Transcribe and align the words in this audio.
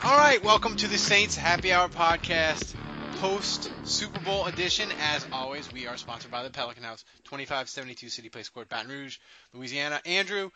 All 0.00 0.16
right, 0.16 0.42
welcome 0.44 0.76
to 0.76 0.86
the 0.86 0.96
Saints 0.96 1.34
Happy 1.34 1.72
Hour 1.72 1.88
podcast, 1.88 2.72
post 3.20 3.72
Super 3.82 4.20
Bowl 4.20 4.46
edition. 4.46 4.88
As 5.00 5.26
always, 5.32 5.72
we 5.72 5.88
are 5.88 5.96
sponsored 5.96 6.30
by 6.30 6.44
the 6.44 6.50
Pelican 6.50 6.84
House, 6.84 7.04
2572 7.24 8.08
City 8.08 8.28
Place 8.28 8.48
Court, 8.48 8.68
Baton 8.68 8.88
Rouge, 8.88 9.18
Louisiana. 9.52 10.00
Andrew, 10.06 10.50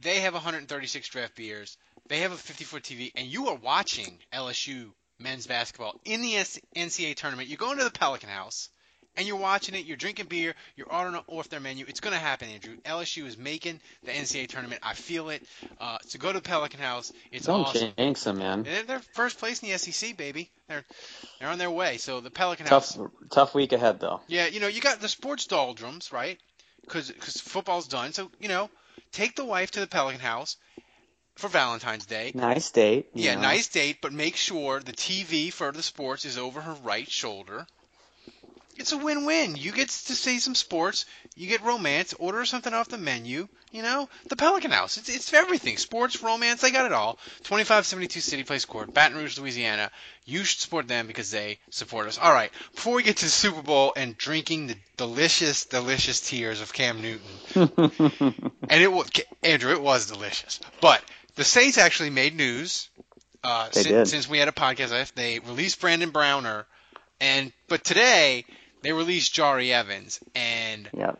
they 0.00 0.20
have 0.20 0.34
136 0.34 1.08
draft 1.08 1.34
beers. 1.36 1.78
They 2.08 2.18
have 2.18 2.32
a 2.32 2.36
50 2.36 2.64
foot 2.64 2.82
TV, 2.82 3.12
and 3.16 3.26
you 3.26 3.48
are 3.48 3.56
watching 3.56 4.18
LSU 4.30 4.90
men's 5.18 5.46
basketball 5.46 5.98
in 6.04 6.20
the 6.20 6.34
NCAA 6.76 7.16
tournament. 7.16 7.48
You're 7.48 7.56
going 7.56 7.78
to 7.78 7.84
the 7.84 7.90
Pelican 7.90 8.28
House 8.28 8.68
and 9.16 9.26
you're 9.26 9.36
watching 9.36 9.74
it, 9.74 9.86
you're 9.86 9.96
drinking 9.96 10.26
beer, 10.26 10.54
you're 10.76 10.92
ordering 10.92 11.20
off 11.26 11.48
their 11.48 11.60
menu. 11.60 11.84
It's 11.88 12.00
going 12.00 12.14
to 12.14 12.20
happen, 12.20 12.48
Andrew. 12.48 12.76
LSU 12.84 13.26
is 13.26 13.38
making 13.38 13.80
the 14.02 14.10
NCAA 14.10 14.48
tournament. 14.48 14.80
I 14.82 14.94
feel 14.94 15.30
it. 15.30 15.42
Uh, 15.80 15.98
so 16.06 16.18
go 16.18 16.32
to 16.32 16.40
Pelican 16.40 16.80
House. 16.80 17.12
It's 17.30 17.46
Don't 17.46 17.60
awesome. 17.66 17.92
jinx 17.96 18.24
them, 18.24 18.38
man. 18.38 18.62
They're, 18.64 18.82
they're 18.82 19.02
first 19.14 19.38
place 19.38 19.62
in 19.62 19.70
the 19.70 19.78
SEC, 19.78 20.16
baby. 20.16 20.50
They're 20.68 20.84
they're 21.38 21.48
on 21.48 21.58
their 21.58 21.70
way. 21.70 21.98
So 21.98 22.20
the 22.20 22.30
Pelican 22.30 22.66
Tough, 22.66 22.94
House. 22.94 23.08
tough 23.30 23.54
week 23.54 23.72
ahead 23.72 24.00
though. 24.00 24.20
Yeah, 24.26 24.46
you 24.46 24.60
know, 24.60 24.68
you 24.68 24.80
got 24.80 25.00
the 25.00 25.08
sports 25.08 25.46
doldrums, 25.46 26.12
right? 26.12 26.38
Because 26.80 27.10
football's 27.10 27.88
done. 27.88 28.12
So 28.12 28.30
you 28.40 28.48
know, 28.48 28.70
take 29.12 29.36
the 29.36 29.44
wife 29.44 29.72
to 29.72 29.80
the 29.80 29.86
Pelican 29.86 30.20
House 30.20 30.56
for 31.36 31.48
Valentine's 31.48 32.06
Day. 32.06 32.32
Nice 32.34 32.70
date. 32.70 33.08
Yeah, 33.14 33.34
know. 33.34 33.42
nice 33.42 33.68
date, 33.68 33.98
but 34.00 34.12
make 34.12 34.36
sure 34.36 34.80
the 34.80 34.92
TV 34.92 35.52
for 35.52 35.72
the 35.72 35.82
sports 35.82 36.24
is 36.24 36.38
over 36.38 36.60
her 36.60 36.76
right 36.84 37.10
shoulder. 37.10 37.66
It's 38.76 38.92
a 38.92 38.98
win-win. 38.98 39.56
You 39.56 39.72
get 39.72 39.88
to 39.88 40.14
see 40.14 40.40
some 40.40 40.54
sports, 40.54 41.06
you 41.36 41.48
get 41.48 41.62
romance, 41.62 42.12
order 42.14 42.44
something 42.44 42.74
off 42.74 42.88
the 42.88 42.98
menu. 42.98 43.48
You 43.70 43.82
know, 43.82 44.08
the 44.28 44.36
Pelican 44.36 44.70
House. 44.70 44.98
It's 44.98 45.08
it's 45.08 45.32
everything. 45.32 45.78
Sports, 45.78 46.22
romance, 46.22 46.60
they 46.60 46.70
got 46.70 46.86
it 46.86 46.92
all. 46.92 47.18
2572 47.42 48.20
City 48.20 48.44
Place 48.44 48.64
Court, 48.64 48.94
Baton 48.94 49.16
Rouge, 49.18 49.36
Louisiana. 49.36 49.90
You 50.24 50.44
should 50.44 50.60
support 50.60 50.86
them 50.86 51.08
because 51.08 51.32
they 51.32 51.58
support 51.70 52.06
us. 52.06 52.16
All 52.16 52.32
right. 52.32 52.52
Before 52.74 52.94
we 52.94 53.02
get 53.02 53.16
to 53.16 53.24
the 53.24 53.30
Super 53.30 53.62
Bowl 53.62 53.92
and 53.96 54.16
drinking 54.16 54.68
the 54.68 54.76
delicious, 54.96 55.64
delicious 55.64 56.20
tears 56.20 56.60
of 56.60 56.72
Cam 56.72 57.02
Newton, 57.02 57.72
and 58.68 58.82
it 58.82 58.92
was 58.92 59.10
Andrew, 59.42 59.72
it 59.72 59.82
was 59.82 60.06
delicious. 60.06 60.60
But 60.80 61.02
the 61.34 61.44
Saints 61.44 61.76
actually 61.76 62.10
made 62.10 62.36
news 62.36 62.88
uh, 63.42 63.68
did. 63.70 64.08
since 64.08 64.28
we 64.28 64.38
had 64.38 64.48
a 64.48 64.52
podcast. 64.52 65.14
They 65.14 65.38
released 65.40 65.80
Brandon 65.80 66.10
Browner, 66.10 66.66
and 67.20 67.52
but 67.68 67.84
today 67.84 68.44
they 68.84 68.92
released 68.92 69.34
Jahri 69.34 69.70
Evans, 69.70 70.20
and 70.34 70.88
Yep. 70.92 71.18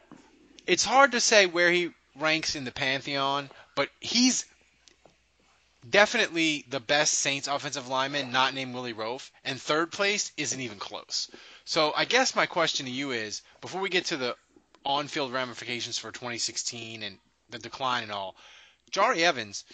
it's 0.66 0.84
hard 0.84 1.12
to 1.12 1.20
say 1.20 1.46
where 1.46 1.72
he 1.72 1.90
ranks 2.14 2.54
in 2.54 2.64
the 2.64 2.70
pantheon, 2.70 3.50
but 3.74 3.88
he's 4.00 4.44
definitely 5.88 6.64
the 6.68 6.80
best 6.80 7.14
Saints 7.14 7.48
offensive 7.48 7.88
lineman, 7.88 8.30
not 8.30 8.54
named 8.54 8.74
Willie 8.74 8.92
Roaf, 8.92 9.30
and 9.44 9.60
third 9.60 9.90
place 9.90 10.30
isn't 10.36 10.60
even 10.60 10.78
close. 10.78 11.30
So 11.64 11.92
I 11.96 12.04
guess 12.04 12.36
my 12.36 12.46
question 12.46 12.86
to 12.86 12.92
you 12.92 13.12
is, 13.12 13.42
before 13.60 13.80
we 13.80 13.88
get 13.88 14.06
to 14.06 14.16
the 14.16 14.36
on-field 14.84 15.32
ramifications 15.32 15.98
for 15.98 16.12
2016 16.12 17.02
and 17.02 17.18
the 17.48 17.58
decline 17.58 18.02
and 18.02 18.12
all, 18.12 18.36
Jahri 18.92 19.18
Evans, 19.20 19.64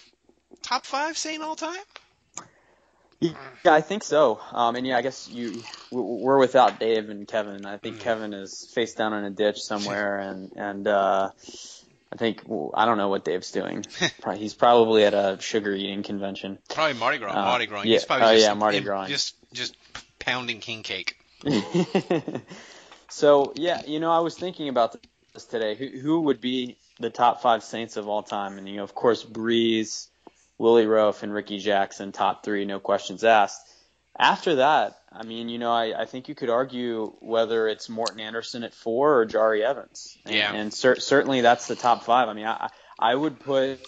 top 0.62 0.86
five 0.86 1.18
Saint 1.18 1.42
all 1.42 1.56
time? 1.56 1.82
Yeah, 3.20 3.34
I 3.66 3.82
think 3.82 4.02
so. 4.02 4.40
Um, 4.52 4.76
and 4.76 4.86
yeah, 4.86 4.96
I 4.96 5.02
guess 5.02 5.28
you 5.28 5.62
we're 5.90 6.38
without 6.38 6.80
Dave 6.80 7.10
and 7.10 7.28
Kevin. 7.28 7.66
I 7.66 7.76
think 7.76 7.96
Mm. 7.96 8.00
Kevin 8.00 8.32
is 8.34 8.66
face 8.74 8.94
down 8.94 9.12
in 9.12 9.24
a 9.24 9.30
ditch 9.30 9.60
somewhere, 9.60 10.18
and 10.28 10.52
and 10.56 10.88
uh, 10.88 11.30
I 12.12 12.16
think 12.16 12.42
well, 12.46 12.70
I 12.74 12.86
don't 12.86 12.96
know 12.96 13.08
what 13.08 13.24
Dave's 13.24 13.50
doing. 13.52 13.84
He's 14.36 14.54
probably 14.54 15.04
at 15.04 15.12
a 15.12 15.36
sugar 15.40 15.74
eating 15.74 16.02
convention. 16.02 16.58
Probably 16.70 16.94
Mardi 16.98 17.18
Gras. 17.18 17.32
Uh, 17.32 17.44
Mardi 17.44 17.66
Gras. 17.66 17.82
yeah. 17.82 17.92
He's 17.92 18.04
probably 18.06 18.26
Oh, 18.26 18.32
just 18.32 18.46
yeah, 18.46 18.54
Mardi 18.54 18.80
Gras. 18.80 19.06
Just 19.08 19.34
just 19.52 19.76
pounding 20.18 20.60
king 20.60 20.82
cake. 20.82 21.16
so 23.08 23.52
yeah, 23.56 23.82
you 23.86 24.00
know, 24.00 24.10
I 24.12 24.20
was 24.20 24.36
thinking 24.36 24.68
about 24.68 24.96
this 25.34 25.44
today. 25.44 25.74
Who 25.74 25.86
who 25.98 26.20
would 26.22 26.40
be 26.40 26.76
the 26.98 27.10
top 27.10 27.42
five 27.42 27.62
Saints 27.62 27.96
of 27.96 28.08
all 28.08 28.22
time? 28.22 28.58
And 28.58 28.68
you 28.68 28.76
know, 28.76 28.82
of 28.84 28.94
course, 28.94 29.24
Brees, 29.24 30.08
Willie 30.60 30.84
Roaf, 30.84 31.22
and 31.22 31.32
Ricky 31.32 31.58
Jackson, 31.58 32.12
top 32.12 32.44
three, 32.44 32.66
no 32.66 32.78
questions 32.80 33.24
asked. 33.24 33.66
After 34.18 34.56
that, 34.56 34.98
I 35.10 35.24
mean, 35.24 35.48
you 35.48 35.58
know, 35.58 35.72
I, 35.72 36.02
I 36.02 36.04
think 36.04 36.28
you 36.28 36.34
could 36.34 36.50
argue 36.50 37.14
whether 37.20 37.66
it's 37.66 37.88
Morten 37.88 38.20
Andersen 38.20 38.62
at 38.62 38.74
four 38.74 39.20
or 39.20 39.26
Jahri 39.26 39.62
Evans. 39.62 40.18
And, 40.26 40.34
Yeah. 40.34 40.52
and 40.52 40.74
cer- 40.74 41.00
certainly 41.00 41.40
that's 41.40 41.66
the 41.66 41.76
top 41.76 42.04
five. 42.04 42.28
I 42.28 42.34
mean, 42.34 42.46
I 42.46 42.68
I 42.98 43.14
would 43.14 43.40
put 43.40 43.80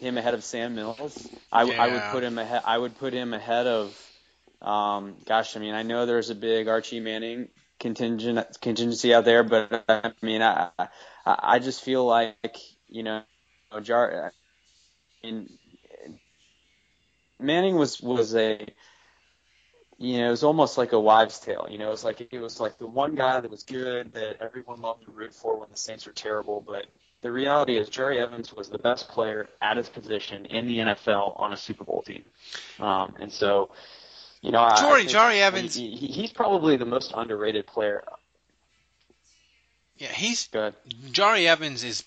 him 0.00 0.18
ahead 0.18 0.34
of 0.34 0.42
Sam 0.42 0.74
Mills. 0.74 1.28
I, 1.52 1.70
I 1.70 1.86
would 1.92 2.02
put 2.10 2.24
him 2.24 2.36
ahead. 2.36 2.62
I 2.64 2.76
would 2.76 2.98
put 2.98 3.12
him 3.12 3.32
ahead 3.32 3.68
of. 3.68 3.96
Um, 4.60 5.14
gosh, 5.24 5.56
I 5.56 5.60
mean, 5.60 5.74
I 5.74 5.84
know 5.84 6.06
there's 6.06 6.30
a 6.30 6.34
big 6.34 6.66
Archie 6.66 6.98
Manning 6.98 7.46
contingent 7.78 8.44
contingency 8.60 9.14
out 9.14 9.24
there, 9.24 9.44
but 9.44 9.84
I 9.88 10.12
mean, 10.20 10.42
I 10.42 10.70
I, 10.78 10.88
I 11.24 11.58
just 11.60 11.84
feel 11.84 12.04
like 12.04 12.56
you 12.88 13.04
know, 13.04 13.22
Jar. 13.82 14.32
I 15.22 15.26
mean, 15.26 15.48
Manning 17.42 17.76
was 17.76 18.00
was 18.00 18.34
a 18.34 18.66
you 19.98 20.18
know, 20.18 20.26
it 20.28 20.30
was 20.30 20.42
almost 20.42 20.78
like 20.78 20.92
a 20.92 20.98
wives' 21.00 21.38
tale. 21.38 21.68
You 21.70 21.78
know, 21.78 21.86
it 21.88 21.90
was 21.90 22.04
like 22.04 22.20
it 22.32 22.40
was 22.40 22.58
like 22.60 22.78
the 22.78 22.86
one 22.86 23.14
guy 23.14 23.40
that 23.40 23.50
was 23.50 23.62
good 23.62 24.12
that 24.14 24.38
everyone 24.40 24.80
loved 24.80 25.04
to 25.04 25.10
root 25.12 25.32
for 25.34 25.58
when 25.58 25.68
the 25.70 25.76
Saints 25.76 26.06
were 26.06 26.12
terrible. 26.12 26.60
But 26.66 26.86
the 27.20 27.30
reality 27.30 27.76
is, 27.76 27.88
Jerry 27.88 28.18
Evans 28.18 28.52
was 28.52 28.68
the 28.68 28.78
best 28.78 29.08
player 29.10 29.48
at 29.60 29.76
his 29.76 29.88
position 29.88 30.46
in 30.46 30.66
the 30.66 30.78
NFL 30.78 31.38
on 31.38 31.52
a 31.52 31.56
Super 31.56 31.84
Bowl 31.84 32.02
team. 32.02 32.24
Um, 32.80 33.14
and 33.20 33.30
so, 33.32 33.70
you 34.40 34.50
know, 34.50 34.58
I- 34.58 34.72
I 34.74 34.80
Jory- 34.80 35.00
think 35.04 35.10
Jahri 35.12 35.38
Evans- 35.40 35.76
he, 35.76 35.94
he, 35.94 36.06
he's 36.08 36.32
probably 36.32 36.76
the 36.76 36.84
most 36.86 37.12
underrated 37.14 37.66
player. 37.68 38.02
Yeah, 39.98 40.08
he's 40.08 40.48
Good. 40.48 40.74
Jerry 41.12 41.46
Evans 41.46 41.84
is 41.84 42.02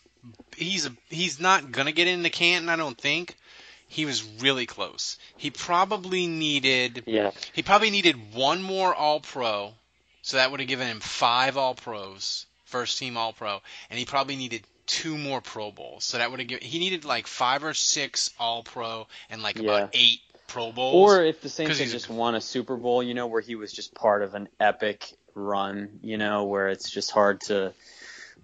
he's 0.58 0.86
a 0.86 0.92
he's 1.08 1.40
not 1.40 1.72
gonna 1.72 1.94
get 1.94 2.08
into 2.10 2.30
Canton, 2.30 2.68
I 2.70 2.76
don't 2.76 2.98
think. 3.00 3.38
He 3.88 4.06
was 4.06 4.24
really 4.42 4.66
close. 4.66 5.18
He 5.38 5.52
probably 5.52 6.28
needed 6.28 7.04
Yeah. 7.06 7.32
he 7.54 7.62
probably 7.64 7.90
needed 7.90 8.34
one 8.34 8.62
more 8.62 8.94
All 8.94 9.20
Pro, 9.20 9.74
so 10.22 10.38
that 10.38 10.52
would 10.52 10.60
have 10.60 10.68
given 10.70 10.88
him 10.88 11.00
five 11.00 11.58
All 11.58 11.76
Pros, 11.76 12.46
first 12.66 12.98
team 12.98 13.18
All 13.18 13.34
Pro, 13.34 13.62
and 13.90 14.00
he 14.00 14.06
probably 14.06 14.36
needed 14.36 14.64
two 14.88 15.18
more 15.18 15.42
Pro 15.42 15.72
Bowls, 15.72 16.04
so 16.04 16.18
that 16.18 16.30
would 16.30 16.40
have 16.40 16.48
given 16.48 16.66
he 16.68 16.80
needed 16.80 17.06
like 17.06 17.28
five 17.28 17.64
or 17.64 17.74
six 17.74 18.32
All 18.40 18.64
Pro 18.64 19.08
and 19.30 19.42
like 19.42 19.60
about 19.60 19.90
eight 19.94 20.20
Pro 20.48 20.72
Bowls. 20.72 20.96
Or 20.96 21.24
if 21.24 21.42
the 21.42 21.50
Saints 21.50 21.80
had 21.80 21.88
a- 21.88 21.92
just 21.92 22.10
won 22.10 22.36
a 22.36 22.42
Super 22.42 22.78
Bowl, 22.78 23.02
you 23.02 23.14
know, 23.14 23.28
where 23.28 23.42
he 23.42 23.56
was 23.56 23.72
just 23.74 23.94
part 23.96 24.22
of 24.24 24.36
an 24.36 24.48
epic 24.60 25.14
run, 25.34 26.00
you 26.02 26.18
know, 26.18 26.44
where 26.46 26.70
it's 26.70 26.90
just 26.90 27.12
hard 27.12 27.42
to 27.42 27.74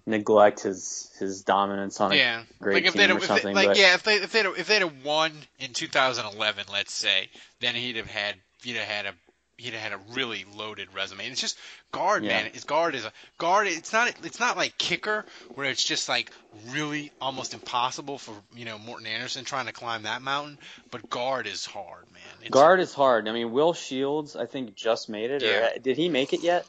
neglect 0.06 0.60
his 0.60 1.10
his 1.18 1.42
dominance 1.42 2.00
on 2.00 2.12
a 2.12 2.44
great 2.60 2.74
like 2.74 2.84
if 2.86 2.94
team 2.94 3.16
or 3.16 3.20
something. 3.20 3.54
they, 3.54 3.54
like 3.54 3.68
but 3.68 3.78
yeah, 3.78 3.94
if 3.94 4.02
they 4.02 4.16
if 4.16 4.32
they'd 4.32 4.46
if 4.46 4.66
they'd 4.66 4.82
have 4.82 5.04
won 5.04 5.32
in 5.60 5.72
2011, 5.72 6.66
let's 6.72 6.92
say, 6.92 7.28
then 7.60 7.74
he'd 7.74 7.96
have 7.96 8.06
had 8.08 8.34
he'd 8.62 8.76
have 8.76 8.88
had 8.88 9.06
a 9.06 9.12
he'd 9.58 9.74
have 9.74 9.82
had 9.82 9.92
a 9.92 10.14
really 10.14 10.44
loaded 10.56 10.88
resume. 10.94 11.22
And 11.24 11.32
it's 11.32 11.40
just 11.40 11.56
guard, 11.92 12.24
Yeah. 12.24 12.42
man. 12.42 12.52
His 12.52 12.64
guard 12.64 12.94
is 12.94 13.04
a 13.04 13.12
guard. 13.38 13.68
It's 13.68 13.92
not 13.92 14.12
it's 14.24 14.40
not 14.40 14.56
like 14.56 14.76
kicker 14.76 15.24
where 15.54 15.66
it's 15.70 15.84
just 15.84 16.08
like 16.08 16.32
really 16.70 17.12
almost 17.20 17.54
impossible 17.54 18.18
for 18.18 18.34
you 18.56 18.64
know 18.64 18.78
Morten 18.78 19.06
Andersen 19.06 19.44
trying 19.44 19.66
to 19.66 19.72
climb 19.72 20.02
that 20.02 20.22
mountain. 20.22 20.58
But 20.90 21.08
guard 21.08 21.46
is 21.46 21.64
hard, 21.64 22.10
man. 22.12 22.22
It's, 22.40 22.50
guard 22.50 22.80
is 22.80 22.92
hard. 22.92 23.28
I 23.28 23.32
mean, 23.32 23.52
Will 23.52 23.72
Shields, 23.72 24.34
I 24.34 24.46
think 24.46 24.74
just 24.74 25.08
made 25.08 25.30
it. 25.30 25.42
Yeah. 25.42 25.70
Or 25.74 25.78
did 25.78 25.96
he 25.96 26.08
make 26.08 26.32
it 26.32 26.42
yet? 26.42 26.66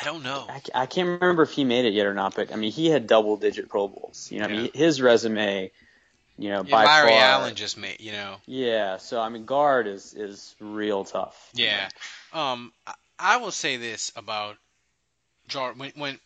I 0.00 0.04
don't 0.04 0.22
know. 0.22 0.46
I, 0.48 0.82
I 0.82 0.86
can't 0.86 1.20
remember 1.20 1.42
if 1.42 1.52
he 1.52 1.64
made 1.64 1.84
it 1.84 1.92
yet 1.92 2.06
or 2.06 2.14
not. 2.14 2.34
But 2.34 2.52
I 2.52 2.56
mean, 2.56 2.72
he 2.72 2.88
had 2.88 3.06
double 3.06 3.36
digit 3.36 3.68
Pro 3.68 3.88
Bowls. 3.88 4.28
You 4.30 4.40
know, 4.40 4.46
I 4.46 4.48
mean, 4.48 4.70
his 4.74 5.00
resume, 5.00 5.70
you 6.38 6.48
know, 6.48 6.64
Yeah, 6.64 6.70
by 6.70 6.84
Larry 6.84 7.10
far. 7.10 7.20
Allen 7.20 7.54
just 7.54 7.78
made 7.78 8.00
you 8.00 8.12
know. 8.12 8.36
Yeah. 8.46 8.96
So 8.96 9.20
I 9.20 9.28
mean, 9.28 9.44
guard 9.44 9.86
is 9.86 10.14
is 10.14 10.54
real 10.60 11.04
tough. 11.04 11.50
Yeah. 11.54 11.88
Um, 12.32 12.72
I, 13.18 13.36
will 13.36 13.52
say 13.52 13.76
this 13.76 14.12
about 14.16 14.56
Jar 15.48 15.72
when 15.74 15.92
when 15.94 16.18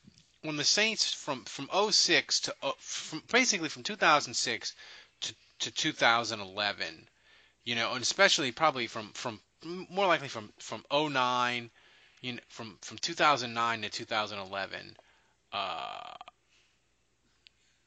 when 0.42 0.56
the 0.56 0.64
Saints 0.64 1.12
from 1.12 1.44
from 1.44 1.68
06 1.90 2.40
to 2.40 2.54
uh, 2.62 2.72
from 2.78 3.22
basically 3.30 3.68
from 3.68 3.82
2006 3.82 4.74
to 5.20 5.34
to 5.60 5.70
2011, 5.70 7.08
you 7.64 7.74
know, 7.74 7.92
and 7.92 8.02
especially 8.02 8.52
probably 8.52 8.86
from 8.86 9.10
from 9.12 9.40
more 9.62 10.06
likely 10.06 10.28
from 10.28 10.52
from 10.58 10.84
09, 10.92 11.70
you 12.22 12.34
know, 12.34 12.40
from 12.48 12.78
from 12.82 12.98
2009 12.98 13.82
to 13.82 13.90
2011, 13.90 14.96
uh, 15.52 16.14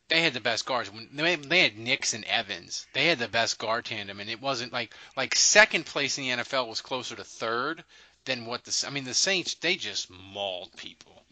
they 0.10 0.22
had 0.22 0.34
the 0.34 0.42
best 0.42 0.66
guards. 0.66 0.92
When 0.92 1.10
they, 1.14 1.36
they 1.36 1.60
had 1.62 1.78
Nicks 1.78 2.14
and 2.14 2.26
Evans, 2.26 2.86
they 2.94 3.08
had 3.08 3.20
the 3.20 3.28
best 3.28 3.58
guard 3.58 3.86
tandem, 3.86 4.20
and 4.20 4.30
it 4.30 4.42
wasn't 4.42 4.74
like 4.74 4.94
like 5.18 5.36
second 5.36 5.86
place 5.86 6.18
in 6.18 6.26
the 6.26 6.44
NFL 6.44 6.68
was 6.68 6.82
closer 6.82 7.16
to 7.16 7.24
third 7.24 7.84
than 8.26 8.46
what 8.46 8.64
the 8.66 8.86
I 8.88 8.92
mean 8.92 9.06
the 9.06 9.14
Saints 9.14 9.56
they 9.56 9.76
just 9.76 10.10
mauled 10.10 10.76
people. 10.78 11.24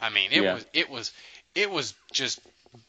I 0.00 0.10
mean 0.10 0.32
it 0.32 0.42
Yeah. 0.42 0.54
was 0.54 0.66
it 0.72 0.90
was 0.90 1.12
it 1.54 1.70
was 1.70 1.94
just 2.12 2.40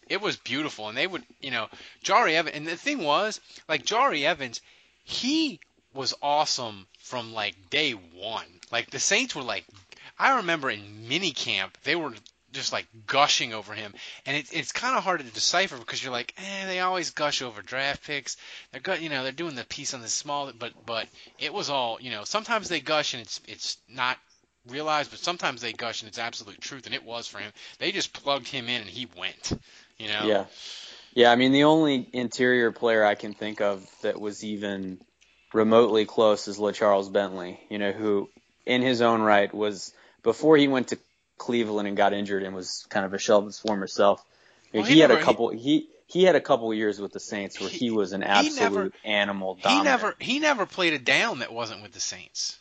it 0.07 0.21
was 0.21 0.37
beautiful, 0.37 0.89
and 0.89 0.97
they 0.97 1.07
would 1.07 1.23
you 1.41 1.51
know 1.51 1.67
Jahri 2.03 2.33
Evans, 2.33 2.55
and 2.55 2.67
the 2.67 2.77
thing 2.77 2.99
was 2.99 3.41
like 3.67 3.85
Jahri 3.85 4.23
Evans, 4.23 4.61
he 5.03 5.59
was 5.93 6.13
awesome 6.21 6.87
from 6.99 7.33
like 7.33 7.69
day 7.69 7.91
one. 7.93 8.60
Like 8.71 8.89
the 8.89 8.99
Saints 8.99 9.35
were 9.35 9.43
like, 9.43 9.65
I 10.17 10.37
remember 10.37 10.69
in 10.69 11.07
minicamp 11.09 11.71
they 11.83 11.95
were 11.95 12.13
just 12.51 12.73
like 12.73 12.85
gushing 13.07 13.53
over 13.53 13.73
him, 13.73 13.93
and 14.25 14.35
it, 14.35 14.47
it's 14.51 14.71
kind 14.71 14.97
of 14.97 15.03
hard 15.03 15.21
to 15.21 15.25
decipher 15.25 15.77
because 15.77 16.03
you're 16.03 16.11
like, 16.11 16.33
eh, 16.37 16.65
they 16.65 16.79
always 16.79 17.11
gush 17.11 17.41
over 17.41 17.61
draft 17.61 18.05
picks. 18.05 18.37
They're 18.71 18.81
gut, 18.81 19.01
you 19.01 19.09
know, 19.09 19.23
they're 19.23 19.31
doing 19.31 19.55
the 19.55 19.63
piece 19.63 19.93
on 19.93 20.01
the 20.01 20.09
small, 20.09 20.51
but 20.57 20.73
but 20.85 21.07
it 21.39 21.53
was 21.53 21.69
all, 21.69 21.97
you 22.01 22.11
know, 22.11 22.23
sometimes 22.23 22.69
they 22.69 22.81
gush 22.81 23.13
and 23.13 23.21
it's 23.21 23.41
it's 23.47 23.77
not 23.87 24.17
realized, 24.67 25.11
but 25.11 25.19
sometimes 25.19 25.61
they 25.61 25.73
gush 25.73 26.01
and 26.01 26.09
it's 26.09 26.19
absolute 26.19 26.59
truth, 26.61 26.85
and 26.85 26.95
it 26.95 27.03
was 27.03 27.27
for 27.27 27.39
him. 27.39 27.51
They 27.79 27.91
just 27.91 28.13
plugged 28.13 28.47
him 28.47 28.67
in 28.67 28.81
and 28.81 28.89
he 28.89 29.07
went, 29.17 29.53
you 29.97 30.07
know. 30.07 30.27
Yeah. 30.27 30.45
Yeah, 31.13 31.31
I 31.31 31.35
mean 31.35 31.51
the 31.51 31.65
only 31.65 32.07
interior 32.13 32.71
player 32.71 33.03
I 33.03 33.15
can 33.15 33.33
think 33.33 33.59
of 33.59 33.85
that 34.01 34.19
was 34.19 34.45
even 34.45 34.99
remotely 35.53 36.05
close 36.05 36.47
is 36.47 36.57
LaCharles 36.57 37.11
Bentley, 37.11 37.59
you 37.69 37.77
know, 37.77 37.91
who 37.91 38.29
in 38.65 38.81
his 38.81 39.01
own 39.01 39.21
right 39.21 39.53
was 39.53 39.93
before 40.23 40.57
he 40.57 40.67
went 40.67 40.89
to 40.89 40.99
Cleveland 41.37 41.87
and 41.87 41.97
got 41.97 42.13
injured 42.13 42.43
and 42.43 42.55
was 42.55 42.85
kind 42.89 43.05
of 43.05 43.13
a 43.13 43.17
shell 43.17 43.39
of 43.39 43.45
his 43.45 43.59
former 43.59 43.87
self. 43.87 44.23
Well, 44.73 44.83
he 44.83 44.95
he, 44.95 44.99
had 44.99 45.09
never- 45.09 45.21
a 45.21 45.23
couple 45.23 45.49
he 45.49 45.87
he 46.07 46.23
had 46.23 46.35
a 46.35 46.41
couple 46.41 46.73
years 46.73 46.99
with 46.99 47.13
the 47.13 47.19
Saints 47.21 47.59
where 47.59 47.69
he, 47.69 47.77
He- 47.77 47.91
was 47.91 48.11
an 48.13 48.21
absolute 48.23 48.59
never- 48.59 48.91
animal 49.03 49.57
He 49.59 49.81
never 49.81 50.15
he 50.19 50.39
never 50.39 50.65
played 50.65 50.93
a 50.93 50.99
down 50.99 51.39
that 51.39 51.51
wasn't 51.53 51.81
with 51.81 51.93
the 51.93 51.99
Saints, 51.99 52.59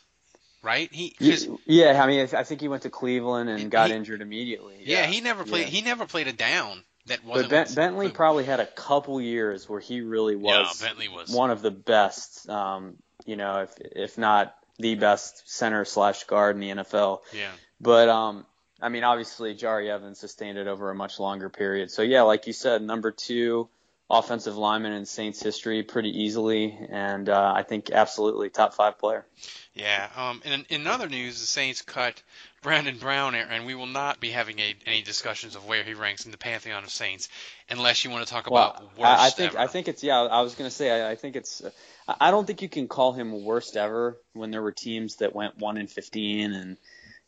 right? 0.63 0.89
He 0.91 1.15
Ye- 1.19 1.57
yeah, 1.65 2.01
I 2.01 2.07
mean 2.07 2.27
I 2.33 2.43
think 2.43 2.61
he 2.61 2.67
went 2.67 2.83
to 2.83 2.89
Cleveland 2.89 3.49
and 3.49 3.69
got 3.69 3.91
injured 3.91 4.21
immediately. 4.21 4.77
yeah, 4.85 5.05
he 5.05 5.21
never 5.21 5.43
played 5.43 5.65
yeah. 5.65 5.67
he 5.67 5.81
never 5.81 6.05
played 6.05 6.27
a 6.27 6.33
down 6.33 6.83
that 7.07 7.23
wasn't. 7.23 7.49
ben, 7.49 7.63
with- 7.65 7.75
Bentley 7.75 8.09
probably 8.09 8.43
had 8.45 8.59
a 8.59 8.65
couple 8.65 9.21
years 9.21 9.67
where 9.69 9.79
he 9.79 10.01
really 10.01 10.35
was. 10.35 10.79
yeah, 10.81 10.87
Bentley 10.87 11.07
was 11.07 11.29
one 11.29 11.49
of 11.51 11.61
the 11.61 11.71
best, 11.71 12.47
um, 12.49 12.95
you 13.25 13.35
know, 13.35 13.61
if 13.61 13.71
if 13.79 14.17
not 14.17 14.55
the 14.77 14.95
best 14.95 15.49
center 15.49 15.85
slash 15.85 16.23
guard 16.25 16.55
in 16.55 16.61
the 16.61 16.83
NFL. 16.83 17.19
yeah. 17.33 17.51
But 17.79 18.09
um, 18.09 18.45
I 18.81 18.89
mean, 18.89 19.03
obviously 19.03 19.55
Jahri 19.55 19.89
Evans 19.89 20.19
sustained 20.19 20.57
it 20.57 20.67
over 20.67 20.89
a 20.89 20.95
much 20.95 21.19
longer 21.19 21.49
period. 21.49 21.91
So 21.91 22.01
yeah, 22.01 22.23
like 22.23 22.47
you 22.47 22.53
said, 22.53 22.81
number 22.81 23.11
two 23.11 23.69
offensive 24.09 24.57
lineman 24.57 24.91
in 24.91 25.05
Saints 25.05 25.41
history 25.41 25.83
pretty 25.83 26.09
easily, 26.23 26.77
and 26.89 27.29
uh, 27.29 27.53
I 27.55 27.63
think 27.63 27.91
absolutely 27.91 28.49
top 28.49 28.73
five 28.73 28.99
player. 28.99 29.25
Yeah. 29.73 30.09
Um. 30.15 30.41
In, 30.43 30.65
in 30.69 30.87
other 30.87 31.07
news, 31.07 31.39
the 31.39 31.47
Saints 31.47 31.81
cut 31.81 32.21
Brandon 32.61 32.95
Brown, 32.97 33.33
and 33.33 33.65
we 33.65 33.73
will 33.73 33.87
not 33.87 34.19
be 34.19 34.29
having 34.29 34.59
a, 34.59 34.75
any 34.85 35.01
discussions 35.01 35.55
of 35.55 35.65
where 35.65 35.83
he 35.83 35.95
ranks 35.95 36.25
in 36.25 36.31
the 36.31 36.37
pantheon 36.37 36.83
of 36.83 36.91
Saints, 36.91 37.27
unless 37.69 38.05
you 38.05 38.11
want 38.11 38.25
to 38.25 38.31
talk 38.31 38.49
Well, 38.49 38.69
about 38.69 38.97
worst 38.97 39.21
I, 39.21 39.27
I 39.27 39.29
think 39.31 39.51
ever. 39.53 39.59
I 39.59 39.67
think 39.67 39.87
it's 39.87 40.03
yeah. 40.03 40.21
I 40.21 40.41
was 40.41 40.53
gonna 40.55 40.69
say 40.69 40.91
I, 40.91 41.11
I 41.11 41.15
think 41.15 41.35
it's. 41.35 41.63
I 42.07 42.15
I 42.19 42.31
don't 42.31 42.45
think 42.45 42.61
you 42.61 42.69
can 42.69 42.87
call 42.87 43.13
him 43.13 43.43
worst 43.43 43.75
ever 43.77 44.17
when 44.33 44.51
there 44.51 44.61
were 44.61 44.71
teams 44.71 45.17
that 45.17 45.33
went 45.33 45.57
one 45.57 45.77
in 45.77 45.87
fifteen, 45.87 46.53
and 46.53 46.77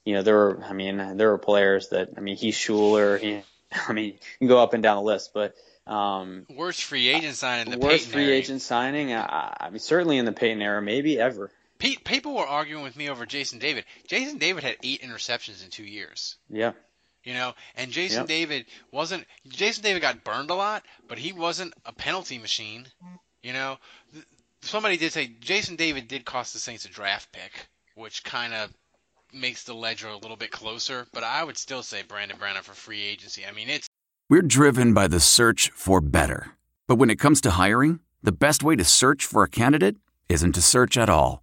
you 0.05 0.13
know 0.13 0.21
there 0.21 0.35
were. 0.35 0.63
I 0.63 0.73
mean, 0.73 1.17
there 1.17 1.29
were 1.31 1.39
players 1.39 1.89
that. 1.89 2.09
I 2.15 2.19
mean, 2.19 2.35
he's 2.35 2.55
Shuler. 2.55 3.19
He, 3.19 3.41
I 3.87 3.93
mean, 3.93 4.13
you 4.13 4.19
can 4.37 4.47
go 4.47 4.61
up 4.61 4.73
and 4.73 4.83
down 4.83 4.97
the 4.97 5.03
list, 5.03 5.31
but 5.33 5.55
um, 5.87 6.45
worst 6.49 6.83
free 6.83 7.09
agent 7.09 7.35
signing 7.35 7.71
the 7.71 7.77
worst 7.79 8.05
Peyton 8.05 8.11
free 8.13 8.25
era. 8.25 8.35
agent 8.35 8.61
signing. 8.61 9.13
I, 9.13 9.57
I 9.59 9.69
mean, 9.71 9.79
certainly 9.79 10.17
in 10.17 10.25
the 10.25 10.31
Peyton 10.31 10.61
era, 10.61 10.81
maybe 10.81 11.19
ever. 11.19 11.49
Pe- 11.83 11.97
people 11.97 12.33
were 12.33 12.45
arguing 12.47 12.81
with 12.83 12.95
me 12.95 13.09
over 13.09 13.25
Jason 13.25 13.59
David. 13.59 13.83
Jason 14.07 14.37
David 14.37 14.63
had 14.63 14.77
eight 14.83 15.01
interceptions 15.01 15.63
in 15.63 15.69
two 15.69 15.83
years. 15.83 16.37
Yeah, 16.49 16.71
You 17.25 17.33
know, 17.33 17.53
and 17.75 17.91
Jason 17.91 18.21
Yep. 18.21 18.27
David 18.27 18.65
wasn't. 18.91 19.25
Jason 19.47 19.83
David 19.83 20.01
got 20.01 20.23
burned 20.23 20.49
a 20.49 20.55
lot, 20.55 20.83
but 21.09 21.17
he 21.19 21.33
wasn't 21.33 21.73
a 21.85 21.91
penalty 21.93 22.37
machine. 22.37 22.87
You 23.41 23.51
know, 23.53 23.77
Th- 24.13 24.25
somebody 24.61 24.95
did 24.97 25.11
say 25.11 25.27
Jason 25.41 25.75
David 25.75 26.07
did 26.07 26.23
cost 26.25 26.53
the 26.53 26.59
Saints 26.59 26.85
a 26.85 26.89
draft 26.89 27.31
pick, 27.33 27.67
which 27.95 28.23
kind 28.23 28.53
of 28.53 28.71
makes 29.33 29.63
the 29.65 29.73
ledger 29.73 30.07
a 30.07 30.15
little 30.17 30.37
bit 30.37 30.51
closer. 30.51 31.05
But 31.13 31.23
I 31.25 31.43
would 31.43 31.57
still 31.57 31.83
say 31.83 32.01
Brandon 32.03 32.37
Brown 32.37 32.55
for 32.63 32.73
free 32.73 33.03
agency. 33.03 33.45
I 33.45 33.51
mean, 33.51 33.69
it's 33.69 33.87
We're 34.29 34.41
driven 34.41 34.93
by 34.93 35.07
the 35.09 35.19
search 35.19 35.69
for 35.75 35.99
better. 35.99 36.51
But 36.87 36.95
when 36.95 37.09
it 37.09 37.19
comes 37.19 37.41
to 37.41 37.51
hiring, 37.51 37.99
the 38.21 38.31
best 38.31 38.63
way 38.63 38.77
to 38.77 38.85
search 38.85 39.25
for 39.25 39.43
a 39.43 39.49
candidate 39.49 39.97
isn't 40.29 40.53
to 40.53 40.61
search 40.61 40.97
at 40.97 41.09
all. 41.09 41.42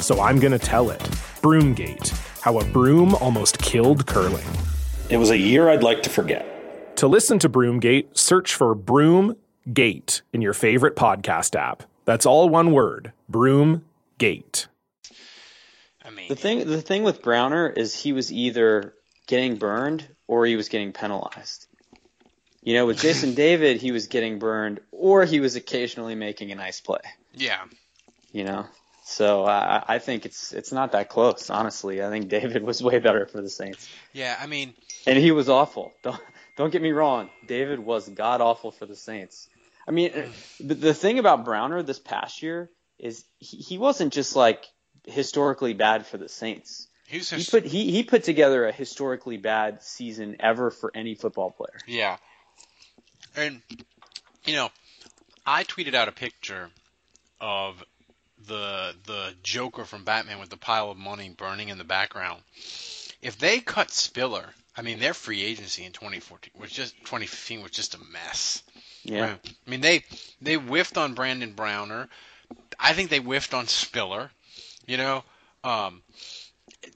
so 0.00 0.20
I'm 0.20 0.38
going 0.38 0.52
to 0.52 0.58
tell 0.58 0.90
it. 0.90 1.00
Broomgate 1.42 2.10
How 2.40 2.58
a 2.58 2.64
Broom 2.66 3.14
Almost 3.16 3.58
Killed 3.58 4.06
Curling. 4.06 4.46
It 5.10 5.16
was 5.16 5.30
a 5.30 5.38
year 5.38 5.68
I'd 5.68 5.82
like 5.82 6.02
to 6.02 6.10
forget. 6.10 6.96
To 6.96 7.06
listen 7.06 7.38
to 7.40 7.48
Broomgate, 7.48 8.16
search 8.16 8.54
for 8.54 8.74
Broomgate 8.74 10.22
in 10.32 10.42
your 10.42 10.52
favorite 10.52 10.96
podcast 10.96 11.54
app. 11.54 11.84
That's 12.04 12.26
all 12.26 12.48
one 12.48 12.72
word 12.72 13.12
Broomgate. 13.30 14.66
I 16.04 16.10
mean, 16.10 16.28
The 16.28 16.36
thing 16.36 16.66
the 16.66 16.80
thing 16.80 17.02
with 17.02 17.22
Browner 17.22 17.68
is 17.68 17.94
he 17.94 18.12
was 18.12 18.32
either 18.32 18.94
getting 19.26 19.56
burned 19.56 20.08
or 20.26 20.46
he 20.46 20.56
was 20.56 20.68
getting 20.68 20.92
penalized. 20.92 21.66
You 22.62 22.74
know, 22.74 22.86
with 22.86 22.98
Jason 22.98 23.34
David, 23.36 23.80
he 23.80 23.92
was 23.92 24.06
getting 24.08 24.38
burned 24.38 24.80
or 24.90 25.24
he 25.24 25.40
was 25.40 25.54
occasionally 25.54 26.14
making 26.14 26.50
a 26.50 26.54
nice 26.54 26.80
play. 26.80 27.00
yeah. 27.34 27.64
You 28.32 28.44
know, 28.44 28.66
so 29.08 29.46
I, 29.46 29.82
I 29.88 29.98
think 30.00 30.26
it's 30.26 30.52
it's 30.52 30.70
not 30.70 30.92
that 30.92 31.08
close. 31.08 31.48
Honestly, 31.48 32.02
I 32.02 32.10
think 32.10 32.28
David 32.28 32.62
was 32.62 32.82
way 32.82 32.98
better 32.98 33.24
for 33.24 33.40
the 33.40 33.48
Saints, 33.48 33.88
Yeah, 34.12 34.36
I 34.38 34.46
mean, 34.46 34.74
and 35.06 35.16
he 35.16 35.30
was 35.30 35.48
awful. 35.48 35.92
Don't 36.02 36.20
don't 36.56 36.70
get 36.70 36.82
me 36.82 36.92
wrong. 36.92 37.30
David 37.46 37.78
was 37.78 38.06
god 38.08 38.42
awful 38.42 38.70
for 38.70 38.84
the 38.84 38.94
Saints. 38.96 39.48
I 39.86 39.92
mean, 39.92 40.12
the, 40.60 40.74
the 40.74 40.94
thing 40.94 41.18
about 41.18 41.46
Browner 41.46 41.82
this 41.82 41.98
past 41.98 42.42
year 42.42 42.68
is 42.98 43.24
he, 43.38 43.56
he 43.56 43.78
wasn't 43.78 44.12
just 44.12 44.36
like 44.36 44.66
historically 45.06 45.72
bad 45.72 46.06
for 46.06 46.18
the 46.18 46.28
Saints. 46.28 46.86
he 47.06 47.16
was 47.16 47.30
He 47.30 47.44
put 47.50 47.64
he, 47.64 47.90
he 47.90 48.02
put 48.02 48.24
together 48.24 48.66
a 48.66 48.72
historically 48.72 49.38
bad 49.38 49.82
season 49.82 50.36
ever 50.40 50.70
for 50.70 50.92
any 50.94 51.14
football 51.14 51.50
player. 51.50 51.78
yeah. 51.86 52.18
And 53.34 53.62
you 54.44 54.54
know, 54.54 54.68
I 55.46 55.64
tweeted 55.64 55.94
out 55.94 56.08
a 56.08 56.12
picture 56.12 56.68
of 57.40 57.82
the 58.48 58.94
the 59.04 59.34
Joker 59.42 59.84
from 59.84 60.04
Batman 60.04 60.40
with 60.40 60.50
the 60.50 60.56
pile 60.56 60.90
of 60.90 60.98
money 60.98 61.28
burning 61.28 61.68
in 61.68 61.78
the 61.78 61.84
background. 61.84 62.42
If 63.22 63.38
they 63.38 63.60
cut 63.60 63.90
Spiller, 63.90 64.46
I 64.76 64.82
mean, 64.82 64.98
their 64.98 65.14
free 65.14 65.42
agency 65.42 65.84
in 65.84 65.92
2014 65.92 66.52
was 66.60 66.70
just 66.70 66.96
2015 67.00 67.62
was 67.62 67.70
just 67.70 67.94
a 67.94 67.98
mess. 67.98 68.62
Yeah. 69.04 69.20
Right. 69.22 69.56
I 69.66 69.70
mean, 69.70 69.80
they 69.80 70.04
they 70.40 70.54
whiffed 70.54 70.98
on 70.98 71.14
Brandon 71.14 71.52
Browner. 71.52 72.08
I 72.78 72.92
think 72.92 73.10
they 73.10 73.18
whiffed 73.18 73.54
on 73.54 73.66
Spiller. 73.66 74.30
You 74.86 74.96
know, 74.96 75.24
um, 75.64 76.02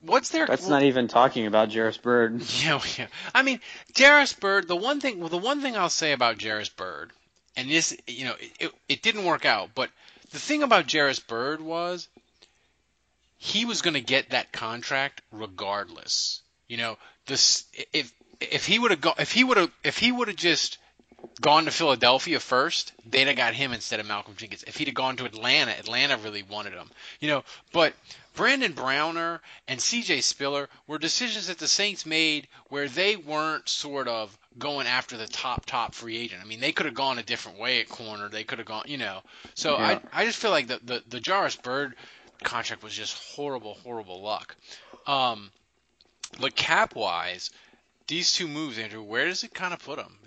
what's 0.01 0.31
their 0.31 0.47
That's 0.47 0.69
not 0.69 0.83
even 0.83 1.09
talking 1.09 1.47
about 1.47 1.73
Jairus 1.73 1.99
Byrd. 1.99 2.43
yeah, 2.63 2.81
yeah. 2.97 3.07
I 3.35 3.43
mean, 3.43 3.61
Jairus 3.97 4.33
Byrd. 4.33 4.69
The 4.69 4.77
one 4.77 5.01
thing, 5.01 5.21
well, 5.21 5.29
the 5.29 5.39
one 5.39 5.61
thing 5.61 5.77
I'll 5.77 5.91
say 5.91 6.13
about 6.13 6.41
Jairus 6.41 6.69
Byrd, 6.69 7.13
and 7.57 7.71
this, 7.71 7.97
you 8.07 8.25
know, 8.25 8.35
it, 8.41 8.53
it, 8.61 8.73
it 8.89 9.03
didn't 9.03 9.25
work 9.25 9.45
out, 9.45 9.71
but 9.75 9.91
the 10.33 10.39
thing 10.39 10.63
about 10.63 10.91
Jairus 10.91 11.21
Byrd 11.21 11.61
was 11.61 12.09
he 13.39 13.65
was 13.65 13.83
going 13.83 13.95
to 13.95 14.01
get 14.01 14.31
that 14.31 14.53
contract 14.53 15.23
regardless. 15.31 16.41
You 16.69 16.79
know, 16.79 16.99
this 17.27 17.65
if 17.93 18.13
if 18.41 18.67
he 18.67 18.79
would 18.79 18.91
have 18.91 19.01
go 19.01 19.15
if 19.19 19.33
he 19.33 19.45
would 19.45 19.57
have 19.57 19.71
if 19.85 19.99
he 19.99 20.11
would 20.11 20.29
have 20.29 20.37
just 20.37 20.79
gone 21.41 21.67
to 21.67 21.71
Philadelphia 21.71 22.41
first, 22.41 22.93
they'd 23.07 23.27
have 23.27 23.37
got 23.37 23.55
him 23.55 23.73
instead 23.73 24.01
of 24.01 24.07
Malcolm 24.07 24.35
Jenkins. 24.37 24.65
If 24.65 24.77
he'd 24.77 24.89
have 24.89 24.95
gone 24.95 25.17
to 25.17 25.25
Atlanta, 25.25 25.73
Atlanta 25.73 26.17
really 26.17 26.43
wanted 26.43 26.73
him. 26.73 26.91
You 27.21 27.29
know, 27.29 27.45
but 27.73 27.95
Brandon 28.35 28.73
Browner 28.73 29.41
and 29.69 29.79
CJ 29.79 30.23
Spiller 30.23 30.69
were 30.87 30.99
decisions 30.99 31.47
that 31.47 31.59
the 31.59 31.69
Saints 31.69 32.07
made 32.07 32.49
where 32.69 32.89
they 32.89 33.17
weren't 33.17 33.69
sort 33.69 34.09
of 34.09 34.37
going 34.59 34.87
after 34.87 35.17
the 35.17 35.27
top 35.27 35.67
top 35.67 35.95
free 35.95 36.17
agent. 36.19 36.43
I 36.43 36.47
mean, 36.47 36.61
they 36.61 36.73
could 36.73 36.87
have 36.87 36.95
gone 36.95 37.19
a 37.19 37.23
different 37.23 37.59
way 37.59 37.81
at 37.81 37.89
corner. 37.89 38.29
They 38.29 38.45
could 38.45 38.59
have 38.59 38.67
gone, 38.67 38.85
you 38.87 38.99
know. 38.99 39.23
So 39.55 39.79
Yeah. 39.79 40.01
I 40.13 40.23
I 40.23 40.25
just 40.27 40.39
feel 40.39 40.51
like 40.51 40.67
the 40.67 40.81
the 40.85 41.03
the 41.09 41.23
Jairus 41.25 41.57
Byrd 41.57 41.95
contract 42.43 42.83
was 42.83 42.95
just 42.95 43.17
horrible 43.35 43.75
horrible 43.83 44.23
luck. 44.23 44.57
Um 45.07 45.51
but 46.41 46.57
cap 46.57 46.95
wise, 46.95 47.51
these 48.07 48.33
two 48.33 48.49
moves, 48.49 48.79
Andrew, 48.79 49.03
where 49.03 49.27
does 49.27 49.45
it 49.45 49.53
kind 49.53 49.75
of 49.75 49.81
put 49.83 49.99
them? 49.99 50.19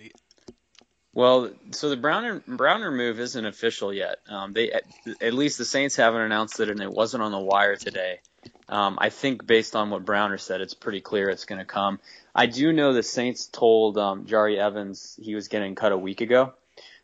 Well, 1.13 1.51
so 1.71 1.89
the 1.89 1.95
Browner 1.95 2.43
Browner 2.45 2.91
move 2.91 3.19
isn't 3.21 3.45
official 3.45 3.93
yet. 3.93 4.17
Um, 4.27 4.51
they 4.51 4.71
at, 4.71 4.83
at 5.21 5.33
least 5.33 5.57
the 5.57 5.65
Saints 5.65 5.95
haven't 5.95 6.21
announced 6.21 6.59
it, 6.59 6.69
and 6.69 6.81
it 6.81 6.91
wasn't 6.91 7.23
on 7.23 7.31
the 7.31 7.39
wire 7.39 7.77
today. 7.77 8.19
Um, 8.67 8.97
I 8.99 9.09
think 9.09 9.47
based 9.47 9.77
on 9.77 9.89
what 9.89 10.03
Browner 10.03 10.37
said, 10.37 10.59
it's 10.59 10.73
pretty 10.73 10.99
clear 10.99 11.29
it's 11.29 11.45
going 11.45 11.59
to 11.59 11.65
come. 11.65 11.99
I 12.35 12.47
do 12.47 12.73
know 12.73 12.93
the 12.93 13.01
Saints 13.03 13.47
told 13.47 13.97
um, 13.97 14.25
Jahri 14.25 14.57
Evans 14.57 15.17
he 15.21 15.35
was 15.35 15.47
getting 15.47 15.73
cut 15.75 15.93
a 15.93 15.97
week 15.97 16.19
ago, 16.21 16.53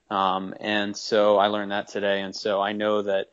um, 0.10 0.54
and 0.60 0.96
so 0.96 1.38
I 1.38 1.48
learned 1.48 1.72
that 1.72 1.88
today, 1.88 2.22
and 2.22 2.36
so 2.36 2.62
I 2.62 2.74
know 2.74 3.04
that 3.04 3.32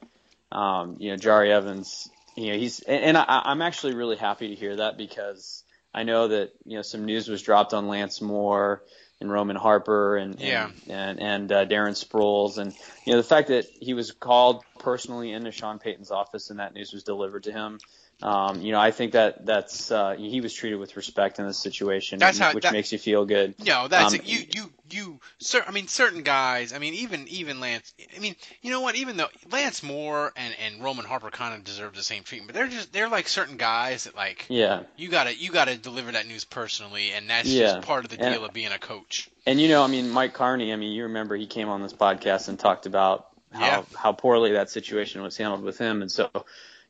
um, 0.52 0.96
you 1.00 1.10
know 1.10 1.16
Jahri 1.16 1.50
Evans, 1.50 2.08
you 2.36 2.52
know 2.52 2.58
he's 2.58 2.80
and, 2.80 3.02
and 3.04 3.16
I, 3.18 3.42
I'm 3.46 3.62
actually 3.62 3.94
really 3.94 4.16
happy 4.16 4.48
to 4.48 4.54
hear 4.54 4.76
that 4.76 4.96
because 4.96 5.64
I 5.92 6.04
know 6.04 6.28
that 6.28 6.52
you 6.64 6.76
know 6.76 6.82
some 6.82 7.04
news 7.04 7.28
was 7.28 7.42
dropped 7.42 7.74
on 7.74 7.88
Lance 7.88 8.20
Moore 8.20 8.82
and 9.20 9.30
Roman 9.32 9.56
Harper 9.56 10.16
and 10.16 10.38
Yeah. 10.38 10.70
and 10.88 11.18
and, 11.18 11.20
and 11.20 11.52
uh, 11.52 11.66
Darren 11.66 11.96
Sproles 11.96 12.58
and 12.58 12.72
you 13.04 13.12
know 13.12 13.16
the 13.16 13.26
fact 13.26 13.48
that 13.48 13.66
he 13.80 13.94
was 13.94 14.12
called 14.12 14.62
personally 14.78 15.32
into 15.32 15.50
Sean 15.50 15.80
Payton's 15.80 16.12
office 16.12 16.50
and 16.50 16.60
that 16.60 16.74
news 16.74 16.92
was 16.92 17.02
delivered 17.02 17.42
to 17.44 17.52
him. 17.52 17.80
Um, 18.20 18.62
you 18.62 18.72
know, 18.72 18.80
I 18.80 18.90
think 18.90 19.12
that 19.12 19.46
that's 19.46 19.92
uh, 19.92 20.16
he 20.18 20.40
was 20.40 20.52
treated 20.52 20.76
with 20.80 20.96
respect 20.96 21.38
in 21.38 21.46
this 21.46 21.56
situation, 21.58 22.18
That's 22.18 22.36
how- 22.38 22.52
which 22.52 22.64
that- 22.64 22.72
makes 22.72 22.90
you 22.90 22.98
feel 22.98 23.24
good. 23.24 23.54
No, 23.64 23.86
that's 23.86 24.14
Um. 24.14 24.20
You, 24.24 24.38
you, 24.54 24.72
you. 24.90 25.20
Cer- 25.38 25.62
I 25.64 25.70
mean, 25.70 25.86
certain 25.86 26.24
guys. 26.24 26.72
I 26.72 26.78
mean, 26.80 26.94
even, 26.94 27.28
even 27.28 27.60
Lance. 27.60 27.94
I 28.16 28.18
mean, 28.18 28.34
you 28.60 28.72
know 28.72 28.80
what? 28.80 28.96
Even 28.96 29.18
though 29.18 29.28
Lance 29.52 29.84
Moore 29.84 30.32
and 30.34 30.52
and 30.64 30.82
Roman 30.82 31.04
Harper 31.04 31.30
kind 31.30 31.54
of 31.54 31.62
deserve 31.62 31.94
the 31.94 32.02
same 32.02 32.24
treatment, 32.24 32.48
but 32.48 32.54
they're 32.56 32.66
just 32.66 32.92
they're 32.92 33.08
like 33.08 33.28
certain 33.28 33.56
guys 33.56 34.02
that 34.04 34.16
like 34.16 34.46
Yeah. 34.48 34.80
you 34.96 35.10
gotta 35.10 35.36
you 35.36 35.52
gotta 35.52 35.76
deliver 35.76 36.10
that 36.10 36.26
news 36.26 36.44
personally, 36.44 37.12
and 37.12 37.30
that's 37.30 37.46
Yeah. 37.48 37.74
just 37.74 37.86
part 37.86 38.04
of 38.04 38.10
the 38.10 38.20
And- 38.20 38.34
deal 38.34 38.44
of 38.44 38.52
being 38.52 38.72
a 38.72 38.78
coach. 38.80 39.30
And 39.46 39.60
you 39.60 39.68
know, 39.68 39.84
I 39.84 39.86
mean, 39.86 40.10
Mike 40.10 40.34
Carney. 40.34 40.72
I 40.72 40.76
mean, 40.76 40.90
you 40.90 41.04
remember 41.04 41.36
he 41.36 41.46
came 41.46 41.68
on 41.68 41.82
this 41.82 41.92
podcast 41.92 42.48
and 42.48 42.58
talked 42.58 42.86
about 42.86 43.28
how 43.52 43.60
Yeah. 43.60 43.82
how 43.96 44.10
poorly 44.12 44.54
that 44.54 44.70
situation 44.70 45.22
was 45.22 45.36
handled 45.36 45.62
with 45.62 45.78
him, 45.78 46.02
and 46.02 46.10
so. 46.10 46.28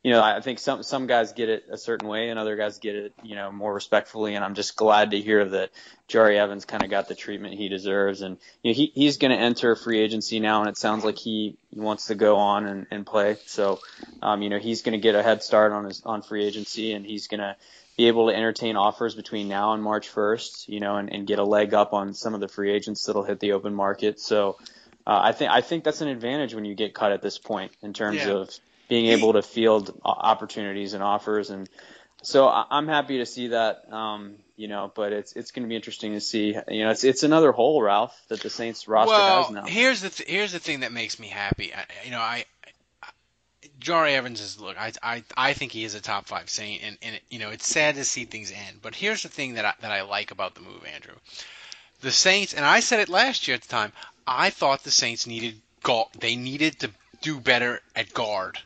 You 0.08 0.14
know, 0.14 0.22
I 0.22 0.40
think 0.40 0.58
some 0.58 0.82
some 0.82 1.06
guys 1.06 1.34
get 1.34 1.50
it 1.50 1.64
a 1.70 1.76
certain 1.76 2.08
way, 2.08 2.30
and 2.30 2.38
other 2.38 2.56
guys 2.56 2.78
get 2.78 2.96
it, 2.96 3.12
you 3.20 3.36
know, 3.36 3.52
more 3.52 3.74
respectfully. 3.74 4.36
And 4.36 4.42
I'm 4.42 4.54
just 4.54 4.74
glad 4.74 5.10
to 5.10 5.20
hear 5.20 5.44
that 5.44 5.68
Jahri 6.08 6.38
Evans 6.38 6.64
kind 6.64 6.82
of 6.82 6.88
got 6.88 7.08
the 7.08 7.14
treatment 7.14 7.52
he 7.52 7.68
deserves. 7.68 8.22
And 8.22 8.38
you 8.62 8.70
know, 8.70 8.74
he 8.74 8.90
he's 8.94 9.18
going 9.18 9.32
to 9.32 9.36
enter 9.36 9.76
free 9.76 9.98
agency 10.00 10.40
now, 10.40 10.60
and 10.60 10.70
it 10.70 10.78
sounds 10.78 11.04
like 11.04 11.18
he 11.18 11.58
wants 11.74 12.06
to 12.06 12.14
go 12.14 12.36
on 12.36 12.64
and, 12.64 12.86
and 12.90 13.04
play. 13.04 13.36
So, 13.44 13.80
um, 14.22 14.40
you 14.40 14.48
know, 14.48 14.58
he's 14.58 14.80
going 14.80 14.94
to 14.94 14.98
get 14.98 15.14
a 15.14 15.22
head 15.22 15.42
start 15.42 15.72
on 15.72 15.84
his 15.84 16.02
on 16.06 16.22
free 16.22 16.46
agency, 16.46 16.92
and 16.94 17.04
he's 17.04 17.26
going 17.28 17.40
to 17.40 17.54
be 17.98 18.08
able 18.08 18.28
to 18.30 18.34
entertain 18.34 18.76
offers 18.76 19.14
between 19.14 19.46
now 19.46 19.74
and 19.74 19.82
March 19.82 20.10
1st, 20.10 20.68
you 20.68 20.80
know, 20.80 20.96
and, 20.96 21.12
and 21.12 21.26
get 21.26 21.38
a 21.38 21.44
leg 21.44 21.74
up 21.74 21.92
on 21.92 22.14
some 22.14 22.32
of 22.32 22.40
the 22.40 22.48
free 22.48 22.72
agents 22.72 23.04
that'll 23.04 23.24
hit 23.24 23.40
the 23.40 23.52
open 23.52 23.74
market. 23.74 24.20
So 24.20 24.56
uh, 25.06 25.20
I 25.22 25.32
think 25.32 25.50
I 25.50 25.60
think 25.60 25.84
that's 25.84 26.00
an 26.00 26.08
advantage 26.08 26.54
when 26.54 26.64
you 26.64 26.74
get 26.74 26.94
cut 26.94 27.12
at 27.12 27.20
this 27.20 27.36
point 27.36 27.72
in 27.82 27.92
terms 27.92 28.24
Yeah. 28.24 28.32
of 28.32 28.48
being 28.88 29.06
able 29.06 29.34
to 29.34 29.42
field 29.42 30.00
opportunities 30.04 30.94
and 30.94 31.02
offers. 31.02 31.50
And 31.50 31.68
so 32.22 32.48
I'm 32.48 32.88
happy 32.88 33.18
to 33.18 33.26
see 33.26 33.48
that, 33.48 33.92
um, 33.92 34.36
you 34.56 34.66
know, 34.66 34.90
but 34.94 35.12
it's 35.12 35.34
it's 35.34 35.52
going 35.52 35.62
to 35.62 35.68
be 35.68 35.76
interesting 35.76 36.14
to 36.14 36.20
see. 36.20 36.56
You 36.68 36.84
know, 36.84 36.90
it's 36.90 37.04
it's 37.04 37.22
another 37.22 37.52
hole, 37.52 37.80
Ralph, 37.80 38.18
that 38.28 38.40
the 38.40 38.50
Saints 38.50 38.88
roster 38.88 39.12
well, 39.12 39.44
has 39.44 39.52
now. 39.52 39.64
here's 39.66 40.00
the 40.00 40.10
th- 40.10 40.28
here's 40.28 40.52
the 40.52 40.58
thing 40.58 40.80
that 40.80 40.90
makes 40.90 41.20
me 41.20 41.28
happy. 41.28 41.72
I, 41.72 41.84
you 42.04 42.10
know, 42.10 42.20
I. 42.20 42.44
I 43.02 43.08
Jahri 43.80 44.14
Evans 44.14 44.40
is 44.40 44.60
look. 44.60 44.76
I, 44.76 44.92
I 45.02 45.22
I 45.36 45.52
think 45.52 45.70
he 45.70 45.84
is 45.84 45.94
a 45.94 46.00
top 46.00 46.26
five 46.26 46.50
Saint, 46.50 46.82
and 46.82 46.98
and 47.02 47.20
you 47.30 47.38
know 47.38 47.50
it's 47.50 47.66
sad 47.66 47.94
to 47.94 48.04
see 48.04 48.24
things 48.24 48.50
end. 48.50 48.78
But 48.82 48.96
here's 48.96 49.22
the 49.22 49.28
thing 49.28 49.54
that 49.54 49.64
I, 49.64 49.74
that 49.82 49.92
I 49.92 50.02
like 50.02 50.32
about 50.32 50.56
the 50.56 50.62
move, 50.62 50.84
Andrew. 50.92 51.14
The 52.00 52.10
Saints, 52.10 52.54
and 52.54 52.64
I 52.64 52.80
said 52.80 52.98
it 52.98 53.08
last 53.08 53.46
year 53.46 53.54
at 53.54 53.62
the 53.62 53.68
time. 53.68 53.92
I 54.26 54.50
thought 54.50 54.82
the 54.82 54.90
Saints 54.90 55.28
needed 55.28 55.60
guard. 55.84 56.08
They 56.18 56.34
needed 56.34 56.80
to 56.80 56.90
do 57.20 57.38
better 57.38 57.80
at 57.94 58.12
guard 58.12 58.58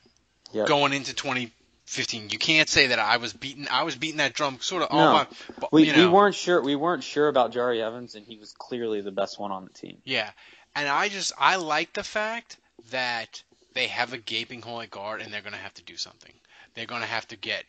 Yep. 0.53 0.67
going 0.67 0.93
into 0.93 1.15
2015. 1.15 2.31
You 2.31 2.39
can't 2.39 2.69
say 2.69 2.89
that 2.89 2.99
I 2.99 3.17
was 3.19 3.33
beating. 3.33 3.69
I 3.71 3.83
was 3.85 3.97
beating 3.97 4.19
that 4.19 4.35
drum 4.35 4.59
sort 4.61 4.83
of 4.83 4.89
all 4.91 4.99
No. 5.07 5.13
my. 5.13 5.27
But, 5.59 5.73
we 5.73 5.85
you 5.85 5.97
we 5.97 6.07
weren't 6.07 6.35
sure 6.35 6.63
we 6.63 6.77
weren't 6.77 7.05
sure 7.05 7.29
about 7.29 7.53
Jahri 7.53 7.81
Evans, 7.81 8.15
and 8.15 8.27
he 8.27 8.37
was 8.37 8.53
clearly 8.53 9.01
the 9.01 9.13
best 9.13 9.39
one 9.39 9.51
on 9.53 9.65
the 9.65 9.71
team. 9.73 9.99
Yeah, 10.05 10.31
and 10.75 10.89
I 10.89 11.09
just 11.09 11.33
I 11.39 11.57
like 11.57 11.93
the 11.93 12.05
fact 12.05 12.57
that 12.91 13.43
they 13.75 13.87
have 13.89 14.13
a 14.13 14.19
gaping 14.19 14.63
hole 14.63 14.81
at 14.81 14.91
guard, 14.91 15.21
and 15.23 15.33
they're 15.33 15.41
going 15.43 15.55
to 15.55 15.59
have 15.59 15.75
to 15.75 15.83
do 15.85 15.97
something. 15.97 16.33
They're 16.75 16.87
going 16.87 17.03
to 17.03 17.07
have 17.07 17.29
to 17.29 17.37
get, 17.37 17.65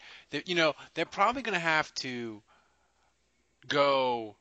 you 0.46 0.56
know, 0.56 0.74
they're 0.94 1.06
probably 1.06 1.42
going 1.42 1.56
to 1.56 1.60
have 1.60 1.94
to 1.96 2.42
go 3.68 4.36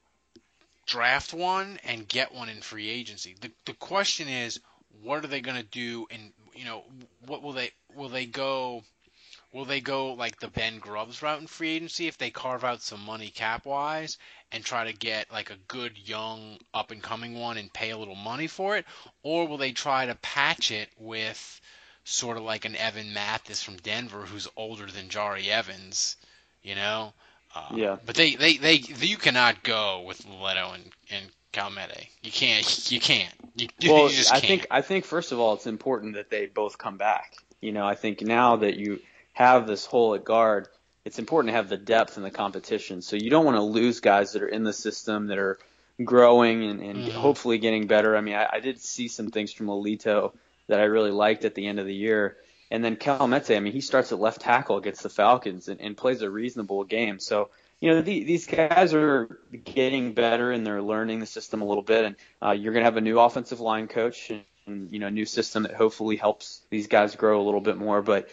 draft 0.86 1.32
one 1.34 1.78
and 1.84 2.06
get 2.06 2.34
one 2.34 2.48
in 2.48 2.60
free 2.60 2.88
agency. 2.88 3.36
The 3.40 3.50
the 3.66 3.74
question 3.74 4.28
is, 4.28 4.60
what 5.02 5.24
are 5.24 5.28
they 5.28 5.40
going 5.40 5.56
to 5.56 5.62
do? 5.66 6.06
And 6.10 6.32
you 6.54 6.64
know, 6.64 6.84
what 7.26 7.42
will 7.42 7.52
they 7.52 7.70
will 7.94 8.08
they 8.08 8.26
go? 8.26 8.82
Will 9.52 9.64
they 9.66 9.80
go 9.80 10.14
like 10.14 10.40
the 10.40 10.48
Ben 10.48 10.78
Grubbs 10.78 11.22
route 11.22 11.40
in 11.40 11.46
free 11.46 11.76
agency 11.76 12.06
if 12.08 12.16
they 12.16 12.30
carve 12.30 12.64
out 12.64 12.82
some 12.82 13.04
money 13.04 13.28
cap 13.28 13.66
wise 13.66 14.16
and 14.50 14.64
try 14.64 14.84
to 14.84 14.92
get 14.92 15.30
like 15.30 15.50
a 15.50 15.56
good 15.68 15.98
young 15.98 16.58
up 16.72 16.90
and 16.90 17.02
coming 17.02 17.38
one 17.38 17.58
and 17.58 17.72
pay 17.72 17.90
a 17.90 17.98
little 17.98 18.14
money 18.14 18.46
for 18.46 18.76
it? 18.76 18.86
Or 19.22 19.46
will 19.46 19.58
they 19.58 19.72
try 19.72 20.06
to 20.06 20.14
patch 20.16 20.70
it 20.70 20.88
with 20.98 21.60
sort 22.04 22.36
of 22.36 22.42
like 22.44 22.64
an 22.64 22.76
Evan 22.76 23.12
Mathis 23.12 23.62
from 23.62 23.76
Denver 23.76 24.22
who's 24.22 24.48
older 24.56 24.86
than 24.86 25.08
Jahri 25.08 25.48
Evans, 25.48 26.16
you 26.62 26.74
know. 26.74 27.12
Uh, 27.54 27.68
Yeah. 27.74 27.96
But 28.04 28.14
they, 28.14 28.34
they, 28.36 28.56
they, 28.56 28.74
you 28.74 29.18
cannot 29.18 29.62
go 29.62 30.00
with 30.02 30.22
Lelito 30.26 30.74
and 30.74 30.90
and 31.10 31.26
Kelemete. 31.52 32.08
You 32.22 32.30
can't. 32.32 32.90
You 32.92 33.00
can't. 33.00 33.34
You, 33.56 33.68
well, 33.90 34.10
you 34.10 34.20
I 34.30 34.40
can't. 34.40 34.44
think 34.44 34.66
I 34.70 34.82
think 34.82 35.04
first 35.04 35.32
of 35.32 35.38
all, 35.40 35.54
it's 35.54 35.66
important 35.66 36.14
that 36.14 36.30
they 36.30 36.46
both 36.46 36.78
come 36.78 36.96
back. 36.96 37.34
You 37.60 37.72
know, 37.72 37.86
I 37.86 37.94
think 37.94 38.22
now 38.22 38.56
that 38.56 38.76
you 38.76 39.00
have 39.34 39.66
this 39.66 39.86
hole 39.86 40.14
at 40.14 40.24
guard, 40.24 40.68
it's 41.04 41.18
important 41.18 41.50
to 41.52 41.56
have 41.56 41.68
the 41.68 41.76
depth 41.76 42.16
in 42.16 42.22
the 42.22 42.30
competition. 42.30 43.02
So 43.02 43.16
you 43.16 43.30
don't 43.30 43.44
want 43.44 43.56
to 43.56 43.62
lose 43.62 44.00
guys 44.00 44.32
that 44.32 44.42
are 44.42 44.48
in 44.48 44.64
the 44.64 44.72
system 44.72 45.28
that 45.28 45.38
are 45.38 45.58
growing 46.02 46.64
and, 46.64 46.80
and 46.80 46.98
Mhm. 47.04 47.12
hopefully 47.12 47.58
getting 47.58 47.86
better. 47.86 48.16
I 48.16 48.20
mean, 48.20 48.34
I, 48.34 48.48
I 48.54 48.60
did 48.60 48.80
see 48.80 49.08
some 49.08 49.30
things 49.30 49.52
from 49.52 49.66
Lelito 49.66 50.32
that 50.68 50.80
I 50.80 50.84
really 50.84 51.10
liked 51.10 51.44
at 51.44 51.54
the 51.54 51.66
end 51.66 51.78
of 51.78 51.86
the 51.86 51.94
year. 51.94 52.36
And 52.70 52.82
then 52.82 52.96
Kelemete, 52.96 53.54
I 53.56 53.60
mean, 53.60 53.72
he 53.74 53.82
starts 53.82 54.12
at 54.12 54.18
left 54.18 54.40
tackle 54.40 54.78
against 54.78 55.02
the 55.02 55.10
Falcons 55.10 55.68
and, 55.68 55.80
and 55.80 55.96
plays 55.96 56.22
a 56.22 56.30
reasonable 56.30 56.84
game. 56.84 57.18
So, 57.18 57.50
you 57.82 57.88
know, 57.88 58.00
the, 58.00 58.22
these 58.22 58.46
guys 58.46 58.94
are 58.94 59.40
getting 59.64 60.12
better 60.12 60.52
and 60.52 60.64
they're 60.64 60.80
learning 60.80 61.18
the 61.18 61.26
system 61.26 61.62
a 61.62 61.64
little 61.64 61.82
bit. 61.82 62.04
And 62.04 62.16
uh, 62.40 62.52
you're 62.52 62.72
going 62.72 62.82
to 62.82 62.84
have 62.84 62.96
a 62.96 63.00
new 63.00 63.18
offensive 63.18 63.58
line 63.58 63.88
coach 63.88 64.30
and, 64.30 64.44
and, 64.66 64.92
you 64.92 65.00
know, 65.00 65.08
new 65.08 65.26
system 65.26 65.64
that 65.64 65.74
hopefully 65.74 66.14
helps 66.14 66.60
these 66.70 66.86
guys 66.86 67.16
grow 67.16 67.42
a 67.42 67.44
little 67.44 67.60
bit 67.60 67.76
more. 67.76 68.00
But 68.00 68.28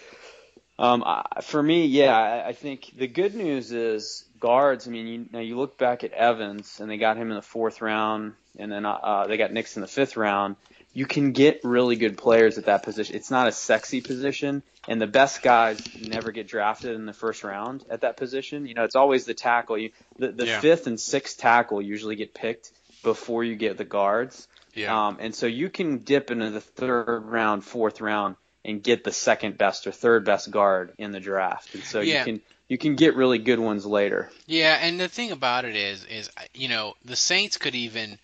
um, 0.77 1.03
I, 1.03 1.41
for 1.41 1.63
me, 1.63 1.87
yeah, 1.87 2.15
I, 2.15 2.49
I 2.49 2.53
think 2.53 2.91
the 2.95 3.07
good 3.07 3.33
news 3.33 3.71
is 3.71 4.23
guards. 4.39 4.87
I 4.87 4.91
mean, 4.91 5.07
you, 5.07 5.25
now 5.33 5.39
you 5.39 5.57
look 5.57 5.79
back 5.79 6.03
at 6.03 6.13
Evans, 6.13 6.79
and 6.79 6.87
they 6.87 6.97
got 6.97 7.17
him 7.17 7.31
in 7.31 7.35
the 7.35 7.41
fourth 7.41 7.81
round, 7.81 8.33
and 8.59 8.71
then 8.71 8.85
uh, 8.85 9.25
they 9.27 9.37
got 9.37 9.51
Nicks 9.51 9.75
in 9.77 9.81
the 9.81 9.87
fifth 9.87 10.15
round. 10.15 10.57
You 10.99 11.05
can 11.05 11.31
get 11.31 11.61
really 11.63 11.95
good 11.95 12.17
players 12.17 12.57
at 12.57 12.65
that 12.65 12.83
position. 12.83 13.15
It's 13.15 13.31
not 13.31 13.47
a 13.47 13.53
sexy 13.53 14.01
position, 14.01 14.63
and 14.85 15.01
the 15.01 15.07
best 15.07 15.41
guys 15.41 15.79
never 15.97 16.33
get 16.33 16.45
drafted 16.49 16.93
in 16.93 17.05
the 17.05 17.13
first 17.13 17.41
round 17.45 17.85
at 17.89 18.01
that 18.01 18.17
position. 18.17 18.65
You 18.67 18.73
know, 18.73 18.83
it's 18.83 18.97
always 18.97 19.23
the 19.23 19.33
tackle. 19.33 19.77
You, 19.77 19.91
the 20.17 20.33
the 20.33 20.45
Yeah. 20.47 20.59
fifth 20.59 20.87
and 20.87 20.99
sixth 20.99 21.37
tackle 21.37 21.81
usually 21.81 22.17
get 22.17 22.33
picked 22.33 22.71
before 23.01 23.45
you 23.45 23.55
get 23.55 23.77
the 23.77 23.85
guards. 23.85 24.45
Yeah. 24.73 25.07
Um, 25.07 25.17
and 25.21 25.33
so 25.33 25.45
you 25.45 25.69
can 25.69 25.99
dip 25.99 26.31
into 26.31 26.49
the 26.49 26.59
third 26.59 27.21
round, 27.21 27.63
fourth 27.63 28.01
round, 28.01 28.35
and 28.65 28.83
get 28.83 29.05
the 29.05 29.13
second 29.13 29.57
best 29.57 29.87
or 29.87 29.91
third 29.91 30.25
best 30.25 30.51
guard 30.51 30.91
in 30.97 31.13
the 31.13 31.21
draft. 31.21 31.73
And 31.75 31.83
so 31.85 32.01
Yeah. 32.01 32.19
you 32.19 32.25
can 32.25 32.41
you 32.67 32.77
can 32.77 32.95
get 32.95 33.15
really 33.15 33.39
good 33.39 33.59
ones 33.59 33.85
later. 33.85 34.29
Yeah, 34.47 34.77
and 34.81 34.99
the 34.99 35.07
thing 35.07 35.31
about 35.31 35.63
it 35.65 35.75
is, 35.77 36.03
is 36.05 36.29
you 36.53 36.67
know, 36.67 36.93
the 37.05 37.15
Saints 37.15 37.57
could 37.57 37.73
even 37.73 38.19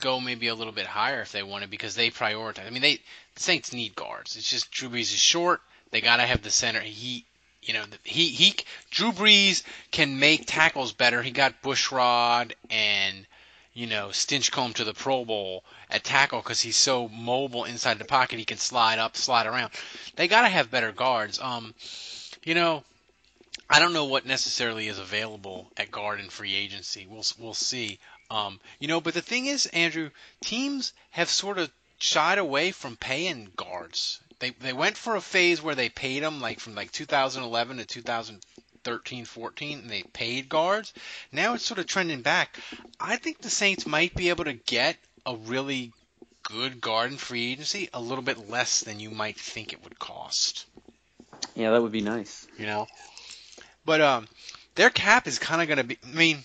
go 0.00 0.20
maybe 0.20 0.48
a 0.48 0.54
little 0.54 0.72
bit 0.72 0.86
higher 0.86 1.20
if 1.20 1.32
they 1.32 1.42
wanted 1.42 1.70
because 1.70 1.94
they 1.94 2.10
prioritize. 2.10 2.66
I 2.66 2.70
mean, 2.70 2.82
they 2.82 3.00
the 3.34 3.40
Saints 3.40 3.72
need 3.72 3.94
guards. 3.94 4.36
It's 4.36 4.48
just 4.48 4.70
Drew 4.70 4.88
Brees 4.88 5.12
is 5.12 5.18
short. 5.18 5.60
They 5.90 6.00
gotta 6.00 6.26
have 6.26 6.42
the 6.42 6.50
center. 6.50 6.80
He, 6.80 7.24
you 7.62 7.74
know, 7.74 7.84
he 8.04 8.28
he 8.28 8.56
Drew 8.90 9.12
Brees 9.12 9.62
can 9.90 10.18
make 10.18 10.46
tackles 10.46 10.92
better. 10.92 11.22
He 11.22 11.30
got 11.30 11.62
Bushrod 11.62 12.52
and 12.70 13.26
you 13.74 13.86
know 13.86 14.08
Stinchcomb 14.08 14.74
to 14.74 14.84
the 14.84 14.94
Pro 14.94 15.24
Bowl 15.24 15.64
at 15.90 16.04
tackle 16.04 16.40
because 16.40 16.60
he's 16.60 16.76
so 16.76 17.08
mobile 17.08 17.64
inside 17.64 17.98
the 17.98 18.04
pocket. 18.04 18.38
He 18.38 18.44
can 18.44 18.58
slide 18.58 18.98
up, 18.98 19.16
slide 19.16 19.46
around. 19.46 19.72
They 20.16 20.28
gotta 20.28 20.48
have 20.48 20.70
better 20.70 20.92
guards. 20.92 21.40
Um, 21.40 21.74
you 22.42 22.54
know. 22.54 22.84
I 23.72 23.78
don't 23.78 23.92
know 23.92 24.06
what 24.06 24.26
necessarily 24.26 24.88
is 24.88 24.98
available 24.98 25.70
at 25.76 25.92
guard 25.92 26.18
in 26.18 26.28
free 26.28 26.54
agency. 26.54 27.06
We'll 27.08 27.24
we'll 27.38 27.54
see. 27.54 28.00
Um, 28.30 28.60
you 28.78 28.86
know, 28.86 29.00
but 29.00 29.14
the 29.14 29.22
thing 29.22 29.46
is, 29.46 29.66
Andrew, 29.66 30.10
teams 30.40 30.92
have 31.10 31.28
sort 31.28 31.58
of 31.58 31.70
shied 31.98 32.38
away 32.38 32.70
from 32.70 32.96
paying 32.96 33.50
guards. 33.56 34.20
They 34.38 34.50
they 34.50 34.72
went 34.72 34.96
for 34.96 35.16
a 35.16 35.20
phase 35.20 35.60
where 35.60 35.74
they 35.74 35.88
paid 35.88 36.22
them 36.22 36.40
like 36.40 36.60
from 36.60 36.74
like 36.74 36.92
2011 36.92 37.78
to 37.78 37.84
2013, 37.84 39.24
14, 39.24 39.78
and 39.80 39.90
they 39.90 40.02
paid 40.02 40.48
guards. 40.48 40.92
Now 41.32 41.54
it's 41.54 41.66
sort 41.66 41.80
of 41.80 41.86
trending 41.86 42.22
back. 42.22 42.58
I 42.98 43.16
think 43.16 43.38
the 43.38 43.50
Saints 43.50 43.86
might 43.86 44.14
be 44.14 44.30
able 44.30 44.44
to 44.44 44.54
get 44.54 44.96
a 45.26 45.36
really 45.36 45.92
good 46.42 46.80
guard 46.80 47.12
in 47.12 47.18
free 47.18 47.52
agency 47.52 47.90
a 47.92 48.00
little 48.00 48.24
bit 48.24 48.48
less 48.48 48.80
than 48.80 49.00
you 49.00 49.10
might 49.10 49.38
think 49.38 49.72
it 49.72 49.84
would 49.84 49.98
cost. 49.98 50.66
Yeah, 51.54 51.70
that 51.70 51.82
would 51.82 51.92
be 51.92 52.00
nice. 52.00 52.46
You 52.58 52.66
know. 52.66 52.86
But 53.84 54.00
um, 54.00 54.28
their 54.74 54.90
cap 54.90 55.26
is 55.26 55.38
kind 55.38 55.60
of 55.60 55.68
going 55.68 55.78
to 55.78 55.84
be. 55.84 55.98
I 56.02 56.16
mean, 56.16 56.44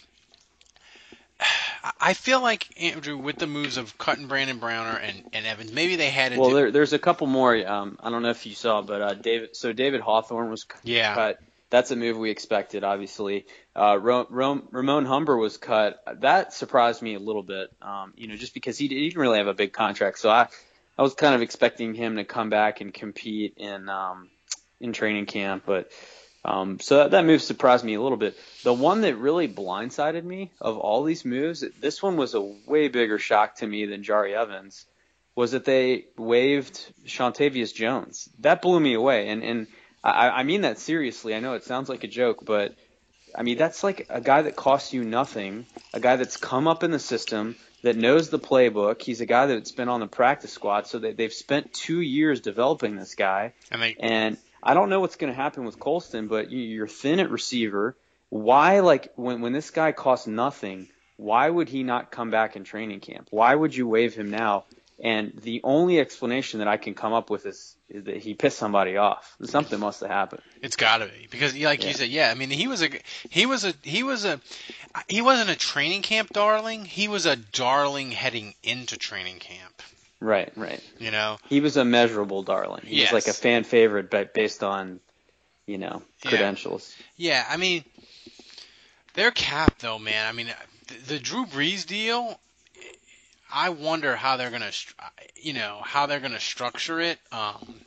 I- 2.09 2.13
feel 2.13 2.41
like 2.41 2.67
Andrew 2.81 3.17
with 3.17 3.37
the 3.37 3.47
moves 3.47 3.77
of 3.77 3.97
cutting 3.97 4.27
Brandon 4.27 4.57
Browner 4.57 4.97
and, 4.97 5.23
and 5.33 5.45
Evans, 5.45 5.71
maybe 5.71 5.95
they 5.95 6.09
had. 6.09 6.37
Well, 6.37 6.49
do, 6.49 6.55
there, 6.55 6.71
there's 6.71 6.93
a 6.93 6.99
couple 6.99 7.27
more. 7.27 7.55
Um, 7.67 7.97
I 8.01 8.09
don't 8.09 8.21
know 8.21 8.29
if 8.29 8.45
you 8.45 8.53
saw, 8.55 8.81
but 8.81 9.01
uh, 9.01 9.13
David. 9.15 9.55
So 9.55 9.73
David 9.73 10.01
Hawthorne 10.01 10.49
was 10.49 10.63
c- 10.63 10.93
Yeah. 10.93 11.13
cut. 11.13 11.39
That's 11.69 11.91
a 11.91 11.95
move 11.95 12.17
we 12.17 12.29
expected, 12.29 12.83
obviously. 12.83 13.47
Uh, 13.75 13.97
Ro- 13.99 14.27
Ro- 14.29 14.63
Ramon 14.71 15.05
Humber 15.05 15.35
was 15.35 15.57
cut. 15.57 15.99
That 16.21 16.53
surprised 16.53 17.01
me 17.01 17.15
a 17.15 17.19
little 17.19 17.43
bit. 17.43 17.71
Um, 17.81 18.13
you 18.15 18.27
know, 18.27 18.35
just 18.35 18.53
because 18.53 18.77
he, 18.77 18.87
he 18.87 19.09
didn't 19.09 19.19
really 19.21 19.39
have 19.39 19.47
a 19.47 19.53
big 19.53 19.73
contract, 19.73 20.19
so 20.19 20.29
I, 20.29 20.47
I 20.97 21.01
was 21.01 21.15
kind 21.15 21.35
of 21.35 21.41
expecting 21.41 21.93
him 21.95 22.15
to 22.17 22.23
come 22.23 22.49
back 22.49 22.81
and 22.81 22.93
compete 22.93 23.55
in 23.57 23.89
um, 23.89 24.29
in 24.79 24.93
training 24.93 25.25
camp, 25.25 25.63
but. 25.65 25.89
Um, 26.45 26.79
so 26.79 26.97
that, 26.97 27.11
that 27.11 27.25
move 27.25 27.41
surprised 27.41 27.83
me 27.83 27.95
a 27.95 28.01
little 28.01 28.17
bit. 28.17 28.37
The 28.63 28.73
one 28.73 29.01
that 29.01 29.15
really 29.15 29.47
blindsided 29.47 30.23
me 30.23 30.51
of 30.61 30.77
all 30.77 31.03
these 31.03 31.25
moves, 31.25 31.63
this 31.81 32.03
one 32.03 32.17
was 32.17 32.35
a 32.35 32.41
way 32.41 32.87
bigger 32.87 33.17
shock 33.17 33.55
to 33.57 33.67
me 33.67 33.85
than 33.87 34.03
Jahri 34.03 34.33
Evans, 34.33 34.85
was 35.35 35.51
that 35.51 35.65
they 35.65 36.05
waived 36.17 36.79
Seantavius 37.05 37.73
Jones. 37.73 38.29
That 38.39 38.61
blew 38.61 38.79
me 38.79 38.93
away, 38.93 39.29
and 39.29 39.43
and 39.43 39.67
I, 40.03 40.29
I 40.29 40.43
mean 40.43 40.61
that 40.61 40.77
seriously. 40.77 41.35
I 41.35 41.39
know 41.39 41.55
it 41.55 41.63
sounds 41.63 41.89
like 41.89 42.03
a 42.03 42.07
joke, 42.07 42.45
but 42.45 42.75
I 43.35 43.41
mean 43.41 43.57
that's 43.57 43.83
like 43.83 44.05
a 44.09 44.21
guy 44.21 44.43
that 44.43 44.55
costs 44.55 44.93
you 44.93 45.03
nothing, 45.03 45.65
a 45.93 45.99
guy 45.99 46.15
that's 46.15 46.37
come 46.37 46.67
up 46.67 46.83
in 46.83 46.91
the 46.91 46.99
system, 46.99 47.55
that 47.85 47.95
knows 47.95 48.29
the 48.29 48.39
playbook. 48.39 49.01
He's 49.01 49.21
a 49.21 49.25
guy 49.25 49.45
that's 49.45 49.71
been 49.71 49.89
on 49.89 49.99
the 49.99 50.07
practice 50.07 50.51
squad, 50.51 50.87
so 50.87 50.99
they, 50.99 51.13
they've 51.13 51.33
spent 51.33 51.73
two 51.73 52.01
years 52.01 52.41
developing 52.41 52.95
this 52.95 53.15
guy. 53.15 53.53
and 53.71 53.81
they 53.81 53.95
And 53.99 54.37
I 54.65 54.73
don't 54.73 54.89
know 54.89 54.99
what's 54.99 55.15
going 55.15 55.31
to 55.31 55.35
happen 55.35 55.63
with 55.63 55.79
Colston, 55.79 56.27
but 56.27 56.51
you- 56.51 56.59
you're 56.59 56.87
thin 56.87 57.19
at 57.19 57.29
receiver. 57.29 57.95
Why, 58.29 58.79
like, 58.79 59.13
when 59.15 59.41
when 59.41 59.53
this 59.53 59.69
guy 59.69 59.91
costs 59.91 60.27
nothing, 60.27 60.89
why 61.17 61.49
would 61.49 61.69
he 61.69 61.83
not 61.83 62.11
come 62.11 62.31
back 62.31 62.55
in 62.55 62.63
training 62.63 62.99
camp? 62.99 63.27
Why 63.29 63.53
would 63.53 63.75
you 63.75 63.87
waive 63.87 64.15
him 64.15 64.31
now? 64.31 64.65
And 64.97 65.33
the 65.43 65.61
only 65.63 65.99
explanation 65.99 66.59
that 66.59 66.69
I 66.69 66.77
can 66.77 66.93
come 66.93 67.11
up 67.11 67.29
with 67.29 67.45
is, 67.45 67.75
is 67.89 68.05
that 68.05 68.17
he 68.17 68.33
pissed 68.33 68.57
somebody 68.57 68.95
off. 68.95 69.35
Something 69.43 69.79
must 69.79 69.99
have 69.99 70.09
happened. 70.09 70.41
It's 70.61 70.77
got 70.77 70.99
to 70.99 71.07
be 71.07 71.27
because, 71.29 71.53
like 71.55 71.83
you 71.85 71.93
said, 71.93 72.09
yeah. 72.09 72.31
I 72.31 72.33
mean, 72.33 72.49
he 72.49 72.67
was 72.67 72.81
a 72.81 72.89
he 73.29 73.45
was 73.45 73.65
a 73.65 73.73
he 73.83 74.03
was 74.03 74.23
a 74.25 74.39
he 75.07 75.21
wasn't 75.21 75.49
a 75.49 75.55
training 75.55 76.01
camp 76.01 76.29
darling. 76.29 76.85
He 76.85 77.07
was 77.09 77.25
a 77.25 77.35
darling 77.35 78.11
heading 78.11 78.55
into 78.63 78.97
training 78.97 79.39
camp. 79.39 79.81
Right, 80.19 80.51
right. 80.55 80.81
You 80.99 81.11
know, 81.11 81.37
He 81.49 81.59
was 81.61 81.77
a 81.77 81.85
measurable 81.85 82.43
darling. 82.43 82.81
He 82.85 82.97
Yes. 82.97 83.11
was 83.11 83.25
like 83.25 83.33
a 83.33 83.37
fan 83.37 83.63
favorite, 83.63 84.09
but 84.09 84.33
based 84.33 84.63
on, 84.63 84.99
you 85.67 85.77
know, 85.77 86.01
credentials. 86.23 86.95
Yeah, 87.17 87.45
I 87.47 87.57
mean, 87.57 87.83
their 89.13 89.31
cap 89.31 89.77
though, 89.79 89.99
man. 89.99 90.25
I 90.27 90.31
mean, 90.31 90.53
the, 90.87 91.13
the 91.13 91.19
Drew 91.19 91.45
Brees 91.45 91.85
deal. 91.85 92.39
I 93.51 93.69
wonder 93.69 94.15
how 94.15 94.37
they're 94.37 94.49
gonna, 94.49 94.71
you 95.35 95.53
know, 95.53 95.79
how 95.83 96.07
they're 96.07 96.19
gonna 96.19 96.39
structure 96.39 96.99
it. 96.99 97.19
Um, 97.31 97.81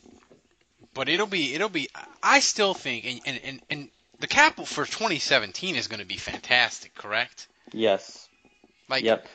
but 0.95 1.09
it'll 1.09 1.27
be, 1.27 1.55
it'll 1.55 1.69
be. 1.69 1.89
I 2.23 2.41
still 2.41 2.75
think, 2.75 3.05
and 3.07 3.21
and 3.27 3.41
and, 3.45 3.63
and 3.71 3.91
the 4.21 4.27
cap 4.27 4.57
for 4.67 4.85
2017 4.85 5.77
is 5.77 5.89
going 5.89 6.01
to 6.01 6.07
be 6.07 6.17
fantastic. 6.17 6.95
Correct? 6.95 7.47
Yes. 7.73 8.29
Like, 8.89 9.05
Yep. 9.05 9.29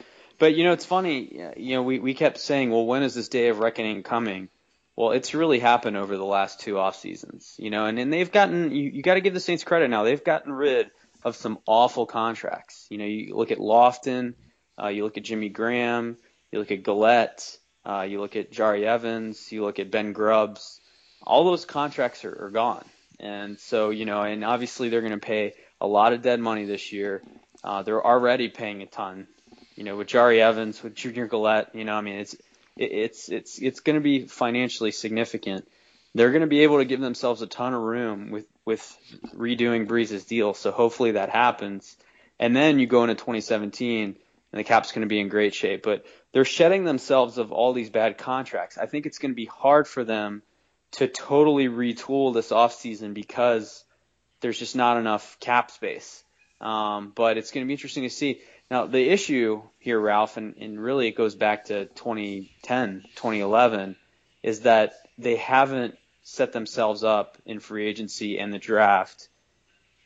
But 0.43 0.55
you 0.55 0.65
know, 0.65 0.73
it's 0.73 0.83
funny. 0.83 1.39
You 1.55 1.75
know, 1.75 1.83
we 1.83 1.99
we 1.99 2.13
kept 2.13 2.37
saying, 2.37 2.69
well, 2.69 2.85
when 2.85 3.01
is 3.01 3.15
this 3.15 3.29
day 3.29 3.47
of 3.47 3.59
reckoning 3.59 4.03
coming? 4.03 4.49
Well, 4.93 5.11
it's 5.11 5.33
really 5.33 5.59
happened 5.59 5.95
over 5.95 6.17
the 6.17 6.25
last 6.25 6.59
two 6.59 6.77
off 6.77 6.97
seasons. 6.97 7.55
You 7.57 7.69
know, 7.69 7.85
and 7.85 7.97
and 7.97 8.11
they've 8.11 8.29
gotten. 8.29 8.69
You 8.71 8.89
you 8.89 9.01
got 9.03 9.13
to 9.13 9.21
give 9.21 9.33
the 9.33 9.39
Saints 9.39 9.63
credit 9.63 9.89
now. 9.89 10.03
They've 10.03 10.21
gotten 10.21 10.51
rid 10.51 10.91
of 11.23 11.37
some 11.37 11.59
awful 11.65 12.05
contracts. 12.05 12.87
You 12.89 12.97
know, 12.97 13.05
you 13.05 13.37
look 13.37 13.51
at 13.51 13.57
Lofton, 13.57 14.33
uh, 14.77 14.89
you 14.89 15.05
look 15.05 15.15
at 15.15 15.23
Jimmy 15.23 15.47
Graham, 15.47 16.17
you 16.51 16.59
look 16.59 16.71
at 16.71 16.83
Galette, 16.83 17.57
uh, 17.85 18.01
you 18.01 18.19
look 18.19 18.35
at 18.35 18.51
Jahri 18.51 18.83
Evans, 18.83 19.49
you 19.49 19.63
look 19.63 19.79
at 19.79 19.91
Ben 19.91 20.11
Grubbs. 20.11 20.81
All 21.25 21.45
those 21.45 21.63
contracts 21.63 22.25
are, 22.25 22.47
are 22.47 22.51
gone. 22.51 22.83
And 23.17 23.57
so, 23.61 23.91
you 23.91 24.03
know, 24.03 24.23
and 24.23 24.43
obviously 24.43 24.89
they're 24.89 24.99
going 24.99 25.13
to 25.13 25.25
pay 25.25 25.53
a 25.79 25.87
lot 25.87 26.11
of 26.11 26.21
dead 26.21 26.41
money 26.41 26.65
this 26.65 26.91
year. 26.91 27.23
Uh, 27.63 27.83
they're 27.83 28.05
already 28.05 28.49
paying 28.49 28.81
a 28.81 28.87
ton. 28.87 29.27
You 29.75 29.83
know, 29.83 29.95
with 29.95 30.07
Jahri 30.07 30.39
Evans, 30.39 30.81
with 30.83 30.95
Junior 30.95 31.27
Galette, 31.27 31.73
you 31.73 31.83
know, 31.83 31.95
I 31.95 32.01
mean, 32.01 32.15
it's 32.15 32.35
it's 32.77 33.29
it's 33.29 33.59
it's 33.59 33.79
going 33.79 33.95
to 33.95 34.01
be 34.01 34.27
financially 34.27 34.91
significant. 34.91 35.67
They're 36.15 36.31
going 36.31 36.41
to 36.41 36.47
be 36.47 36.61
able 36.61 36.77
to 36.77 36.85
give 36.85 37.01
themselves 37.01 37.41
a 37.41 37.47
ton 37.47 37.73
of 37.73 37.81
room 37.81 38.31
with 38.31 38.45
with 38.65 38.97
redoing 39.35 39.87
Brees's 39.87 40.25
deal. 40.25 40.53
So 40.53 40.71
hopefully 40.71 41.11
that 41.11 41.29
happens. 41.29 41.97
And 42.39 42.55
then 42.55 42.79
you 42.79 42.87
go 42.87 43.03
into 43.03 43.15
2017, 43.15 44.03
and 44.03 44.59
the 44.59 44.63
cap's 44.63 44.91
going 44.91 45.01
to 45.01 45.07
be 45.07 45.19
in 45.19 45.29
great 45.29 45.53
shape. 45.53 45.83
But 45.83 46.05
they're 46.31 46.45
shedding 46.45 46.83
themselves 46.83 47.37
of 47.37 47.51
all 47.51 47.73
these 47.73 47.89
bad 47.89 48.17
contracts. 48.17 48.77
I 48.77 48.85
think 48.85 49.05
it's 49.05 49.19
going 49.19 49.31
to 49.31 49.35
be 49.35 49.45
hard 49.45 49.87
for 49.87 50.03
them 50.03 50.41
to 50.93 51.07
totally 51.07 51.67
retool 51.67 52.33
this 52.33 52.51
offseason 52.51 53.13
because 53.13 53.83
there's 54.41 54.59
just 54.59 54.75
not 54.75 54.97
enough 54.97 55.37
cap 55.39 55.71
space. 55.71 56.23
Um, 56.61 57.11
but 57.15 57.37
it's 57.37 57.51
going 57.51 57.65
to 57.65 57.67
be 57.67 57.73
interesting 57.73 58.03
to 58.03 58.09
see. 58.09 58.41
Now, 58.73 58.87
the 58.87 59.07
issue 59.07 59.61
here, 59.77 59.99
Ralph, 59.99 60.35
and, 60.35 60.55
and 60.59 60.83
really 60.83 61.07
it 61.07 61.15
goes 61.15 61.35
back 61.35 61.65
to 61.65 61.85
2010, 61.85 63.03
2011, 63.17 63.95
is 64.41 64.61
that 64.61 64.93
they 65.19 65.35
haven't 65.35 65.95
set 66.23 66.53
themselves 66.53 67.03
up 67.03 67.37
in 67.45 67.59
free 67.59 67.85
agency 67.85 68.39
and 68.39 68.51
the 68.51 68.57
draft 68.57 69.29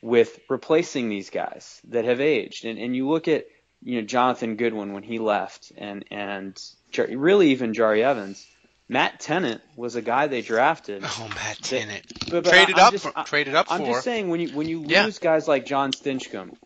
with 0.01 0.37
replacing 0.49 1.07
these 1.07 1.29
guys 1.29 1.79
that 1.91 2.03
have 2.03 2.19
aged. 2.19 2.65
And, 2.65 2.77
and 2.77 2.93
you 2.93 3.07
look 3.07 3.29
at, 3.29 3.45
you 3.81 4.01
know, 4.01 4.05
Jonathan 4.05 4.57
Goodwin 4.57 4.91
when 4.91 5.03
he 5.03 5.17
left 5.17 5.71
and, 5.77 6.03
and 6.11 6.61
really 7.07 7.51
even 7.51 7.71
Jahri 7.71 8.01
Evans. 8.03 8.45
Matt 8.89 9.21
Tennant 9.21 9.61
was 9.77 9.95
a 9.95 10.01
guy 10.01 10.27
they 10.27 10.41
drafted. 10.41 11.03
Oh, 11.05 11.29
Matt 11.35 11.59
Tennant. 11.61 12.05
But, 12.29 12.43
but 12.43 12.49
traded 12.49 12.75
I'm 12.77 12.85
up 12.87 12.91
just, 12.91 13.05
for, 13.05 13.13
I- 13.15 13.23
traded 13.23 13.55
up 13.55 13.67
I'm 13.69 13.79
for. 13.79 13.87
just 13.93 14.03
saying 14.03 14.27
when 14.27 14.41
you 14.41 14.49
when 14.49 14.67
you 14.67 14.79
lose 14.81 14.89
Yeah. 14.91 15.09
guys 15.21 15.47
like 15.47 15.65
John 15.65 15.93
Stinchcomb 15.93 16.57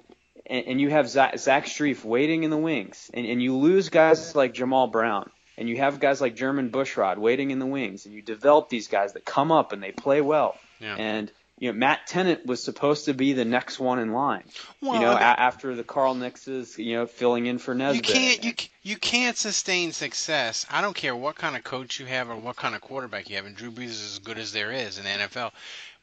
and, 0.46 0.66
and 0.68 0.82
you 0.82 0.90
have 0.90 1.10
Zach, 1.10 1.38
Zach 1.40 1.66
Strief 1.66 2.04
waiting 2.04 2.44
in 2.44 2.50
the 2.50 2.58
wings 2.58 3.10
and, 3.14 3.26
and 3.26 3.42
you 3.42 3.58
lose 3.58 3.90
guys 3.90 4.36
like 4.36 4.54
Jammal 4.54 4.92
Brown 4.92 5.30
and 5.58 5.68
you 5.70 5.78
have 5.78 6.00
guys 6.00 6.22
like 6.22 6.36
Jermon 6.36 6.72
Bushrod 6.72 7.18
waiting 7.18 7.52
in 7.52 7.60
the 7.60 7.66
wings 7.66 8.06
and 8.06 8.16
you 8.16 8.22
develop 8.22 8.70
these 8.70 8.88
guys 8.88 9.14
that 9.14 9.26
come 9.26 9.52
up 9.52 9.72
and 9.74 9.82
they 9.84 9.92
play 9.92 10.22
well 10.22 10.58
Yeah. 10.80 10.96
and 10.98 11.32
you 11.60 11.72
know 11.72 11.78
Matt 11.78 12.08
Tennant 12.08 12.46
was 12.48 12.64
supposed 12.64 13.06
to 13.06 13.14
be 13.14 13.34
the 13.34 13.46
next 13.46 13.80
one 13.80 14.00
in 14.00 14.14
line. 14.14 14.44
Well, 14.82 14.96
you 14.96 15.00
know, 15.02 15.12
I 15.12 15.20
a- 15.20 15.40
after 15.42 15.76
the 15.76 15.84
Carl 15.84 16.16
Nixes, 16.16 16.80
you 16.84 16.96
know, 16.96 17.06
filling 17.06 17.46
in 17.46 17.60
for 17.60 17.76
Nesbit. 17.76 18.08
You 18.08 18.14
can't 18.14 18.44
you 18.44 18.54
you 18.82 18.96
can't 18.98 19.38
sustain 19.38 19.92
success. 19.92 20.66
I 20.72 20.82
don't 20.82 20.96
care 20.96 21.16
what 21.16 21.36
kind 21.36 21.56
of 21.56 21.64
coach 21.64 22.00
you 22.00 22.08
have 22.08 22.32
or 22.32 22.36
what 22.36 22.56
kind 22.56 22.74
of 22.74 22.82
quarterback 22.82 23.30
you 23.30 23.36
have, 23.36 23.46
and 23.46 23.56
Drew 23.56 23.70
Brees 23.70 23.90
is 23.90 24.14
as 24.14 24.20
good 24.20 24.40
as 24.40 24.54
there 24.54 24.72
is 24.72 24.98
in 24.98 25.04
the 25.04 25.10
NFL. 25.12 25.52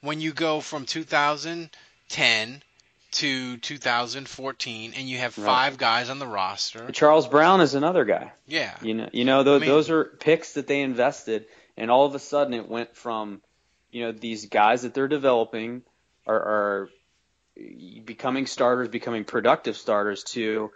When 0.00 0.20
you 0.20 0.32
go 0.32 0.60
from 0.60 0.86
2010 0.86 2.62
to 3.10 3.56
2014, 3.58 4.92
and 4.96 5.08
you 5.08 5.18
have 5.18 5.36
Right. 5.38 5.44
five 5.44 5.78
guys 5.78 6.10
on 6.10 6.18
the 6.18 6.26
roster, 6.26 6.90
Charles 6.92 7.26
Brown 7.26 7.60
is 7.60 7.74
another 7.74 8.04
guy. 8.04 8.32
yeah, 8.46 8.76
You 8.82 8.94
know, 8.94 9.08
you 9.12 9.24
know, 9.24 9.42
those, 9.42 9.62
I 9.62 9.64
mean- 9.64 9.68
those 9.74 9.90
are 9.90 10.04
picks 10.04 10.54
that 10.54 10.66
they 10.66 10.80
invested, 10.82 11.46
and 11.76 11.90
all 11.90 12.04
of 12.06 12.14
a 12.14 12.18
sudden 12.18 12.54
it 12.54 12.68
went 12.68 12.94
from, 12.96 13.40
you 13.90 14.04
know, 14.04 14.12
these 14.12 14.46
guys 14.46 14.82
that 14.82 14.94
they're 14.94 15.08
developing 15.08 15.82
are, 16.26 16.36
are 16.36 16.90
becoming 18.04 18.46
starters, 18.46 18.88
becoming 18.88 19.24
productive 19.24 19.76
starters, 19.76 20.22
to 20.24 20.70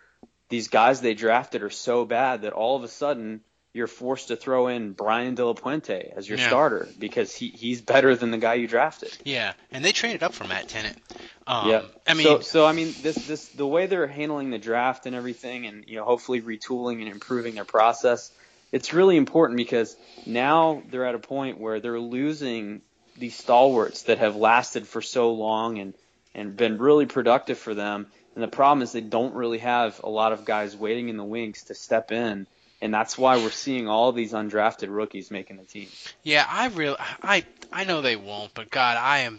these 0.49 0.68
guys 0.68 1.01
they 1.01 1.14
drafted 1.14 1.62
are 1.62 1.71
so 1.71 2.05
bad 2.05 2.42
that 2.42 2.53
all 2.53 2.77
of 2.77 2.83
a 2.85 2.88
sudden 2.88 3.40
you're 3.74 3.87
forced 3.87 4.28
to 4.28 4.37
throw 4.37 4.68
in 4.68 4.92
Brian 4.92 5.35
De 5.35 5.44
La 5.44 5.54
Puente 5.54 6.12
as 6.14 6.28
your 6.28 6.38
Yeah. 6.38 6.48
starter 6.48 6.88
because 6.98 7.35
he, 7.35 7.48
he's 7.48 7.80
better 7.80 8.14
than 8.14 8.30
the 8.30 8.38
guy 8.38 8.54
you 8.54 8.68
drafted. 8.68 9.16
yeah, 9.24 9.54
and 9.70 9.85
they 9.85 9.92
traded 9.92 10.22
up 10.22 10.35
for 10.35 10.44
Matt 10.44 10.68
Tennant. 10.68 10.98
Um, 11.46 11.70
yeah. 11.70 11.82
I 12.06 12.14
mean, 12.14 12.24
so, 12.24 12.40
so 12.40 12.66
I 12.66 12.72
mean, 12.72 12.94
this 13.02 13.16
this 13.26 13.48
the 13.48 13.66
way 13.66 13.87
they're 13.87 14.06
handling 14.06 14.50
the 14.50 14.58
draft 14.58 15.06
and 15.06 15.16
everything, 15.16 15.66
and 15.66 15.85
you 15.88 15.96
know, 15.96 16.04
hopefully 16.04 16.40
retooling 16.40 17.00
and 17.00 17.08
improving 17.08 17.54
their 17.54 17.64
process. 17.64 18.30
It's 18.70 18.92
really 18.94 19.16
important 19.18 19.58
because 19.58 19.96
now 20.24 20.82
they're 20.90 21.04
at 21.04 21.14
a 21.14 21.18
point 21.18 21.58
where 21.58 21.80
they're 21.80 22.00
losing 22.00 22.80
these 23.18 23.37
stalwarts 23.37 24.04
that 24.04 24.18
have 24.18 24.37
lasted 24.37 24.87
for 24.87 25.02
so 25.02 25.32
long 25.32 25.78
and 25.78 25.94
and 26.35 26.56
been 26.56 26.78
really 26.78 27.06
productive 27.06 27.58
for 27.58 27.74
them. 27.74 28.06
And 28.35 28.42
the 28.42 28.48
problem 28.48 28.82
is 28.82 28.92
they 28.92 29.02
don't 29.02 29.35
really 29.35 29.58
have 29.58 30.00
a 30.02 30.08
lot 30.08 30.32
of 30.32 30.46
guys 30.46 30.74
waiting 30.74 31.08
in 31.11 31.18
the 31.18 31.24
wings 31.24 31.64
to 31.64 31.74
step 31.74 32.12
in, 32.12 32.46
and 32.83 32.92
that's 32.92 33.16
why 33.16 33.37
we're 33.37 33.51
seeing 33.51 33.88
all 33.88 34.12
these 34.12 34.33
undrafted 34.33 34.95
rookies 34.95 35.31
making 35.31 35.57
the 35.57 35.64
team. 35.64 35.88
Yeah, 36.23 36.45
I 36.47 36.66
really, 36.66 36.97
I, 37.23 37.45
I 37.73 37.85
know 37.85 38.03
they 38.03 38.16
won't, 38.16 38.53
but 38.53 38.71
God, 38.71 38.99
I 38.99 39.21
am, 39.21 39.38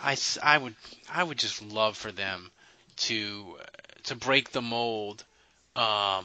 I, 0.00 0.16
I 0.42 0.56
would, 0.56 0.76
I 1.12 1.22
would 1.22 1.38
just 1.38 1.60
love 1.60 1.96
for 1.96 2.12
them 2.12 2.50
to, 2.98 3.56
to 4.04 4.14
break 4.14 4.52
the 4.52 4.62
mold, 4.62 5.24
um, 5.76 6.24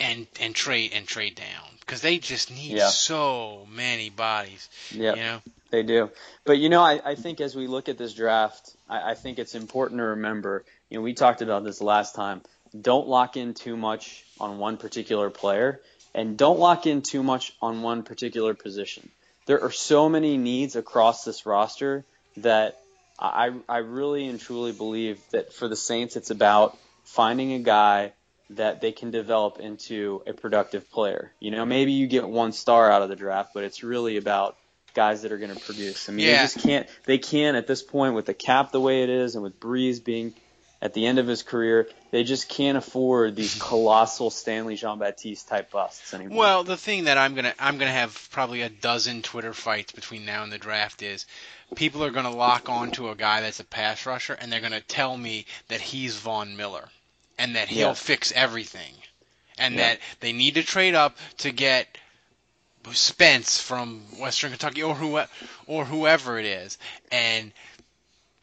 and 0.00 0.26
and 0.40 0.54
trade 0.54 0.92
and 0.94 1.06
trade 1.06 1.36
down 1.36 1.68
because 1.80 2.00
they 2.00 2.18
just 2.18 2.50
need 2.50 2.72
Yeah. 2.72 2.88
so 2.88 3.66
many 3.70 4.10
bodies. 4.10 4.68
Yeah. 4.90 5.14
You 5.14 5.20
know. 5.20 5.42
They 5.70 5.82
do. 5.82 6.10
But 6.44 6.58
you 6.58 6.68
know, 6.68 6.82
I, 6.82 7.00
I 7.04 7.14
think 7.14 7.40
as 7.40 7.54
we 7.54 7.66
look 7.66 7.88
at 7.88 7.98
this 7.98 8.12
draft, 8.12 8.74
I, 8.88 9.12
I 9.12 9.14
think 9.14 9.38
it's 9.38 9.54
important 9.54 9.98
to 9.98 10.04
remember, 10.04 10.64
you 10.90 10.98
know, 10.98 11.02
we 11.02 11.14
talked 11.14 11.40
about 11.40 11.64
this 11.64 11.80
last 11.80 12.14
time. 12.14 12.42
Don't 12.78 13.06
lock 13.08 13.36
in 13.36 13.54
too 13.54 13.76
much 13.76 14.24
on 14.40 14.58
one 14.58 14.76
particular 14.76 15.30
player 15.30 15.80
and 16.14 16.36
don't 16.36 16.58
lock 16.58 16.86
in 16.86 17.02
too 17.02 17.22
much 17.22 17.54
on 17.60 17.82
one 17.82 18.02
particular 18.02 18.54
position. 18.54 19.10
There 19.46 19.62
are 19.62 19.70
so 19.72 20.08
many 20.08 20.36
needs 20.36 20.76
across 20.76 21.24
this 21.24 21.46
roster 21.46 22.04
that 22.38 22.78
I, 23.18 23.50
I 23.68 23.78
really 23.78 24.26
and 24.28 24.40
truly 24.40 24.72
believe 24.72 25.20
that 25.32 25.52
for 25.52 25.68
the 25.68 25.76
Saints, 25.76 26.16
it's 26.16 26.30
about 26.30 26.76
finding 27.04 27.52
a 27.52 27.58
guy 27.58 28.12
that 28.50 28.80
they 28.80 28.92
can 28.92 29.10
develop 29.10 29.58
into 29.58 30.22
a 30.26 30.32
productive 30.32 30.90
player. 30.90 31.32
You 31.40 31.50
know, 31.50 31.64
maybe 31.64 31.92
you 31.92 32.06
get 32.06 32.28
one 32.28 32.52
star 32.52 32.90
out 32.90 33.02
of 33.02 33.08
the 33.08 33.16
draft, 33.16 33.52
but 33.54 33.64
it's 33.64 33.82
really 33.82 34.16
about 34.16 34.56
guys 34.94 35.22
that 35.22 35.32
are 35.32 35.38
going 35.38 35.54
to 35.54 35.60
produce. 35.60 36.08
I 36.08 36.12
mean, 36.12 36.26
Yeah. 36.26 36.36
they 36.36 36.42
just 36.42 36.58
can't. 36.60 36.86
They 37.04 37.18
can't 37.18 37.56
at 37.56 37.66
this 37.66 37.82
point 37.82 38.14
with 38.14 38.26
the 38.26 38.34
cap 38.34 38.72
the 38.72 38.80
way 38.80 39.02
it 39.02 39.08
is, 39.08 39.34
and 39.34 39.42
with 39.42 39.58
Brees 39.58 40.02
being 40.04 40.34
at 40.82 40.92
the 40.94 41.06
end 41.06 41.20
of 41.20 41.28
his 41.28 41.44
career, 41.44 41.88
they 42.10 42.24
just 42.24 42.48
can't 42.48 42.76
afford 42.76 43.36
these 43.36 43.54
colossal 43.60 44.30
Stanley 44.30 44.74
Jean 44.74 44.98
Baptiste 44.98 45.46
type 45.48 45.70
busts 45.70 46.12
anymore. 46.12 46.38
Well, 46.38 46.64
the 46.64 46.76
thing 46.76 47.04
that 47.04 47.16
I'm 47.16 47.34
gonna 47.36 47.54
I'm 47.58 47.78
gonna 47.78 47.92
have 47.92 48.28
probably 48.32 48.62
a 48.62 48.68
dozen 48.68 49.22
Twitter 49.22 49.54
fights 49.54 49.92
between 49.92 50.26
now 50.26 50.42
and 50.42 50.52
the 50.52 50.58
draft 50.58 51.02
is 51.02 51.24
people 51.76 52.04
are 52.04 52.10
gonna 52.10 52.34
lock 52.34 52.68
on 52.68 52.90
to 52.92 53.10
a 53.10 53.14
guy 53.14 53.40
that's 53.40 53.60
a 53.60 53.64
pass 53.64 54.04
rusher 54.04 54.34
and 54.34 54.52
they're 54.52 54.60
gonna 54.60 54.80
tell 54.80 55.16
me 55.16 55.46
that 55.68 55.80
he's 55.80 56.16
Von 56.16 56.56
Miller 56.56 56.88
and 57.38 57.54
that 57.54 57.68
he'll 57.68 57.88
Yeah. 57.88 57.94
fix 57.94 58.32
everything 58.32 58.92
and 59.58 59.76
Yeah. 59.76 59.80
that 59.90 59.98
they 60.18 60.32
need 60.32 60.54
to 60.54 60.64
trade 60.64 60.96
up 60.96 61.16
to 61.38 61.52
get 61.52 61.86
Spence 62.92 63.60
from 63.60 64.00
Western 64.18 64.50
Kentucky 64.50 64.82
or 64.82 64.96
who 64.96 65.20
or 65.68 65.84
whoever 65.84 66.40
it 66.40 66.46
is 66.46 66.78
and 67.12 67.52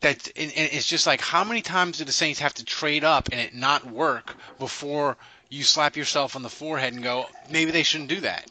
that 0.01 0.27
and, 0.35 0.51
and 0.55 0.69
it's 0.71 0.87
just 0.87 1.05
like 1.07 1.21
how 1.21 1.43
many 1.43 1.61
times 1.61 1.97
do 1.97 2.05
the 2.05 2.11
Saints 2.11 2.39
have 2.39 2.53
to 2.55 2.65
trade 2.65 3.03
up 3.03 3.29
and 3.31 3.39
it 3.39 3.53
not 3.53 3.85
work 3.89 4.35
before 4.57 5.17
you 5.49 5.63
slap 5.63 5.97
yourself 5.97 6.35
on 6.35 6.43
the 6.43 6.49
forehead 6.49 6.93
and 6.93 7.03
go 7.03 7.25
maybe 7.49 7.71
they 7.71 7.83
shouldn't 7.83 8.09
do 8.09 8.21
that 8.21 8.49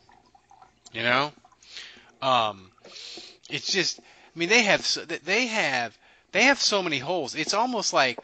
you 0.93 1.03
know 1.03 1.33
um 2.23 2.71
it's 3.49 3.71
just 3.73 4.01
I 4.01 4.39
mean 4.39 4.49
they 4.49 4.63
have 4.63 4.87
they 5.25 5.47
have 5.47 5.97
they 6.33 6.43
have 6.45 6.61
so 6.61 6.83
many 6.83 6.99
holes 6.99 7.35
it's 7.35 7.55
almost 7.55 7.93
like 7.93 8.19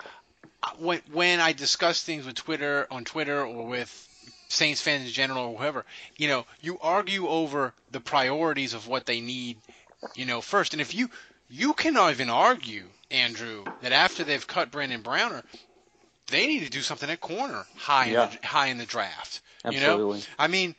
uh, 0.63 0.71
when 0.79 1.01
when 1.13 1.41
I 1.41 1.53
discuss 1.53 2.03
things 2.03 2.27
with 2.27 2.37
Twitter 2.37 2.87
on 2.91 3.05
Twitter 3.05 3.45
or 3.45 3.67
with 3.67 4.09
Saints 4.49 4.81
fans 4.81 5.07
in 5.07 5.13
general 5.13 5.47
or 5.47 5.59
whoever, 5.59 5.85
you 6.17 6.29
know, 6.29 6.47
you 6.61 6.79
argue 6.81 7.27
over 7.29 7.75
the 7.91 8.01
priorities 8.01 8.73
of 8.73 8.87
what 8.87 9.05
they 9.05 9.21
need, 9.21 9.57
you 10.15 10.25
know, 10.27 10.41
first. 10.41 10.73
And 10.73 10.81
if 10.81 10.95
you 10.95 11.11
you 11.49 11.75
cannot 11.75 12.13
even 12.13 12.31
argue, 12.31 12.85
Andrew, 13.11 13.65
that 13.81 13.93
after 13.93 14.25
they've 14.25 14.47
cut 14.47 14.71
Brandon 14.71 15.03
Browner, 15.03 15.43
they 16.29 16.47
need 16.47 16.65
to 16.65 16.71
do 16.71 16.81
something 16.81 17.09
at 17.11 17.21
corner 17.21 17.67
high 17.77 18.07
Yeah. 18.07 18.25
in 18.25 18.39
the, 18.41 18.47
high 18.47 18.67
in 18.69 18.79
the 18.79 18.87
draft. 18.87 19.41
You 19.71 19.81
know, 19.81 19.97
I 20.39 20.49
mean, 20.49 20.75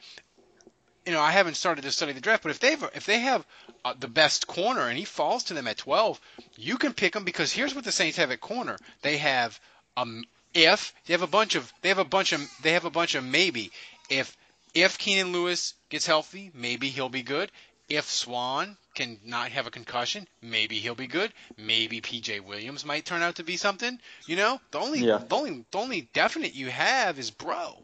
you 1.05 1.11
know, 1.11 1.21
I 1.21 1.31
haven't 1.31 1.55
started 1.55 1.83
to 1.83 1.91
study 1.91 2.13
the 2.13 2.21
draft, 2.21 2.43
but 2.43 2.49
if 2.51 2.59
they've 2.59 2.83
if 2.95 3.05
they 3.05 3.19
have 3.19 3.45
uh, 3.83 3.93
the 3.99 4.07
best 4.07 4.47
corner 4.47 4.87
and 4.87 4.97
he 4.97 5.05
falls 5.05 5.45
to 5.45 5.53
them 5.53 5.67
at 5.67 5.77
12, 5.77 6.19
you 6.57 6.77
can 6.77 6.93
pick 6.93 7.15
him 7.15 7.23
because 7.23 7.51
here's 7.51 7.75
what 7.75 7.83
the 7.83 7.91
Saints 7.91 8.17
have 8.17 8.31
at 8.31 8.41
corner. 8.41 8.77
They 9.01 9.17
have 9.17 9.59
um 9.97 10.23
if 10.53 10.93
they 11.05 11.13
have 11.13 11.21
a 11.21 11.27
bunch 11.27 11.55
of 11.55 11.71
they 11.81 11.89
have 11.89 11.99
a 11.99 12.05
bunch 12.05 12.31
of 12.33 12.41
they 12.61 12.71
have 12.73 12.85
a 12.85 12.89
bunch 12.89 13.15
of 13.15 13.23
maybe 13.23 13.71
if 14.09 14.35
if 14.73 14.97
Keenan 14.97 15.31
Lewis 15.31 15.73
gets 15.89 16.05
healthy, 16.07 16.51
maybe 16.53 16.89
he'll 16.89 17.09
be 17.09 17.23
good. 17.23 17.51
If 17.87 18.09
Swann 18.09 18.77
can 18.95 19.19
not 19.23 19.49
have 19.49 19.67
a 19.67 19.71
concussion, 19.71 20.27
maybe 20.41 20.75
he'll 20.79 20.95
be 20.95 21.07
good. 21.07 21.31
Maybe 21.57 22.01
PJ 22.01 22.39
Williams 22.41 22.85
might 22.85 23.05
turn 23.05 23.21
out 23.21 23.35
to 23.35 23.43
be 23.43 23.57
something. 23.57 23.99
You 24.25 24.35
know, 24.37 24.59
the 24.71 24.79
only 24.79 24.99
Yeah. 25.01 25.19
the 25.27 25.35
only 25.35 25.65
the 25.71 25.77
only 25.77 26.09
definite 26.13 26.55
you 26.55 26.69
have 26.69 27.19
is 27.19 27.29
Breaux. 27.31 27.83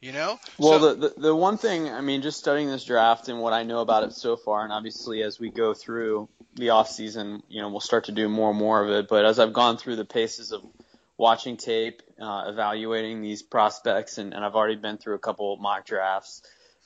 You 0.00 0.12
know, 0.12 0.38
Well, 0.58 0.78
So- 0.78 0.94
the, 0.94 1.08
the 1.08 1.20
the 1.20 1.34
one 1.36 1.56
thing, 1.58 1.88
I 1.88 2.00
mean, 2.00 2.22
just 2.22 2.38
studying 2.38 2.68
this 2.68 2.84
draft 2.84 3.28
and 3.28 3.40
what 3.40 3.52
I 3.52 3.62
know 3.62 3.80
about 3.80 4.04
it 4.04 4.12
so 4.12 4.36
far, 4.36 4.62
and 4.62 4.72
obviously 4.72 5.22
as 5.22 5.40
we 5.40 5.50
go 5.50 5.72
through 5.74 6.28
the 6.54 6.70
off 6.70 6.88
season, 6.90 7.42
you 7.48 7.60
know, 7.62 7.68
we'll 7.70 7.80
start 7.80 8.04
to 8.04 8.12
do 8.12 8.28
more 8.28 8.50
and 8.50 8.58
more 8.58 8.82
of 8.84 8.90
it. 8.90 9.08
But 9.08 9.24
as 9.24 9.38
I've 9.38 9.52
gone 9.52 9.78
through 9.78 9.96
the 9.96 10.04
paces 10.04 10.52
of 10.52 10.62
watching 11.18 11.56
tape, 11.56 12.02
uh, 12.20 12.44
evaluating 12.46 13.22
these 13.22 13.42
prospects, 13.42 14.18
and, 14.18 14.34
and 14.34 14.44
I've 14.44 14.54
already 14.54 14.76
been 14.76 14.98
through 14.98 15.14
a 15.14 15.18
couple 15.18 15.56
mock 15.56 15.86
drafts, 15.86 16.42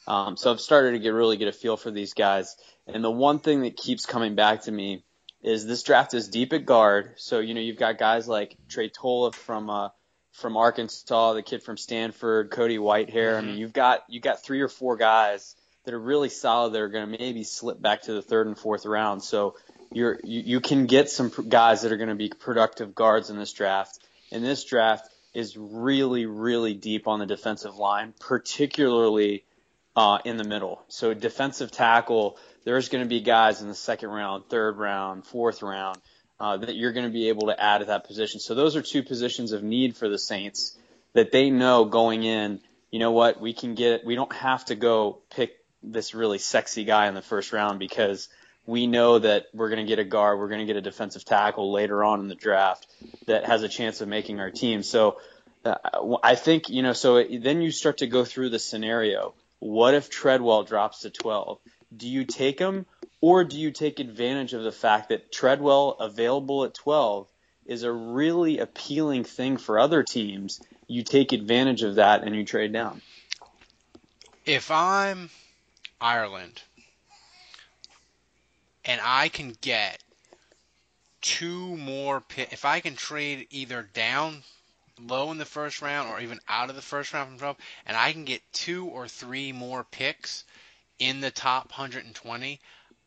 um, 0.06 0.36
so 0.36 0.50
I've 0.50 0.60
started 0.60 0.92
to 0.92 0.98
get 0.98 1.10
really 1.10 1.36
get 1.36 1.48
a 1.48 1.52
feel 1.52 1.76
for 1.76 1.90
these 1.90 2.14
guys. 2.14 2.56
And 2.86 3.04
the 3.04 3.10
one 3.10 3.38
thing 3.38 3.62
that 3.62 3.76
keeps 3.76 4.06
coming 4.06 4.34
back 4.34 4.62
to 4.62 4.72
me 4.72 5.04
is 5.42 5.66
this 5.66 5.82
draft 5.82 6.14
is 6.14 6.28
deep 6.28 6.52
at 6.52 6.66
guard. 6.66 7.14
So 7.16 7.38
you 7.40 7.54
know, 7.54 7.60
you've 7.60 7.78
got 7.78 7.98
guys 7.98 8.28
like 8.28 8.56
Tretola 8.68 9.34
from 9.34 9.70
uh, 9.70 9.88
from 10.32 10.56
Arkansas, 10.56 11.34
the 11.34 11.42
kid 11.42 11.62
from 11.62 11.76
Stanford, 11.76 12.50
Cody 12.50 12.78
Whitehair. 12.78 13.36
I 13.36 13.40
mean, 13.40 13.58
you've 13.58 13.72
got 13.72 14.04
you 14.08 14.20
got 14.20 14.42
three 14.42 14.60
or 14.60 14.68
four 14.68 14.96
guys 14.96 15.54
that 15.84 15.94
are 15.94 16.00
really 16.00 16.28
solid 16.28 16.72
that 16.72 16.80
are 16.80 16.88
going 16.88 17.10
to 17.10 17.18
maybe 17.18 17.44
slip 17.44 17.80
back 17.80 18.02
to 18.02 18.12
the 18.12 18.22
third 18.22 18.46
and 18.46 18.58
fourth 18.58 18.86
round. 18.86 19.22
So 19.22 19.56
you're 19.92 20.18
you, 20.22 20.42
you 20.44 20.60
can 20.60 20.86
get 20.86 21.10
some 21.10 21.30
guys 21.48 21.82
that 21.82 21.92
are 21.92 21.96
going 21.96 22.10
to 22.10 22.14
be 22.14 22.28
productive 22.28 22.94
guards 22.94 23.30
in 23.30 23.38
this 23.38 23.52
draft. 23.52 23.98
And 24.32 24.44
this 24.44 24.64
draft 24.64 25.08
is 25.34 25.56
really 25.56 26.26
really 26.26 26.74
deep 26.74 27.06
on 27.06 27.18
the 27.18 27.26
defensive 27.26 27.76
line, 27.76 28.14
particularly 28.20 29.44
uh, 30.00 30.18
in 30.24 30.38
the 30.38 30.44
middle. 30.44 30.82
So 30.88 31.12
defensive 31.12 31.70
tackle, 31.70 32.38
there's 32.64 32.88
going 32.88 33.04
to 33.04 33.08
be 33.08 33.20
guys 33.20 33.60
in 33.60 33.68
the 33.68 33.74
second 33.74 34.08
round, 34.08 34.44
third 34.48 34.78
round, 34.78 35.26
fourth 35.26 35.62
round 35.62 35.98
uh, 36.38 36.56
that 36.56 36.74
you're 36.74 36.92
going 36.92 37.04
to 37.04 37.12
be 37.12 37.28
able 37.28 37.48
to 37.48 37.62
add 37.62 37.82
at 37.82 37.88
that 37.88 38.06
position. 38.06 38.40
So 38.40 38.54
those 38.54 38.76
are 38.76 38.82
two 38.82 39.02
positions 39.02 39.52
of 39.52 39.62
need 39.62 39.98
for 39.98 40.08
the 40.08 40.18
Saints 40.18 40.78
that 41.12 41.32
they 41.32 41.50
know 41.50 41.84
going 41.84 42.22
in. 42.22 42.60
You 42.90 42.98
know 42.98 43.12
what? 43.12 43.42
We 43.42 43.52
can 43.52 43.74
get. 43.74 44.06
We 44.06 44.14
don't 44.14 44.32
have 44.32 44.64
to 44.66 44.74
go 44.74 45.20
pick 45.28 45.52
this 45.82 46.14
really 46.14 46.38
sexy 46.38 46.84
guy 46.84 47.06
in 47.06 47.14
the 47.14 47.22
first 47.22 47.52
round 47.52 47.78
because 47.78 48.30
we 48.64 48.86
know 48.86 49.18
that 49.18 49.48
we're 49.52 49.68
going 49.68 49.84
to 49.84 49.88
get 49.88 49.98
a 49.98 50.04
guard, 50.04 50.38
we're 50.38 50.48
going 50.48 50.60
to 50.60 50.66
get 50.66 50.76
a 50.76 50.80
defensive 50.80 51.26
tackle 51.26 51.70
later 51.72 52.02
on 52.02 52.20
in 52.20 52.28
the 52.28 52.34
draft 52.34 52.86
that 53.26 53.44
has 53.44 53.62
a 53.62 53.68
chance 53.68 54.00
of 54.00 54.08
making 54.08 54.40
our 54.40 54.50
team. 54.50 54.82
So 54.82 55.18
uh, 55.62 55.74
I 56.22 56.36
think 56.36 56.70
you 56.70 56.82
know. 56.82 56.94
So 56.94 57.22
then 57.22 57.60
you 57.60 57.70
start 57.70 57.98
to 57.98 58.06
go 58.06 58.24
through 58.24 58.48
the 58.48 58.58
scenario. 58.58 59.34
What 59.60 59.94
if 59.94 60.10
Treadwell 60.10 60.64
drops 60.64 61.00
to 61.00 61.10
12? 61.10 61.58
Do 61.96 62.08
you 62.08 62.24
take 62.24 62.58
him 62.58 62.86
or 63.20 63.44
do 63.44 63.58
you 63.58 63.70
take 63.70 64.00
advantage 64.00 64.54
of 64.54 64.64
the 64.64 64.72
fact 64.72 65.10
that 65.10 65.30
Treadwell 65.30 65.90
available 66.00 66.64
at 66.64 66.74
12 66.74 67.28
is 67.66 67.82
a 67.82 67.92
really 67.92 68.58
appealing 68.58 69.24
thing 69.24 69.58
for 69.58 69.78
other 69.78 70.02
teams? 70.02 70.60
You 70.86 71.04
take 71.04 71.32
advantage 71.32 71.82
of 71.82 71.96
that 71.96 72.24
and 72.24 72.34
you 72.34 72.44
trade 72.44 72.72
down. 72.72 73.02
If 74.46 74.70
I'm 74.70 75.30
Ireland 76.00 76.62
and 78.84 79.00
I 79.04 79.28
can 79.28 79.54
get 79.60 80.02
two 81.20 81.76
more 81.76 82.22
picks, 82.22 82.52
if 82.54 82.64
I 82.64 82.80
can 82.80 82.96
trade 82.96 83.46
either 83.50 83.82
down 83.82 84.42
low 85.08 85.30
in 85.30 85.38
the 85.38 85.44
first 85.44 85.82
round 85.82 86.10
or 86.10 86.20
even 86.20 86.40
out 86.48 86.70
of 86.70 86.76
the 86.76 86.82
first 86.82 87.12
round 87.12 87.28
from 87.28 87.38
12 87.38 87.56
and 87.86 87.96
I 87.96 88.12
can 88.12 88.24
get 88.24 88.42
two 88.52 88.86
or 88.86 89.08
three 89.08 89.52
more 89.52 89.84
picks 89.84 90.44
in 90.98 91.20
the 91.20 91.30
top 91.30 91.70
120, 91.70 92.60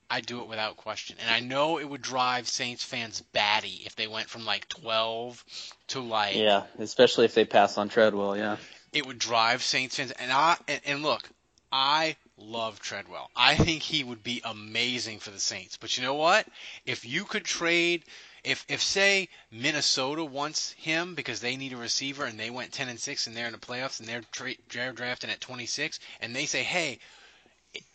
I 0.09 0.21
do 0.21 0.41
it 0.41 0.47
without 0.47 0.77
question. 0.77 1.15
And 1.21 1.29
I 1.29 1.39
know 1.39 1.79
it 1.79 1.89
would 1.89 2.01
drive 2.01 2.47
Saints 2.47 2.83
fans 2.83 3.21
batty 3.33 3.83
if 3.85 3.95
they 3.95 4.07
went 4.07 4.29
from 4.29 4.45
like 4.45 4.67
12 4.69 5.43
to 5.89 5.99
like 6.01 6.35
Yeah, 6.35 6.63
especially 6.79 7.25
if 7.25 7.35
they 7.35 7.45
pass 7.45 7.77
on 7.77 7.89
Treadwell, 7.89 8.37
yeah. 8.37 8.57
It 8.91 9.05
would 9.05 9.19
drive 9.19 9.63
Saints 9.63 9.95
fans 9.95 10.11
and 10.11 10.31
I 10.31 10.57
and, 10.67 10.81
and 10.85 11.03
look, 11.03 11.27
I 11.71 12.15
love 12.37 12.79
Treadwell. 12.79 13.29
I 13.35 13.55
think 13.55 13.81
he 13.81 14.03
would 14.03 14.23
be 14.23 14.41
amazing 14.43 15.19
for 15.19 15.31
the 15.31 15.39
Saints. 15.39 15.77
But 15.77 15.97
you 15.97 16.03
know 16.03 16.13
what? 16.13 16.47
If 16.85 17.05
you 17.05 17.25
could 17.25 17.43
trade 17.43 18.03
if 18.43 18.65
if 18.67 18.81
say 18.81 19.29
Minnesota 19.51 20.23
wants 20.23 20.71
him 20.73 21.15
because 21.15 21.39
they 21.39 21.55
need 21.55 21.73
a 21.73 21.77
receiver 21.77 22.25
and 22.25 22.39
they 22.39 22.49
went 22.49 22.73
10 22.73 22.89
and 22.89 22.99
6 22.99 23.27
and 23.27 23.35
they're 23.35 23.47
in 23.47 23.53
the 23.53 23.57
playoffs 23.57 23.99
and 23.99 24.09
they're, 24.09 24.23
tra- 24.31 24.55
they're 24.71 24.91
drafting 24.91 25.29
at 25.29 25.39
26 25.39 25.99
and 26.21 26.35
they 26.35 26.45
say, 26.45 26.63
"Hey, 26.63 26.99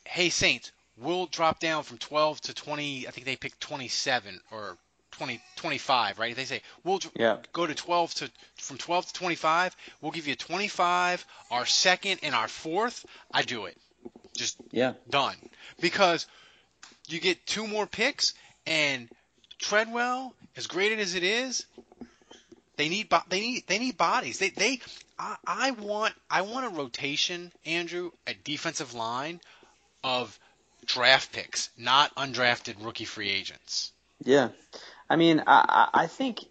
hey 0.04 0.30
Saints, 0.30 0.72
we'll 0.96 1.26
drop 1.26 1.61
down 1.61 1.82
from 1.82 1.98
12 1.98 2.40
to 2.42 2.54
20. 2.54 3.06
I 3.06 3.11
think 3.11 3.26
they 3.26 3.37
picked 3.37 3.61
27 3.61 4.40
or 4.50 4.76
20, 5.12 5.40
25, 5.56 6.18
right? 6.18 6.34
They 6.34 6.44
say 6.44 6.62
we'll 6.84 7.00
yeah. 7.14 7.38
go 7.52 7.66
to 7.66 7.74
12 7.74 8.14
to 8.14 8.30
from 8.56 8.78
12 8.78 9.06
to 9.06 9.12
25. 9.12 9.76
We'll 10.00 10.12
give 10.12 10.26
you 10.26 10.34
25, 10.34 11.24
our 11.50 11.66
second 11.66 12.20
and 12.22 12.34
our 12.34 12.48
fourth. 12.48 13.04
I 13.32 13.42
do 13.42 13.66
it. 13.66 13.76
Just 14.37 14.56
yeah, 14.70 14.94
done. 15.11 15.37
Because 15.80 16.26
you 17.08 17.20
get 17.20 17.46
two 17.46 17.66
more 17.66 17.87
picks 17.87 18.34
and 18.66 19.08
Treadwell, 19.58 20.34
as 20.56 20.66
great 20.66 20.98
as 20.98 21.14
it 21.14 21.22
is, 21.22 21.66
they 22.76 22.88
need 22.88 23.12
they 23.28 23.40
need 23.40 23.66
they 23.66 23.78
need 23.78 23.96
bodies. 23.96 24.38
They 24.38 24.50
they 24.50 24.80
I, 25.18 25.36
I 25.46 25.70
want 25.72 26.14
I 26.30 26.42
want 26.42 26.66
a 26.66 26.68
rotation, 26.70 27.52
Andrew, 27.66 28.12
a 28.26 28.34
defensive 28.34 28.94
line 28.94 29.40
of 30.04 30.38
draft 30.86 31.32
picks, 31.32 31.70
not 31.76 32.14
undrafted 32.14 32.84
rookie 32.84 33.04
free 33.04 33.30
agents. 33.30 33.92
Yeah, 34.24 34.50
I 35.10 35.16
mean, 35.16 35.42
I, 35.46 35.88
I 35.92 36.06
think 36.06 36.44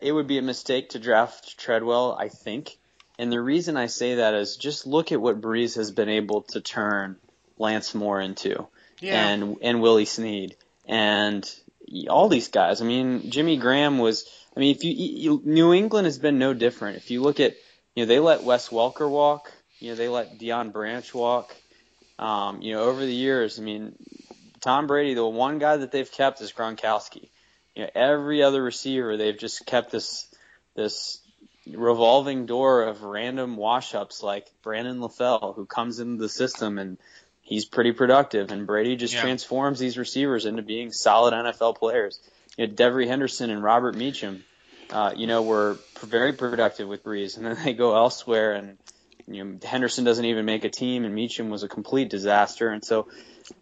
it 0.00 0.12
would 0.12 0.26
be 0.26 0.38
a 0.38 0.42
mistake 0.42 0.90
to 0.90 0.98
draft 0.98 1.58
Treadwell. 1.58 2.14
I 2.18 2.28
think, 2.28 2.76
and 3.18 3.32
the 3.32 3.40
reason 3.40 3.76
I 3.76 3.86
say 3.86 4.16
that 4.16 4.34
is 4.34 4.56
just 4.56 4.86
look 4.86 5.12
at 5.12 5.20
what 5.20 5.40
Brees 5.40 5.76
has 5.76 5.90
been 5.90 6.08
able 6.08 6.42
to 6.42 6.60
turn 6.60 7.16
Lance 7.58 7.94
Moore 7.94 8.20
into, 8.20 8.66
yeah. 9.00 9.28
and 9.28 9.56
and 9.62 9.80
Willie 9.80 10.04
Snead, 10.04 10.56
and 10.86 11.50
all 12.08 12.28
these 12.28 12.48
guys. 12.48 12.80
I 12.80 12.84
mean, 12.84 13.30
Jimmy 13.30 13.56
Graham 13.56 13.98
was. 13.98 14.28
I 14.56 14.60
mean, 14.60 14.74
if 14.74 14.82
you, 14.82 14.92
you 14.92 15.42
New 15.44 15.72
England 15.72 16.06
has 16.06 16.18
been 16.18 16.38
no 16.38 16.54
different. 16.54 16.96
If 16.96 17.10
you 17.10 17.22
look 17.22 17.38
at, 17.38 17.54
you 17.94 18.02
know, 18.02 18.06
they 18.06 18.18
let 18.18 18.42
Wes 18.42 18.68
Welker 18.68 19.08
walk. 19.08 19.52
You 19.78 19.90
know, 19.90 19.94
they 19.96 20.08
let 20.08 20.38
Deion 20.38 20.72
Branch 20.72 21.14
walk. 21.14 21.54
Um, 22.18 22.60
you 22.60 22.74
know, 22.74 22.82
over 22.82 23.00
the 23.00 23.14
years, 23.14 23.58
I 23.58 23.62
mean, 23.62 23.94
Tom 24.60 24.86
Brady, 24.86 25.14
the 25.14 25.26
one 25.26 25.58
guy 25.58 25.78
that 25.78 25.90
they've 25.90 26.10
kept 26.10 26.40
is 26.42 26.52
Gronkowski. 26.52 27.30
You 27.74 27.84
know, 27.84 27.90
every 27.94 28.42
other 28.42 28.62
receiver, 28.62 29.16
they've 29.16 29.38
just 29.38 29.64
kept 29.64 29.90
this 29.90 30.26
this 30.74 31.20
revolving 31.66 32.46
door 32.46 32.82
of 32.82 33.02
random 33.02 33.56
wash-ups 33.56 34.22
like 34.22 34.46
Brandon 34.62 34.98
LaFell, 34.98 35.54
who 35.54 35.66
comes 35.66 36.00
into 36.00 36.20
the 36.20 36.28
system 36.28 36.78
and 36.78 36.98
he's 37.50 37.66
pretty 37.66 37.92
productive, 37.92 38.50
and 38.52 38.66
Brady 38.66 38.96
just 38.96 39.12
Yeah. 39.12 39.20
transforms 39.22 39.78
these 39.78 39.98
receivers 39.98 40.46
into 40.46 40.62
being 40.62 40.92
solid 40.92 41.34
NFL 41.34 41.74
players. 41.74 42.18
You 42.56 42.66
know, 42.66 42.72
Devery 42.72 43.06
Henderson 43.08 43.50
and 43.50 43.62
Robert 43.62 43.96
Meacham, 43.96 44.44
uh, 44.90 45.12
you 45.16 45.26
know, 45.26 45.42
were 45.42 45.76
very 46.00 46.32
productive 46.32 46.88
with 46.88 47.04
Brees, 47.04 47.36
and 47.36 47.44
then 47.44 47.56
they 47.62 47.74
go 47.74 47.94
elsewhere, 47.96 48.52
and 48.52 48.78
you 49.30 49.44
know, 49.44 49.58
Henderson 49.62 50.04
doesn't 50.04 50.24
even 50.24 50.44
make 50.44 50.64
a 50.64 50.70
team, 50.70 51.04
and 51.04 51.14
Meacham 51.14 51.50
was 51.50 51.62
a 51.62 51.68
complete 51.68 52.10
disaster, 52.10 52.70
and 52.70 52.84
so 52.84 53.08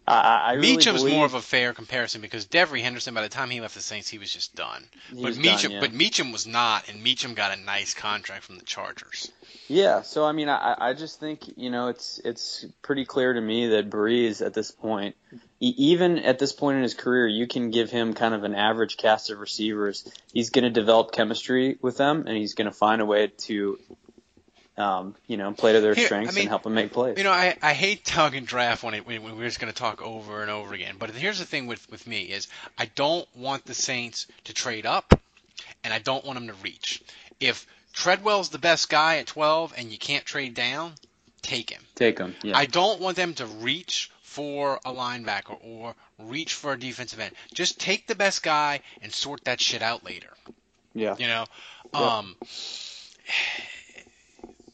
I, 0.07 0.13
I 0.13 0.53
really 0.53 0.75
Meacham's 0.75 1.01
believe, 1.01 1.15
more 1.15 1.25
of 1.25 1.33
a 1.33 1.41
fair 1.41 1.73
comparison 1.73 2.21
because 2.21 2.45
Devery 2.45 2.81
Henderson, 2.81 3.13
by 3.13 3.21
the 3.21 3.29
time 3.29 3.49
he 3.49 3.61
left 3.61 3.75
the 3.75 3.81
Saints, 3.81 4.07
he 4.07 4.17
was 4.17 4.31
just 4.31 4.55
done. 4.55 4.87
He 5.09 5.15
but 5.15 5.29
was 5.29 5.37
done, 5.37 5.45
Meacham, 5.45 5.71
yeah. 5.73 5.79
but 5.79 5.93
Meacham 5.93 6.31
was 6.31 6.47
not, 6.47 6.89
and 6.89 7.01
Meacham 7.01 7.33
got 7.33 7.57
a 7.57 7.61
nice 7.61 7.93
contract 7.93 8.43
from 8.43 8.57
the 8.57 8.65
Chargers. 8.65 9.31
Yeah, 9.67 10.01
so 10.01 10.25
I 10.25 10.31
mean, 10.31 10.49
I, 10.49 10.75
I 10.77 10.93
just 10.93 11.19
think 11.19 11.57
you 11.57 11.69
know 11.69 11.87
it's 11.87 12.19
it's 12.23 12.65
pretty 12.81 13.05
clear 13.05 13.33
to 13.33 13.41
me 13.41 13.67
that 13.69 13.89
Brees 13.89 14.45
at 14.45 14.53
this 14.53 14.71
point, 14.71 15.15
even 15.59 16.19
at 16.19 16.39
this 16.39 16.53
point 16.53 16.77
in 16.77 16.83
his 16.83 16.93
career, 16.93 17.27
you 17.27 17.47
can 17.47 17.69
give 17.69 17.91
him 17.91 18.13
kind 18.13 18.33
of 18.33 18.43
an 18.43 18.55
average 18.55 18.97
cast 18.97 19.29
of 19.29 19.39
receivers. 19.39 20.09
He's 20.33 20.49
going 20.49 20.63
to 20.63 20.69
develop 20.69 21.11
chemistry 21.11 21.77
with 21.81 21.97
them, 21.97 22.25
and 22.27 22.35
he's 22.35 22.53
going 22.53 22.69
to 22.69 22.75
find 22.75 23.01
a 23.01 23.05
way 23.05 23.27
to, 23.27 23.79
um, 24.79 25.13
you 25.27 25.37
know, 25.37 25.51
play 25.51 25.73
to 25.73 25.81
their 25.81 25.93
Here, 25.93 26.05
I 26.05 26.07
strengths 26.07 26.35
mean, 26.35 26.43
and 26.43 26.49
help 26.49 26.63
them 26.63 26.73
make 26.73 26.91
plays. 26.91 27.17
You 27.17 27.23
know, 27.25 27.31
I, 27.31 27.55
I 27.61 27.73
hate 27.73 28.05
talking 28.05 28.45
draft 28.45 28.81
when, 28.81 28.93
it, 28.93 29.05
when 29.05 29.21
we're 29.21 29.45
just 29.45 29.59
going 29.59 29.71
to 29.71 29.77
talk 29.77 30.01
over 30.01 30.41
and 30.41 30.49
over 30.49 30.73
again. 30.73 30.95
But 30.97 31.11
here's 31.11 31.37
the 31.39 31.45
thing 31.45 31.67
with, 31.67 31.89
with 31.91 32.07
me 32.07 32.21
is 32.21 32.47
I 32.77 32.85
don't 32.85 33.27
want 33.35 33.65
the 33.65 33.73
Saints 33.73 34.25
to 34.45 34.53
trade 34.53 34.85
up, 34.85 35.19
and 35.83 35.93
I 35.93 35.99
don't 35.99 36.23
want 36.25 36.39
them 36.39 36.47
to 36.47 36.53
reach. 36.63 37.03
If 37.39 37.67
Treadwell's 37.93 38.49
the 38.49 38.57
best 38.57 38.89
guy 38.89 39.17
at 39.17 39.27
12 39.27 39.73
and 39.77 39.91
you 39.91 39.97
can't 39.97 40.23
trade 40.25 40.53
down, 40.53 40.93
take 41.41 41.69
him. 41.69 41.81
Take 41.95 42.17
him. 42.17 42.35
Yeah. 42.41 42.57
I 42.57 42.65
don't 42.65 43.01
want 43.01 43.17
them 43.17 43.33
to 43.35 43.45
reach 43.45 44.11
for 44.21 44.79
a 44.85 44.93
linebacker 44.93 45.57
or 45.61 45.95
reach 46.19 46.53
for 46.53 46.71
a 46.73 46.79
defensive 46.79 47.19
end. 47.19 47.33
Just 47.53 47.79
take 47.81 48.07
the 48.07 48.15
best 48.15 48.43
guy 48.43 48.79
and 49.01 49.11
sort 49.11 49.43
that 49.45 49.59
shit 49.59 49.81
out 49.81 50.05
later. 50.05 50.29
yeah. 50.93 51.15
You 51.17 51.27
know, 51.27 51.45
Yeah. 51.93 52.17
um, 52.17 52.35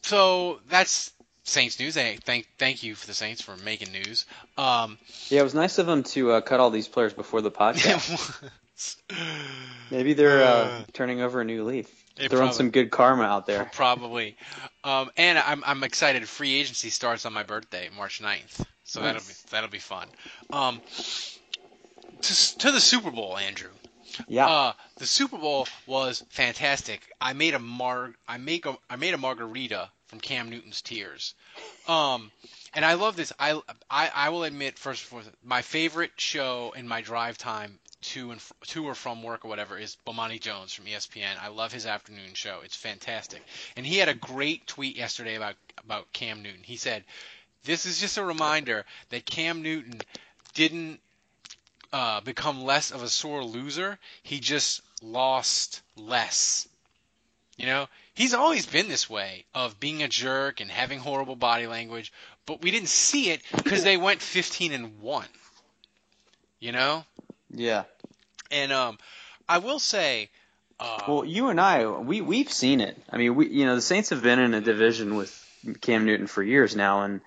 so 0.06 0.60
that's 0.68 1.12
Saints 1.44 1.78
news. 1.78 1.94
Hey, 1.94 2.18
thank 2.24 2.48
thank 2.58 2.82
you 2.82 2.94
for 2.94 3.06
the 3.06 3.14
Saints 3.14 3.40
for 3.42 3.56
making 3.58 3.92
news. 3.92 4.26
Um, 4.58 4.98
Yeah, 5.28 5.40
it 5.40 5.44
was 5.44 5.54
nice 5.54 5.78
of 5.78 5.86
them 5.86 6.02
to 6.04 6.32
uh, 6.32 6.40
cut 6.40 6.58
all 6.60 6.70
these 6.70 6.88
players 6.88 7.12
before 7.12 7.40
the 7.40 7.50
podcast. 7.62 8.42
Maybe 9.90 10.12
they're 10.14 10.42
uh, 10.42 10.46
Uh, 10.46 10.84
turning 10.92 11.20
over 11.20 11.40
a 11.40 11.44
new 11.44 11.64
leaf. 11.64 12.04
Throwing 12.16 12.30
probably- 12.30 12.54
some 12.56 12.70
good 12.70 12.90
karma 12.90 13.24
out 13.24 13.46
there. 13.46 13.64
probably, 13.74 14.36
um, 14.84 15.10
and 15.16 15.38
I'm 15.38 15.62
I'm 15.66 15.84
excited. 15.84 16.26
Free 16.28 16.54
agency 16.58 16.88
starts 16.90 17.26
on 17.26 17.32
my 17.34 17.42
birthday, 17.42 17.90
March 17.96 18.20
9th. 18.22 18.64
So 18.84 19.00
that'll 19.00 19.20
be 19.20 19.34
that'll 19.50 19.68
be 19.70 19.78
fun. 19.78 20.08
Um, 20.50 20.80
to 22.22 22.58
to 22.58 22.72
the 22.72 22.80
Super 22.80 23.10
Bowl, 23.10 23.36
Andrew. 23.36 23.70
Yeah. 24.28 24.46
Uh, 24.46 24.72
the 24.96 25.06
Super 25.06 25.36
Bowl 25.36 25.68
was 25.86 26.24
fantastic. 26.30 27.00
I 27.20 27.34
made 27.34 27.52
a 27.54 27.58
mar 27.58 28.12
I 28.26 28.38
make 28.38 28.64
a 28.66 28.76
I 28.88 28.96
made 28.96 29.12
a 29.12 29.18
margarita 29.18 29.90
from 30.06 30.20
Cam 30.20 30.50
Newton's 30.50 30.82
Tears. 30.82 31.34
Um, 31.88 32.30
and 32.74 32.84
I 32.84 32.94
love 32.94 33.16
this. 33.16 33.32
I, 33.38 33.60
I 33.90 34.10
I 34.14 34.28
will 34.28 34.44
admit 34.44 34.78
first 34.78 35.02
and 35.02 35.08
foremost, 35.08 35.30
my 35.42 35.62
favorite 35.62 36.12
show 36.16 36.72
in 36.76 36.86
my 36.86 37.00
drive 37.00 37.38
time 37.38 37.78
to 38.02 38.30
and 38.30 38.40
to 38.68 38.86
or 38.86 38.94
from 38.94 39.22
work 39.22 39.44
or 39.44 39.48
whatever 39.48 39.78
is 39.78 39.96
Bomani 40.06 40.40
Jones 40.40 40.72
from 40.72 40.84
ESPN. 40.84 41.40
I 41.40 41.48
love 41.48 41.72
his 41.72 41.86
afternoon 41.86 42.34
show. 42.34 42.60
It's 42.64 42.76
fantastic. 42.76 43.42
And 43.76 43.84
he 43.86 43.96
had 43.96 44.08
a 44.08 44.14
great 44.14 44.66
tweet 44.66 44.96
yesterday 44.96 45.34
about 45.34 45.56
about 45.84 46.12
Cam 46.12 46.42
Newton. 46.42 46.62
He 46.62 46.76
said, 46.76 47.04
This 47.64 47.86
is 47.86 48.00
just 48.00 48.18
a 48.18 48.24
reminder 48.24 48.84
that 49.10 49.26
Cam 49.26 49.62
Newton 49.62 50.00
didn't 50.54 51.00
uh, 51.92 52.20
become 52.20 52.64
less 52.64 52.90
of 52.90 53.02
a 53.02 53.08
sore 53.08 53.44
loser. 53.44 53.98
He 54.22 54.40
just 54.40 54.82
lost 55.02 55.82
less. 55.96 56.68
You 57.56 57.66
know, 57.66 57.88
he's 58.16 58.34
always 58.34 58.66
been 58.66 58.88
this 58.88 59.08
way 59.08 59.44
of 59.54 59.78
being 59.78 60.02
a 60.02 60.08
jerk 60.08 60.60
and 60.60 60.70
having 60.70 60.98
horrible 60.98 61.36
body 61.36 61.68
language, 61.68 62.12
but 62.46 62.62
we 62.62 62.72
didn't 62.72 62.88
see 62.88 63.30
it 63.30 63.42
because 63.56 63.84
they 63.84 63.96
went 63.96 64.20
15 64.20 64.72
and 64.72 65.00
one. 65.00 65.28
You 66.58 66.72
know, 66.72 67.04
Yeah. 67.50 67.84
and 68.50 68.72
um, 68.72 68.98
I 69.48 69.58
will 69.58 69.78
say, 69.78 70.30
uh, 70.80 71.02
Well, 71.06 71.24
you 71.24 71.48
and 71.50 71.60
I, 71.60 71.86
we 71.86 72.20
we've 72.22 72.50
seen 72.50 72.80
it. 72.80 73.00
I 73.10 73.18
mean, 73.18 73.34
we 73.34 73.48
you 73.48 73.66
know 73.66 73.74
the 73.76 73.82
Saints 73.82 74.10
have 74.10 74.22
been 74.22 74.38
in 74.38 74.54
a 74.54 74.60
division 74.60 75.14
with 75.14 75.30
Cam 75.82 76.06
Newton 76.06 76.26
for 76.26 76.42
years 76.42 76.74
now, 76.74 77.02
and 77.02 77.20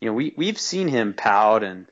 you 0.00 0.08
know 0.08 0.14
we 0.14 0.34
we've 0.36 0.60
seen 0.60 0.88
him 0.88 1.14
pout 1.14 1.64
and 1.64 1.86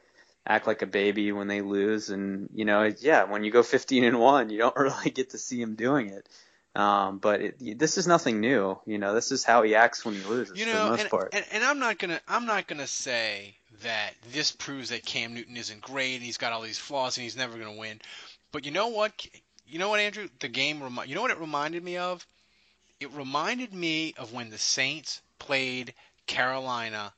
act 0.47 0.67
like 0.67 0.83
a 0.83 0.87
baby 0.87 1.33
when 1.33 1.49
they 1.49 1.63
lose, 1.63 2.11
and 2.11 2.51
you 2.55 2.65
know 2.67 2.83
yeah, 3.01 3.25
when 3.25 3.43
you 3.43 3.51
go 3.51 3.63
15 3.63 4.05
and 4.05 4.21
one, 4.21 4.51
you 4.51 4.59
don't 4.59 4.77
really 4.89 5.11
get 5.11 5.31
to 5.31 5.39
see 5.39 5.61
him 5.61 5.75
doing 5.75 6.09
it. 6.11 6.29
Um, 6.75 7.19
but 7.19 7.41
it, 7.43 7.79
this 7.79 7.99
is 7.99 8.07
nothing 8.07 8.41
new. 8.41 8.79
You 8.87 8.99
know, 8.99 9.15
this 9.15 9.31
is 9.31 9.45
how 9.45 9.63
he 9.63 9.75
acts 9.75 10.05
when 10.05 10.15
he 10.15 10.23
loses 10.25 10.59
you 10.59 10.65
for 10.65 10.73
know, 10.73 10.85
the 10.85 10.91
most 10.91 11.01
and, 11.03 11.11
part. 11.11 11.29
and 11.35 11.45
and 11.53 11.65
I'm 11.65 11.79
not 11.79 11.99
gonna 11.99 12.21
I'm 12.27 12.47
not 12.47 12.67
gonna 12.67 12.87
say 12.87 13.55
that 13.83 14.15
this 14.33 14.53
proves 14.53 14.89
that 14.89 15.05
Cam 15.05 15.35
Newton 15.35 15.57
isn't 15.57 15.83
great 15.83 16.15
and 16.15 16.23
he's 16.23 16.39
got 16.39 16.53
all 16.53 16.63
these 16.63 16.79
flaws 16.79 17.17
and 17.19 17.25
he's 17.25 17.37
never 17.37 17.59
gonna 17.59 17.77
win. 17.77 18.01
But 18.53 18.65
you 18.65 18.71
know 18.71 18.89
what? 18.89 19.27
You 19.67 19.79
know 19.79 19.91
what, 19.91 20.01
Andrew? 20.01 20.29
The 20.41 20.49
game. 20.49 20.83
Remi- 20.83 21.09
you 21.09 21.15
know 21.15 21.23
what 21.23 21.31
it 21.31 21.39
reminded 21.39 21.85
me 21.85 21.99
of? 21.99 22.27
It 23.01 23.11
reminded 23.13 23.75
me 23.75 24.15
of 24.17 24.33
when 24.33 24.49
the 24.51 24.59
Saints 24.59 25.21
played 25.39 25.93
Carolina, 26.27 27.13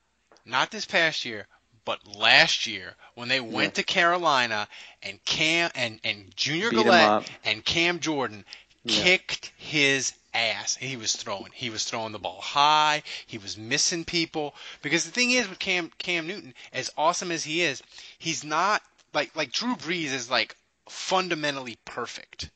not 0.46 0.70
this 0.70 0.86
past 0.86 1.24
year, 1.24 1.46
but 1.84 1.98
last 2.16 2.66
year 2.66 2.94
when 3.14 3.28
they 3.28 3.40
went 3.40 3.72
Yeah. 3.72 3.82
to 3.82 3.82
Carolina 3.84 4.68
and 5.02 5.22
Cam 5.24 5.70
and 5.74 6.00
and 6.02 6.34
Junior 6.36 6.70
Beat 6.70 6.84
Galette 6.84 7.30
and 7.44 7.64
Cam 7.64 8.00
Jordan 8.00 8.44
Yeah. 8.84 9.02
kicked 9.02 9.52
his 9.56 10.12
ass. 10.34 10.76
He 10.76 10.96
was 10.96 11.14
throwing. 11.16 11.52
He 11.54 11.70
was 11.70 11.84
throwing 11.84 12.12
the 12.12 12.18
ball 12.18 12.40
high. 12.40 13.02
He 13.26 13.38
was 13.38 13.56
missing 13.56 14.04
people. 14.04 14.54
Because 14.82 15.04
the 15.04 15.10
thing 15.10 15.30
is 15.30 15.48
with 15.48 15.58
Cam 15.58 15.90
Cam 15.98 16.26
Newton, 16.26 16.54
as 16.72 16.90
awesome 16.96 17.30
as 17.30 17.44
he 17.44 17.62
is, 17.62 17.82
he's 18.18 18.44
not 18.44 18.82
like 19.12 19.34
like 19.34 19.52
Drew 19.52 19.76
Brees 19.76 20.12
is 20.12 20.30
like 20.30 20.56
fundamentally 20.88 21.78
perfect. 21.84 22.50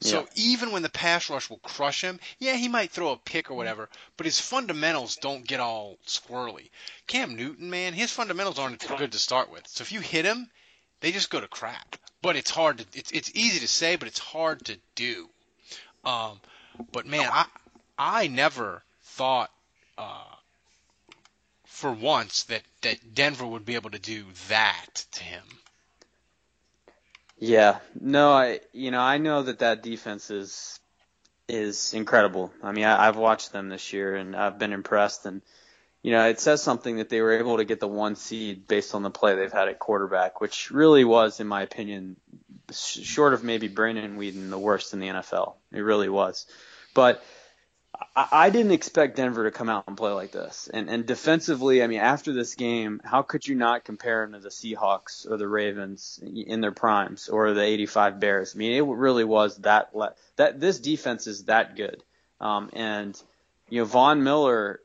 So 0.00 0.20
Yeah. 0.20 0.26
even 0.36 0.70
when 0.72 0.82
the 0.82 0.88
pass 0.90 1.30
rush 1.30 1.48
will 1.48 1.58
crush 1.58 2.02
him, 2.02 2.20
yeah, 2.38 2.54
he 2.56 2.68
might 2.68 2.90
throw 2.90 3.10
a 3.12 3.16
pick 3.16 3.50
or 3.50 3.54
whatever, 3.54 3.88
but 4.16 4.26
his 4.26 4.40
fundamentals 4.40 5.16
don't 5.16 5.46
get 5.46 5.60
all 5.60 5.98
squirrely. 6.06 6.70
Cam 7.06 7.36
Newton, 7.36 7.70
man, 7.70 7.94
his 7.94 8.10
fundamentals 8.10 8.58
aren't 8.58 8.86
good 8.98 9.12
to 9.12 9.18
start 9.18 9.50
with. 9.50 9.66
So 9.66 9.82
if 9.82 9.92
you 9.92 10.00
hit 10.00 10.24
him, 10.24 10.50
they 11.00 11.12
just 11.12 11.30
go 11.30 11.40
to 11.40 11.48
crap. 11.48 11.96
But 12.22 12.36
it's 12.36 12.50
hard 12.50 12.78
to 12.78 12.86
it's 12.94 13.10
it's 13.12 13.30
easy 13.34 13.60
to 13.60 13.68
say, 13.68 13.96
but 13.96 14.08
it's 14.08 14.18
hard 14.18 14.64
to 14.66 14.78
do. 14.94 15.30
Um, 16.04 16.40
but 16.92 17.06
man, 17.06 17.28
I 17.32 17.46
I 17.98 18.26
never 18.26 18.82
thought 19.02 19.50
uh, 19.96 20.24
for 21.66 21.92
once 21.92 22.44
that 22.44 22.62
that 22.82 23.14
Denver 23.14 23.46
would 23.46 23.64
be 23.64 23.74
able 23.74 23.90
to 23.90 23.98
do 23.98 24.24
that 24.48 25.04
to 25.12 25.22
him. 25.22 25.44
Yeah, 27.38 27.78
no, 28.00 28.32
I 28.32 28.60
you 28.72 28.90
know 28.90 29.00
I 29.00 29.18
know 29.18 29.42
that 29.42 29.60
that 29.60 29.82
defense 29.82 30.30
is 30.30 30.80
is 31.48 31.94
incredible. 31.94 32.52
I 32.62 32.72
mean, 32.72 32.84
I, 32.84 33.08
I've 33.08 33.16
watched 33.16 33.52
them 33.52 33.68
this 33.68 33.92
year 33.92 34.16
and 34.16 34.34
I've 34.34 34.58
been 34.58 34.72
impressed. 34.72 35.26
And 35.26 35.42
you 36.02 36.12
know, 36.12 36.26
it 36.28 36.40
says 36.40 36.62
something 36.62 36.96
that 36.96 37.08
they 37.08 37.20
were 37.20 37.38
able 37.38 37.58
to 37.58 37.64
get 37.64 37.80
the 37.80 37.88
one 37.88 38.16
seed 38.16 38.66
based 38.68 38.94
on 38.94 39.02
the 39.02 39.10
play 39.10 39.34
they've 39.34 39.52
had 39.52 39.68
at 39.68 39.78
quarterback, 39.78 40.40
which 40.40 40.70
really 40.70 41.04
was, 41.04 41.40
in 41.40 41.46
my 41.46 41.62
opinion, 41.62 42.16
short 42.74 43.34
of 43.34 43.44
maybe 43.44 43.68
Brandon 43.68 44.18
Weeden, 44.18 44.50
the 44.50 44.58
worst 44.58 44.92
in 44.92 45.00
the 45.00 45.08
NFL. 45.08 45.54
It 45.72 45.80
really 45.80 46.08
was. 46.08 46.46
But 46.94 47.22
I, 48.16 48.28
I 48.32 48.50
didn't 48.50 48.72
expect 48.72 49.16
Denver 49.16 49.44
to 49.44 49.50
come 49.50 49.68
out 49.68 49.84
and 49.86 49.96
play 49.96 50.12
like 50.12 50.32
this. 50.32 50.68
And 50.72 50.88
and 50.88 51.06
defensively, 51.06 51.82
I 51.82 51.86
mean, 51.86 52.00
after 52.00 52.32
this 52.32 52.54
game, 52.54 53.00
how 53.04 53.22
could 53.22 53.46
you 53.46 53.54
not 53.54 53.84
compare 53.84 54.22
them 54.22 54.32
to 54.32 54.40
the 54.40 54.48
Seahawks 54.48 55.30
or 55.30 55.36
the 55.36 55.48
Ravens 55.48 56.20
in 56.22 56.60
their 56.60 56.72
primes 56.72 57.28
or 57.28 57.52
the 57.52 57.62
'85 57.62 58.20
Bears? 58.20 58.54
I 58.54 58.58
mean, 58.58 58.72
it 58.72 58.82
really 58.82 59.24
was 59.24 59.56
that 59.58 59.94
le- 59.94 60.14
that 60.36 60.60
this 60.60 60.78
defense 60.78 61.26
is 61.26 61.44
that 61.44 61.76
good. 61.76 62.02
Um, 62.40 62.70
and 62.72 63.20
you 63.68 63.80
know, 63.80 63.84
Von 63.86 64.22
Miller 64.22 64.80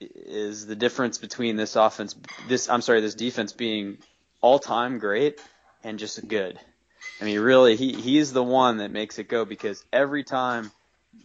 is 0.00 0.66
the 0.66 0.76
difference 0.76 1.18
between 1.18 1.56
this 1.56 1.76
offense, 1.76 2.14
this 2.48 2.68
I'm 2.68 2.82
sorry, 2.82 3.00
this 3.00 3.14
defense 3.14 3.52
being 3.52 3.98
all 4.40 4.58
time 4.58 4.98
great 4.98 5.40
and 5.82 5.98
just 5.98 6.26
good. 6.26 6.58
I 7.20 7.24
mean, 7.24 7.40
really, 7.40 7.76
he 7.76 7.92
he's 7.92 8.32
the 8.32 8.42
one 8.42 8.78
that 8.78 8.90
makes 8.90 9.18
it 9.18 9.28
go 9.28 9.44
because 9.44 9.84
every 9.92 10.24
time 10.24 10.70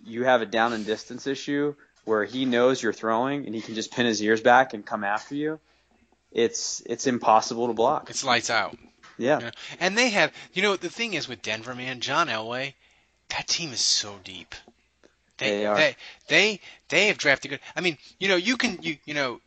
you 0.06 0.24
have 0.24 0.42
a 0.42 0.46
down 0.46 0.74
and 0.74 0.86
distance 0.86 1.28
issue 1.28 1.76
where 2.06 2.26
he 2.26 2.46
knows 2.46 2.82
you're 2.82 2.94
throwing 2.94 3.46
and 3.46 3.56
he 3.56 3.62
can 3.62 3.76
just 3.76 3.92
pin 3.92 4.06
his 4.06 4.22
ears 4.22 4.42
back 4.42 4.74
and 4.74 4.86
come 4.86 5.04
after 5.04 5.36
you, 5.36 5.60
it's 6.32 6.82
it's 6.86 7.08
impossible 7.08 7.68
to 7.68 7.74
block. 7.74 8.10
It's 8.10 8.24
lights 8.24 8.50
out. 8.50 8.78
Yeah. 9.18 9.52
And 9.80 9.98
they 9.98 10.10
have, 10.10 10.32
you 10.54 10.62
know, 10.62 10.76
the 10.76 10.90
thing 10.90 11.14
is 11.14 11.28
with 11.28 11.42
Denver, 11.42 11.76
man, 11.76 12.00
John 12.00 12.28
Elway, 12.28 12.74
that 13.30 13.48
team 13.48 13.74
is 13.74 13.82
so 13.82 14.16
deep. 14.24 14.56
They 15.38 15.66
are. 15.66 15.76
They 15.76 15.96
they 16.28 16.60
they 16.90 17.08
have 17.08 17.18
drafted 17.18 17.52
good. 17.52 17.60
I 17.76 17.82
mean, 17.82 17.98
you 18.20 18.28
know, 18.28 18.36
you 18.36 18.58
can 18.58 18.80
you 18.82 18.98
you 19.06 19.14
know, 19.14 19.42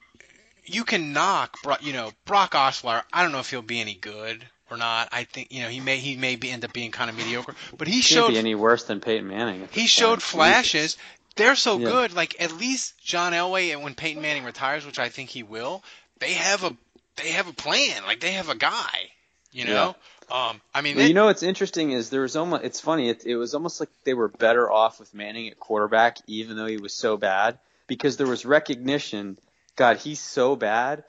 you 0.64 0.85
can 0.85 1.12
knock, 1.12 1.57
you 1.81 1.92
know, 1.92 2.12
Brock 2.25 2.53
Osweiler. 2.53 3.03
I 3.12 3.23
don't 3.23 3.33
know 3.33 3.40
if 3.40 3.51
he'll 3.51 3.62
be 3.62 3.81
any 3.81 3.95
good 3.95 4.45
or 4.72 4.76
not. 4.76 5.08
I 5.12 5.24
think 5.24 5.52
you 5.52 5.62
know 5.62 5.68
he 5.68 5.80
may 5.80 5.98
he 5.98 6.16
may 6.16 6.37
be 6.37 6.50
end 6.50 6.64
up 6.64 6.72
being 6.72 6.90
kind 6.90 7.11
of 7.11 7.16
mediocre, 7.16 7.54
but 7.76 7.88
he 7.88 8.00
showed 8.02 8.28
be 8.28 8.38
any 8.38 8.54
worse 8.54 8.85
than 8.85 9.00
Peyton 9.00 9.28
Manning. 9.28 9.68
he 9.72 9.87
showed 9.87 10.20
point. 10.20 10.22
flashes. 10.22 10.96
They're 11.37 11.56
so 11.56 11.78
Yeah. 11.78 11.88
good. 11.88 12.14
Like 12.14 12.40
at 12.40 12.52
least 12.52 12.94
John 13.02 13.32
Elway, 13.32 13.72
and 13.72 13.82
when 13.82 13.94
Peyton 13.94 14.20
Manning 14.22 14.44
retires, 14.44 14.85
which 14.85 14.98
I 14.98 15.08
think 15.08 15.30
he 15.30 15.42
will, 15.42 15.82
they 16.18 16.32
have 16.35 16.64
a 16.64 16.76
they 17.16 17.30
have 17.32 17.48
a 17.48 17.52
plan. 17.52 18.04
Like 18.06 18.20
they 18.20 18.32
have 18.32 18.48
a 18.48 18.54
guy. 18.54 19.11
You 19.52 19.66
know. 19.66 19.94
Um. 20.30 20.61
I 20.74 20.80
mean, 20.80 20.96
Well, 20.96 21.02
they- 21.02 21.08
you 21.08 21.14
know 21.14 21.26
what's 21.26 21.42
interesting 21.42 21.92
is 21.92 22.08
there 22.08 22.22
was 22.22 22.37
almost 22.37 22.64
it's 22.64 22.80
funny 22.80 23.11
it, 23.11 23.26
it 23.26 23.37
was 23.37 23.54
almost 23.54 23.80
like 23.80 23.90
they 24.04 24.14
were 24.14 24.28
better 24.28 24.70
off 24.70 24.98
with 24.98 25.12
Manning 25.14 25.48
at 25.48 25.58
quarterback 25.61 26.18
even 26.26 26.56
though 26.56 26.64
he 26.66 26.78
was 26.78 26.94
so 26.94 27.16
bad 27.18 27.58
because 27.87 28.16
there 28.16 28.26
was 28.26 28.46
recognition 28.46 29.37
God 29.76 29.98
he's 29.98 30.20
so 30.20 30.56
bad 30.56 31.04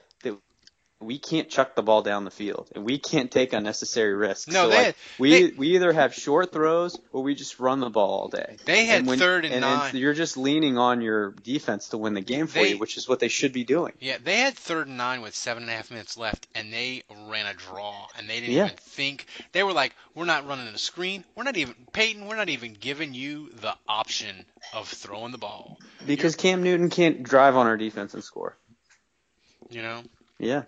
we 1.03 1.19
can't 1.19 1.49
chuck 1.49 1.75
the 1.75 1.83
ball 1.83 2.01
down 2.01 2.25
the 2.25 2.31
field 2.31 2.69
and 2.75 2.83
we 2.85 2.97
can't 2.97 3.31
take 3.31 3.53
unnecessary 3.53 4.13
risks. 4.13 4.47
No, 4.47 4.63
so 4.63 4.69
they 4.69 4.85
like, 4.85 4.95
we 5.19 5.29
they- 5.29 5.51
we 5.57 5.67
either 5.75 5.91
have 5.93 6.13
short 6.13 6.51
throws 6.51 6.99
or 7.11 7.21
we 7.23 7.35
just 7.35 7.59
run 7.59 7.79
the 7.79 7.89
ball 7.89 8.09
all 8.21 8.27
day. 8.29 8.57
They 8.65 8.85
had 8.85 9.05
when- 9.05 9.19
third 9.19 9.45
and 9.45 9.53
and 9.53 9.61
nine. 9.61 9.95
you're 9.95 10.13
just 10.13 10.37
leaning 10.37 10.77
on 10.77 11.01
your 11.01 11.31
defense 11.31 11.89
to 11.89 11.97
win 11.97 12.13
the 12.13 12.21
game 12.21 12.47
for 12.47 12.59
They- 12.59 12.69
you, 12.71 12.77
which 12.77 12.97
is 12.97 13.07
what 13.07 13.19
they 13.19 13.27
should 13.27 13.53
be 13.53 13.63
doing. 13.63 13.93
Yeah, 13.99 14.17
they 14.23 14.37
had 14.37 14.55
third 14.55 14.87
and 14.87 14.97
nine 14.97 15.21
with 15.21 15.35
seven 15.35 15.63
and 15.63 15.71
a 15.71 15.75
half 15.75 15.91
minutes 15.91 16.17
left, 16.17 16.47
and 16.55 16.71
they 16.71 17.03
ran 17.27 17.45
a 17.45 17.53
draw, 17.53 18.07
and 18.17 18.29
they 18.29 18.39
didn't 18.39 18.55
Yeah. 18.55 18.65
even 18.65 18.77
think. 18.77 19.25
They 19.51 19.63
were 19.63 19.73
like, 19.73 19.95
"We're 20.15 20.25
not 20.25 20.47
running 20.47 20.67
a 20.67 20.77
screen. 20.77 21.23
We're 21.35 21.43
not 21.43 21.57
even 21.57 21.75
Peyton. 21.91 22.25
We're 22.27 22.35
not 22.35 22.49
even 22.49 22.73
giving 22.73 23.13
you 23.13 23.49
the 23.61 23.75
option 23.87 24.45
of 24.73 24.87
throwing 24.87 25.31
the 25.31 25.37
ball." 25.37 25.77
Because 26.05 26.35
Cam 26.35 26.63
Newton 26.63 26.89
can't 26.89 27.23
drive 27.23 27.55
on 27.55 27.67
our 27.67 27.77
defense 27.77 28.13
and 28.13 28.23
score. 28.23 28.57
You 29.69 29.81
know? 29.81 30.03
Yeah, 30.39 30.63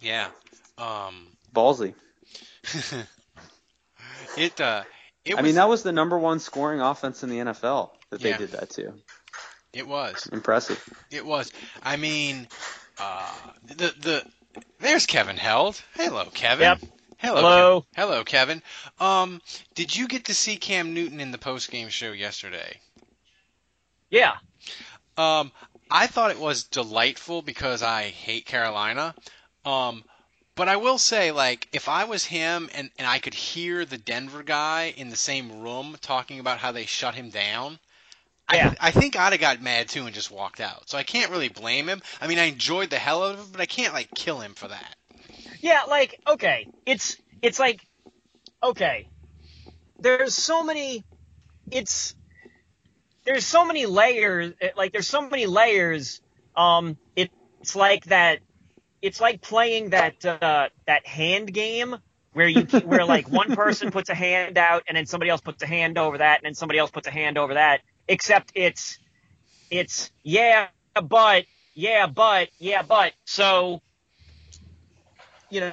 Yeah. 0.00 0.28
Um. 0.76 1.26
ballsy. 1.54 1.94
It. 4.36 4.60
Uh. 4.60 4.82
It 5.24 5.34
was. 5.34 5.38
I 5.38 5.42
mean, 5.42 5.54
that 5.56 5.68
was 5.68 5.82
the 5.82 5.92
number 5.92 6.18
one 6.18 6.38
scoring 6.38 6.80
offense 6.80 7.22
in 7.22 7.30
the 7.30 7.38
NFL 7.38 7.90
that 8.10 8.20
they 8.20 8.36
did 8.36 8.52
that 8.52 8.70
to. 8.70 8.94
It 9.72 9.86
was. 9.86 10.28
Impressive. 10.32 10.82
It 11.10 11.24
was. 11.24 11.52
I 11.82 11.96
mean, 11.96 12.48
uh, 12.98 13.34
the 13.66 13.94
the 14.00 14.24
there's 14.80 15.06
Kevin 15.06 15.36
Held. 15.36 15.80
Hello, 15.94 16.24
Kevin. 16.32 16.64
Yep. 16.64 16.80
Hello. 17.18 17.40
Hello. 17.40 17.80
Kev- 17.80 17.84
Hello, 17.96 18.24
Kevin. 18.24 18.62
Um, 19.00 19.40
did 19.74 19.94
you 19.94 20.08
get 20.08 20.26
to 20.26 20.34
see 20.34 20.56
Cam 20.56 20.94
Newton 20.94 21.20
in 21.20 21.30
the 21.32 21.38
post 21.38 21.70
game 21.70 21.88
show 21.88 22.12
yesterday? 22.12 22.78
Yeah. 24.10 24.34
Um, 25.16 25.50
I 25.90 26.06
thought 26.06 26.30
it 26.30 26.38
was 26.38 26.64
delightful 26.64 27.42
because 27.42 27.82
I 27.82 28.04
hate 28.04 28.46
Carolina. 28.46 29.14
Um, 29.68 30.02
but 30.54 30.68
I 30.68 30.76
will 30.76 30.98
say, 30.98 31.30
like, 31.30 31.68
if 31.72 31.88
I 31.88 32.04
was 32.04 32.24
him 32.24 32.68
and, 32.74 32.90
and 32.98 33.06
I 33.06 33.18
could 33.18 33.34
hear 33.34 33.84
the 33.84 33.98
Denver 33.98 34.42
guy 34.42 34.94
in 34.96 35.10
the 35.10 35.16
same 35.16 35.60
room 35.60 35.96
talking 36.00 36.40
about 36.40 36.58
how 36.58 36.72
they 36.72 36.86
shut 36.86 37.14
him 37.14 37.30
down, 37.30 37.78
Yeah. 38.52 38.74
I, 38.80 38.88
I 38.88 38.90
think 38.90 39.16
I'd 39.16 39.32
have 39.32 39.40
got 39.40 39.60
mad 39.62 39.88
too 39.88 40.06
and 40.06 40.14
just 40.14 40.30
walked 40.30 40.60
out. 40.60 40.88
So 40.88 40.98
I 40.98 41.02
can't 41.02 41.30
really 41.30 41.48
blame 41.48 41.88
him. 41.88 42.02
I 42.20 42.26
mean, 42.26 42.38
I 42.38 42.44
enjoyed 42.44 42.90
the 42.90 42.98
hell 42.98 43.22
out 43.22 43.34
of 43.34 43.40
it, 43.40 43.52
but 43.52 43.60
I 43.60 43.66
can't, 43.66 43.92
like, 43.92 44.14
kill 44.14 44.40
him 44.40 44.54
for 44.54 44.68
that. 44.68 44.96
Yeah, 45.60 45.82
like 45.88 46.20
okay, 46.26 46.68
it's 46.86 47.16
it's 47.42 47.58
like 47.58 47.84
okay. 48.62 49.08
There's 49.98 50.34
so 50.34 50.62
many 50.62 51.04
it's 51.70 52.14
there's 53.24 53.44
so 53.44 53.66
many 53.66 53.86
layers 53.86 54.54
like 54.76 54.92
there's 54.92 55.08
so 55.08 55.28
many 55.28 55.46
layers 55.46 56.20
um 56.56 56.96
it's 57.16 57.74
like 57.74 58.04
that 58.06 58.38
it's 59.02 59.20
like 59.20 59.40
playing 59.40 59.90
that 59.90 60.24
uh, 60.24 60.68
that 60.86 61.06
hand 61.06 61.52
game 61.52 61.96
where 62.32 62.48
you 62.48 62.62
where 62.62 63.04
like 63.04 63.28
one 63.28 63.54
person 63.54 63.90
puts 63.92 64.10
a 64.10 64.14
hand 64.14 64.58
out 64.58 64.84
and 64.88 64.96
then 64.96 65.06
somebody 65.06 65.30
else 65.30 65.40
puts 65.40 65.62
a 65.62 65.66
hand 65.66 65.98
over 65.98 66.18
that 66.18 66.38
and 66.38 66.46
then 66.46 66.54
somebody 66.54 66.78
else 66.78 66.90
puts 66.90 67.06
a 67.06 67.10
hand 67.10 67.38
over 67.38 67.54
that. 67.54 67.80
Except 68.06 68.52
it's 68.54 68.98
it's 69.70 70.10
yeah, 70.22 70.68
but 71.02 71.44
yeah, 71.74 72.06
but 72.06 72.48
yeah, 72.58 72.82
but 72.82 73.12
so 73.24 73.82
you 75.50 75.60
know, 75.60 75.66
you 75.66 75.72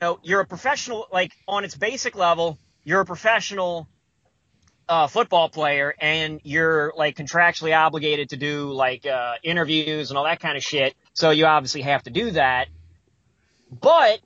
know, 0.00 0.18
you're 0.22 0.40
a 0.40 0.46
professional. 0.46 1.06
Like 1.12 1.32
on 1.46 1.64
its 1.64 1.74
basic 1.74 2.14
level, 2.14 2.58
you're 2.84 3.00
a 3.00 3.06
professional 3.06 3.88
uh, 4.88 5.06
football 5.06 5.48
player, 5.48 5.94
and 5.98 6.40
you're 6.44 6.92
like 6.96 7.16
contractually 7.16 7.76
obligated 7.76 8.30
to 8.30 8.36
do 8.36 8.72
like 8.72 9.06
uh, 9.06 9.34
interviews 9.42 10.10
and 10.10 10.18
all 10.18 10.24
that 10.24 10.40
kind 10.40 10.56
of 10.56 10.62
shit. 10.62 10.94
So 11.14 11.30
you 11.30 11.46
obviously 11.46 11.82
have 11.82 12.02
to 12.04 12.10
do 12.10 12.32
that. 12.32 12.68
But 13.70 14.20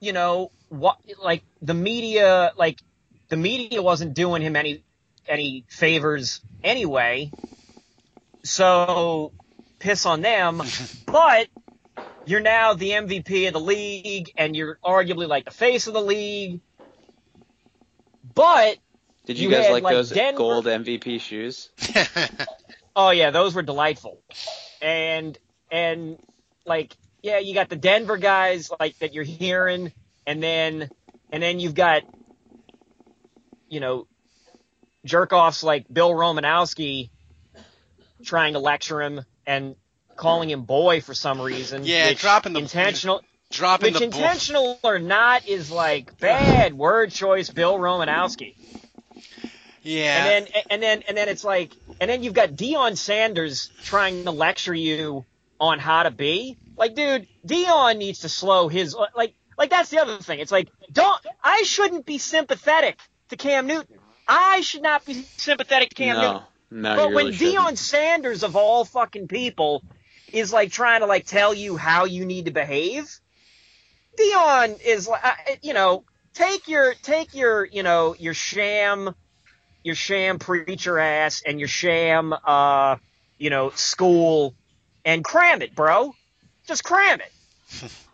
you 0.00 0.12
know 0.12 0.50
what? 0.68 0.98
Like 1.22 1.42
the 1.62 1.74
media, 1.74 2.52
like 2.56 2.80
the 3.28 3.36
media 3.36 3.82
wasn't 3.82 4.14
doing 4.14 4.42
him 4.42 4.56
any 4.56 4.84
any 5.26 5.64
favors 5.68 6.40
anyway. 6.62 7.30
So 8.42 9.32
piss 9.78 10.06
on 10.06 10.20
them. 10.20 10.62
but 11.06 11.48
you're 12.26 12.40
now 12.40 12.74
the 12.74 12.90
MVP 12.90 13.46
of 13.46 13.54
the 13.54 13.60
league, 13.60 14.30
and 14.36 14.54
you're 14.54 14.78
arguably 14.84 15.26
like 15.26 15.44
the 15.44 15.50
face 15.50 15.86
of 15.86 15.94
the 15.94 16.02
league. 16.02 16.60
But 18.38 18.78
Did 19.26 19.38
you, 19.38 19.48
You 19.48 19.54
guys 19.56 19.66
had, 19.66 19.72
like, 19.72 19.82
like, 19.82 19.94
those 19.94 20.10
Denver- 20.10 20.38
gold 20.38 20.66
MVP 20.66 21.20
shoes? 21.20 21.70
Oh 22.96 23.10
yeah, 23.10 23.30
those 23.30 23.54
were 23.54 23.62
delightful. 23.62 24.20
And 24.82 25.38
and 25.70 26.18
like 26.66 26.96
yeah, 27.22 27.38
you 27.38 27.54
got 27.54 27.68
the 27.68 27.76
Denver 27.76 28.16
guys 28.16 28.72
like 28.80 28.98
that 28.98 29.14
you're 29.14 29.22
hearing 29.22 29.92
and 30.26 30.42
then 30.42 30.90
and 31.30 31.40
then 31.40 31.60
you've 31.60 31.76
got 31.76 32.02
you 33.68 33.78
know 33.78 34.08
jerk 35.04 35.32
offs 35.32 35.62
like 35.62 35.86
Bill 35.92 36.10
Romanowski 36.10 37.10
trying 38.24 38.54
to 38.54 38.58
lecture 38.58 39.00
him 39.00 39.20
and 39.46 39.76
calling 40.16 40.50
him 40.50 40.62
boy 40.62 41.00
for 41.00 41.14
some 41.14 41.40
reason. 41.40 41.84
Yeah, 41.84 42.08
which 42.08 42.20
dropping 42.20 42.54
the 42.54 42.58
intentional 42.58 43.22
dropping 43.50 43.94
which 43.94 44.02
the 44.02 44.08
bull- 44.08 44.20
intentional 44.20 44.78
or 44.82 44.98
not 44.98 45.46
is 45.48 45.70
like 45.70 46.18
bad 46.18 46.74
word 46.74 47.10
choice 47.10 47.50
Bill 47.50 47.78
Romanowski. 47.78 48.54
Yeah. 49.82 50.26
And 50.26 50.46
then 50.46 50.62
and 50.70 50.82
then 50.82 51.02
and 51.08 51.16
then 51.16 51.28
it's 51.28 51.44
like 51.44 51.72
and 52.00 52.10
then 52.10 52.22
you've 52.22 52.34
got 52.34 52.50
Deion 52.50 52.96
Sanders 52.96 53.70
trying 53.84 54.24
to 54.24 54.30
lecture 54.30 54.74
you 54.74 55.24
on 55.60 55.78
how 55.78 56.02
to 56.02 56.10
be. 56.10 56.56
Like, 56.76 56.94
dude, 56.94 57.26
Deion 57.46 57.98
needs 57.98 58.20
to 58.20 58.28
slow 58.28 58.68
his 58.68 58.94
like 59.16 59.34
like 59.56 59.70
that's 59.70 59.90
the 59.90 59.98
other 59.98 60.18
thing. 60.18 60.40
It's 60.40 60.52
like 60.52 60.68
don't 60.92 61.20
I 61.42 61.62
shouldn't 61.62 62.06
be 62.06 62.18
sympathetic 62.18 62.98
to 63.30 63.36
Cam 63.36 63.66
Newton. 63.66 63.98
I 64.26 64.60
should 64.60 64.82
not 64.82 65.06
be 65.06 65.22
sympathetic 65.38 65.90
to 65.90 65.94
Cam 65.94 66.16
no, 66.16 66.22
Newton. 66.22 66.46
no, 66.70 66.96
but 66.96 67.12
when 67.12 67.26
really. 67.26 67.38
Deion 67.38 67.78
Sanders 67.78 68.42
of 68.42 68.56
all 68.56 68.84
fucking 68.84 69.28
people 69.28 69.82
is 70.32 70.52
like 70.52 70.70
trying 70.70 71.00
to 71.00 71.06
like 71.06 71.24
tell 71.24 71.54
you 71.54 71.76
how 71.76 72.04
you 72.04 72.26
need 72.26 72.44
to 72.44 72.50
behave, 72.50 73.08
Deion 74.18 74.80
is 74.84 75.08
like, 75.08 75.60
you 75.62 75.74
know, 75.74 76.04
take 76.34 76.68
your 76.68 76.94
take 76.94 77.34
your 77.34 77.64
you 77.64 77.82
know 77.82 78.14
your 78.18 78.34
sham 78.34 79.14
your 79.84 79.94
sham 79.94 80.38
preacher 80.38 80.98
ass 80.98 81.42
and 81.46 81.58
your 81.58 81.68
sham 81.68 82.34
uh 82.44 82.96
you 83.38 83.50
know 83.50 83.70
school 83.70 84.54
and 85.04 85.24
cram 85.24 85.62
it, 85.62 85.74
bro. 85.74 86.14
Just 86.66 86.84
cram 86.84 87.20
it. 87.20 87.90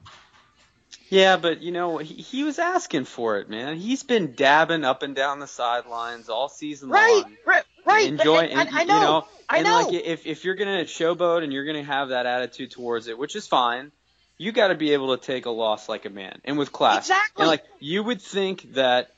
Yeah, 1.10 1.36
but 1.36 1.62
you 1.62 1.70
know 1.70 1.98
he, 1.98 2.14
he 2.14 2.42
was 2.42 2.58
asking 2.58 3.04
for 3.04 3.38
it, 3.38 3.48
man. 3.48 3.76
He's 3.76 4.02
been 4.02 4.34
dabbing 4.34 4.84
up 4.84 5.02
and 5.02 5.14
down 5.14 5.38
the 5.38 5.46
sidelines 5.46 6.28
all 6.28 6.48
season 6.48 6.88
Right, 6.88 7.22
long. 7.24 7.36
right, 7.46 7.62
right. 7.86 8.08
Enjoy, 8.08 8.38
and, 8.38 8.52
and 8.52 8.68
and, 8.68 8.78
I 8.78 8.84
know, 8.84 8.94
you 8.94 9.00
know, 9.00 9.24
I 9.48 9.58
and 9.58 9.64
know. 9.68 9.90
like 9.90 9.92
if 9.92 10.26
if 10.26 10.44
you're 10.44 10.56
gonna 10.56 10.84
showboat 10.84 11.44
and 11.44 11.52
you're 11.52 11.66
gonna 11.66 11.84
have 11.84 12.08
that 12.08 12.26
attitude 12.26 12.72
towards 12.72 13.06
it, 13.06 13.16
which 13.16 13.36
is 13.36 13.46
fine, 13.46 13.92
you 14.38 14.52
got 14.52 14.68
to 14.68 14.74
be 14.74 14.92
able 14.92 15.16
to 15.16 15.24
take 15.24 15.46
a 15.46 15.50
loss 15.50 15.88
like 15.88 16.04
a 16.04 16.10
man 16.10 16.40
and 16.44 16.58
with 16.58 16.72
class. 16.72 17.04
Exactly. 17.04 17.42
And 17.42 17.48
like 17.48 17.64
you 17.80 18.02
would 18.02 18.20
think 18.20 18.74
that 18.74 19.10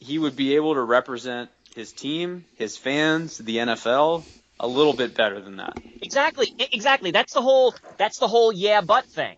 he 0.00 0.18
would 0.18 0.36
be 0.36 0.56
able 0.56 0.74
to 0.74 0.82
represent 0.82 1.50
his 1.74 1.92
team, 1.92 2.44
his 2.56 2.76
fans, 2.76 3.38
the 3.38 3.58
NFL 3.58 4.24
a 4.58 4.66
little 4.66 4.94
bit 4.94 5.14
better 5.14 5.40
than 5.40 5.56
that. 5.56 5.78
Exactly, 6.00 6.54
exactly. 6.72 7.10
That's 7.10 7.34
the 7.34 7.42
whole. 7.42 7.74
That's 7.98 8.18
the 8.18 8.28
whole 8.28 8.52
yeah, 8.52 8.80
but 8.80 9.04
thing. 9.04 9.36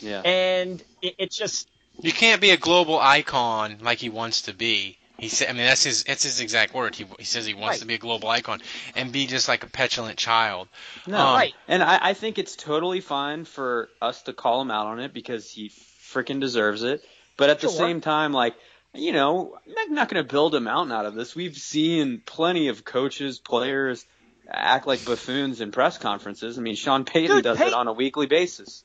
Yeah. 0.00 0.20
And 0.20 0.82
it, 1.00 1.14
it's 1.18 1.36
just 1.36 1.68
You 2.00 2.12
can't 2.12 2.40
be 2.40 2.50
a 2.50 2.56
global 2.56 2.98
icon 2.98 3.78
like 3.80 3.98
he 3.98 4.10
wants 4.10 4.42
to 4.42 4.54
be. 4.54 4.98
He 5.20 5.28
said, 5.28 5.48
I 5.48 5.52
mean, 5.52 5.64
that's 5.66 5.84
his 5.84 6.04
that's 6.04 6.22
his 6.24 6.40
exact 6.40 6.74
word. 6.74 6.94
He, 6.94 7.04
he 7.18 7.24
says 7.24 7.44
he 7.46 7.54
wants 7.54 7.68
Right. 7.74 7.80
to 7.80 7.86
be 7.86 7.94
a 7.94 7.98
global 7.98 8.28
icon 8.28 8.60
and 8.96 9.12
be 9.12 9.26
just 9.26 9.48
like 9.48 9.62
a 9.62 9.66
petulant 9.68 10.18
child. 10.18 10.68
No, 11.06 11.18
Um, 11.18 11.42
and 11.68 11.82
I, 11.82 11.98
I 12.10 12.14
think 12.14 12.38
it's 12.38 12.56
totally 12.56 13.00
fine 13.00 13.44
for 13.44 13.88
us 14.00 14.22
to 14.22 14.32
call 14.32 14.62
him 14.62 14.70
out 14.70 14.86
on 14.86 14.98
it 15.00 15.12
because 15.12 15.50
he 15.50 15.68
freaking 15.68 16.40
deserves 16.40 16.82
it. 16.82 17.04
But 17.36 17.50
at 17.50 17.60
the 17.60 17.68
same 17.68 18.00
time, 18.00 18.32
like, 18.32 18.54
you 18.94 19.12
know, 19.12 19.56
I'm 19.66 19.74
not- 19.74 19.90
not 19.90 20.08
going 20.08 20.24
to 20.26 20.28
build 20.30 20.54
a 20.54 20.60
mountain 20.60 20.92
out 20.96 21.06
of 21.06 21.14
this. 21.14 21.34
We've 21.36 21.56
seen 21.56 22.22
plenty 22.26 22.68
of 22.68 22.84
coaches, 22.84 23.38
players 23.38 24.04
act 24.48 24.86
like 24.86 25.04
buffoons 25.04 25.60
in 25.60 25.70
press 25.70 25.96
conferences. 25.98 26.58
I 26.58 26.60
mean, 26.60 26.74
Sean 26.74 27.04
Payton 27.04 27.36
Dude, 27.36 27.44
does 27.44 27.58
Pey- 27.58 27.68
it 27.68 27.72
on 27.74 27.86
a 27.88 27.92
weekly 27.92 28.26
basis. 28.26 28.82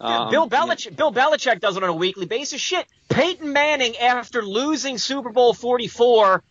Um, 0.00 0.30
Bill 0.30 0.48
Belichick. 0.48 0.96
Bill 0.96 1.12
Belichick 1.12 1.60
does 1.60 1.76
it 1.76 1.82
on 1.82 1.88
a 1.88 1.94
weekly 1.94 2.26
basis. 2.26 2.60
Shit, 2.60 2.86
Peyton 3.08 3.52
Manning, 3.52 3.96
after 3.96 4.42
losing 4.42 4.98
Super 4.98 5.30
Bowl 5.30 5.54
44, 5.54 6.42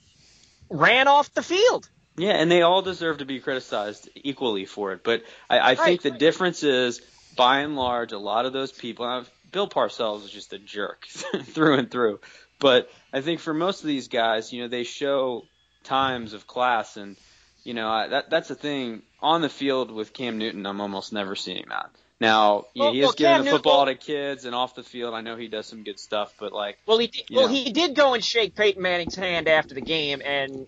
ran 0.69 1.07
off 1.07 1.33
the 1.33 1.43
field. 1.43 1.89
Yeah, 2.17 2.31
and 2.31 2.49
they 2.49 2.61
all 2.61 2.81
deserve 2.81 3.19
to 3.19 3.25
be 3.25 3.39
criticized 3.39 4.09
equally 4.15 4.65
for 4.65 4.93
it. 4.93 5.03
But 5.03 5.23
I, 5.49 5.71
I 5.71 5.75
think 5.75 6.01
the 6.01 6.11
difference 6.11 6.63
is, 6.63 7.01
by 7.35 7.59
and 7.59 7.75
large, 7.75 8.13
a 8.13 8.17
lot 8.17 8.45
of 8.45 8.53
those 8.53 8.71
people. 8.71 9.25
Bill 9.51 9.67
Parcells 9.67 10.23
is 10.23 10.31
just 10.31 10.53
a 10.53 10.57
jerk 10.57 11.05
through 11.43 11.77
and 11.77 11.91
through. 11.91 12.19
But 12.59 12.89
I 13.11 13.21
think 13.21 13.41
for 13.41 13.53
most 13.53 13.81
of 13.81 13.87
these 13.87 14.07
guys, 14.07 14.53
you 14.53 14.61
know, 14.61 14.69
they 14.69 14.83
show 14.83 15.43
times 15.83 16.33
of 16.33 16.47
class, 16.47 16.97
and 16.97 17.17
you 17.63 17.73
know 17.73 17.89
I, 17.89 18.07
that 18.07 18.29
that's 18.29 18.47
the 18.47 18.55
thing 18.55 19.03
on 19.21 19.41
the 19.41 19.49
field 19.49 19.91
with 19.91 20.13
Cam 20.13 20.37
Newton. 20.37 20.65
I'm 20.65 20.81
almost 20.81 21.13
never 21.13 21.35
seeing 21.35 21.63
him 21.63 21.71
out. 21.71 21.91
Now, 22.21 22.67
yeah, 22.73 22.83
Well- 22.83 22.93
he 22.93 22.99
well, 23.01 23.09
is 23.09 23.15
giving 23.15 23.33
Cam 23.35 23.45
the 23.45 23.51
football 23.51 23.85
well- 23.85 23.85
to 23.87 23.95
kids, 23.95 24.45
and 24.45 24.55
off 24.55 24.75
the 24.75 24.83
field, 24.83 25.13
I 25.13 25.21
know 25.21 25.35
he 25.35 25.47
does 25.47 25.65
some 25.65 25.83
good 25.83 25.99
stuff. 25.99 26.33
But 26.39 26.53
like, 26.53 26.77
Well, 26.85 26.97
he 26.97 27.07
did, 27.07 27.23
well 27.29 27.47
know. 27.47 27.53
he 27.53 27.71
did 27.71 27.95
go 27.95 28.13
and 28.13 28.23
shake 28.23 28.55
Peyton 28.55 28.81
Manning's 28.81 29.15
hand 29.15 29.47
after 29.47 29.75
the 29.75 29.81
game, 29.81 30.21
and 30.23 30.67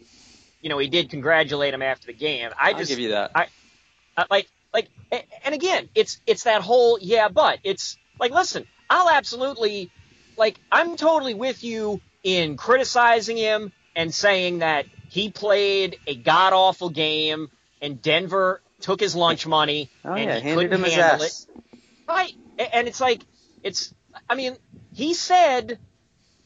you 0.61 0.69
know 0.69 0.77
he 0.77 0.87
did 0.87 1.09
congratulate 1.09 1.73
him 1.73 1.81
after 1.81 2.07
the 2.07 2.13
game. 2.13 2.49
I 2.59 2.71
I'll 2.71 2.77
just 2.77 2.89
give 2.89 2.99
you 2.99 3.09
that. 3.09 3.31
I, 3.33 3.47
I 4.17 4.25
like 4.29 4.49
like 4.73 4.89
and 5.45 5.55
again 5.55 5.87
it's 5.95 6.19
it's 6.27 6.43
that 6.43 6.61
whole 6.61 6.97
yeah 6.99 7.29
but 7.29 7.59
it's 7.63 7.97
like 8.19 8.31
listen 8.31 8.65
I'll 8.89 9.09
absolutely 9.09 9.89
like 10.37 10.59
I'm 10.71 10.97
totally 10.97 11.33
with 11.33 11.63
you 11.63 12.01
in 12.23 12.57
criticizing 12.57 13.37
him 13.37 13.71
and 13.95 14.13
saying 14.13 14.59
that 14.59 14.85
he 15.09 15.29
played 15.31 15.97
a 16.07 16.15
god 16.15 16.51
awful 16.51 16.89
game 16.89 17.49
and 17.81 18.01
Denver 18.01 18.61
took 18.81 18.99
his 18.99 19.15
lunch 19.15 19.47
money 19.47 19.89
oh 20.05 20.13
and 20.13 20.23
yeah, 20.29 20.35
he 20.35 20.41
handed 20.49 20.55
couldn't 20.69 20.79
him 20.79 20.83
his 20.85 20.93
handle 20.93 21.25
ass. 21.25 21.47
it. 21.73 21.79
Right. 22.07 22.33
And 22.73 22.87
it's 22.87 23.01
like 23.01 23.21
it's 23.63 23.93
I 24.29 24.35
mean, 24.35 24.55
he 24.93 25.13
said 25.13 25.79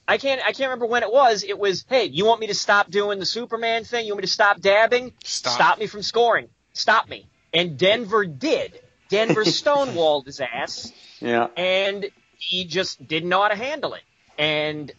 I 0.07 0.17
can't 0.17 0.41
I 0.41 0.51
can't 0.51 0.69
remember 0.69 0.85
when 0.87 1.03
it 1.03 1.11
was. 1.11 1.43
It 1.43 1.57
was, 1.57 1.85
"Hey, 1.87 2.05
you 2.05 2.25
want 2.25 2.41
me 2.41 2.47
to 2.47 2.53
stop 2.53 2.89
doing 2.89 3.19
the 3.19 3.25
Superman 3.25 3.83
thing? 3.85 4.05
You 4.05 4.13
want 4.13 4.23
me 4.23 4.27
to 4.27 4.33
stop 4.33 4.59
dabbing? 4.59 5.13
Stop. 5.23 5.79
me 5.79 5.87
from 5.87 6.01
scoring. 6.01 6.49
Stop 6.73 7.07
me." 7.07 7.27
And 7.53 7.77
Denver 7.77 8.25
did. 8.25 8.79
Denver 9.09 9.43
stonewalled 9.45 10.25
his 10.25 10.39
ass 10.39 10.91
Yeah. 11.19 11.47
and 11.57 12.09
he 12.37 12.65
just 12.65 13.05
didn't 13.07 13.29
know 13.29 13.41
how 13.41 13.49
to 13.49 13.55
handle 13.55 13.93
it. 13.93 14.03
And 14.37 14.91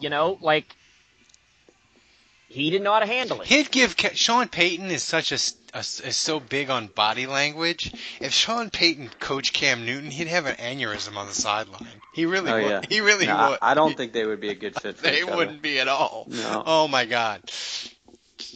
you 0.00 0.08
know, 0.08 0.38
like 0.40 0.74
he 2.48 2.70
didn't 2.70 2.84
know 2.84 2.92
how 2.92 3.00
to 3.00 3.06
handle 3.06 3.40
it. 3.40 3.48
He'd 3.48 3.70
give 3.70 3.96
Ca- 3.96 4.14
Sean 4.14 4.48
Payton 4.48 4.90
is 4.90 5.02
such 5.02 5.32
a, 5.32 5.34
s- 5.34 5.56
a 5.64 5.65
s- 5.65 5.65
is 5.78 6.16
so 6.16 6.40
big 6.40 6.70
on 6.70 6.86
body 6.88 7.26
language. 7.26 7.92
If 8.20 8.32
Sean 8.32 8.70
Payton 8.70 9.10
coached 9.20 9.52
Cam 9.52 9.84
Newton, 9.86 10.10
he'd 10.10 10.28
have 10.28 10.46
an 10.46 10.56
aneurysm 10.56 11.16
on 11.16 11.26
the 11.26 11.34
sideline. 11.34 11.86
He 12.14 12.26
really 12.26 12.50
Oh 12.50 12.54
would. 12.56 12.70
yeah. 12.70 12.80
He 12.88 13.00
really 13.00 13.26
No, 13.26 13.50
would. 13.50 13.58
I, 13.62 13.74
don't 13.74 13.96
think 13.96 14.12
they 14.12 14.24
would 14.24 14.40
be 14.40 14.48
a 14.50 14.54
good 14.54 14.74
fit 14.80 14.96
for 14.96 15.02
they 15.02 15.22
wouldn't 15.24 15.62
be 15.62 15.78
at 15.80 15.88
all. 15.88 16.26
No. 16.28 16.62
Oh 16.66 16.88
my 16.88 17.04
God. 17.04 17.42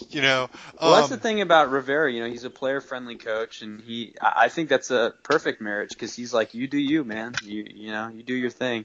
You 0.08 0.22
know. 0.22 0.48
Well, 0.80 0.96
that's 0.96 1.10
um, 1.12 1.16
the 1.18 1.22
thing 1.22 1.40
about 1.40 1.70
Rivera. 1.70 2.10
You 2.12 2.20
know, 2.24 2.28
he's 2.30 2.44
a 2.44 2.50
player-friendly 2.50 3.16
coach, 3.16 3.62
and 3.62 3.80
he. 3.80 4.14
I 4.20 4.44
I 4.44 4.48
think 4.48 4.68
that's 4.68 4.90
a 4.90 5.12
perfect 5.22 5.60
marriage 5.60 5.90
because 5.90 6.14
he's 6.14 6.32
like, 6.34 6.54
you 6.54 6.66
do 6.66 6.78
you, 6.78 7.04
man. 7.04 7.34
You 7.44 7.66
you 7.74 7.90
know, 7.92 8.08
you 8.08 8.22
do 8.22 8.34
your 8.34 8.50
thing, 8.50 8.84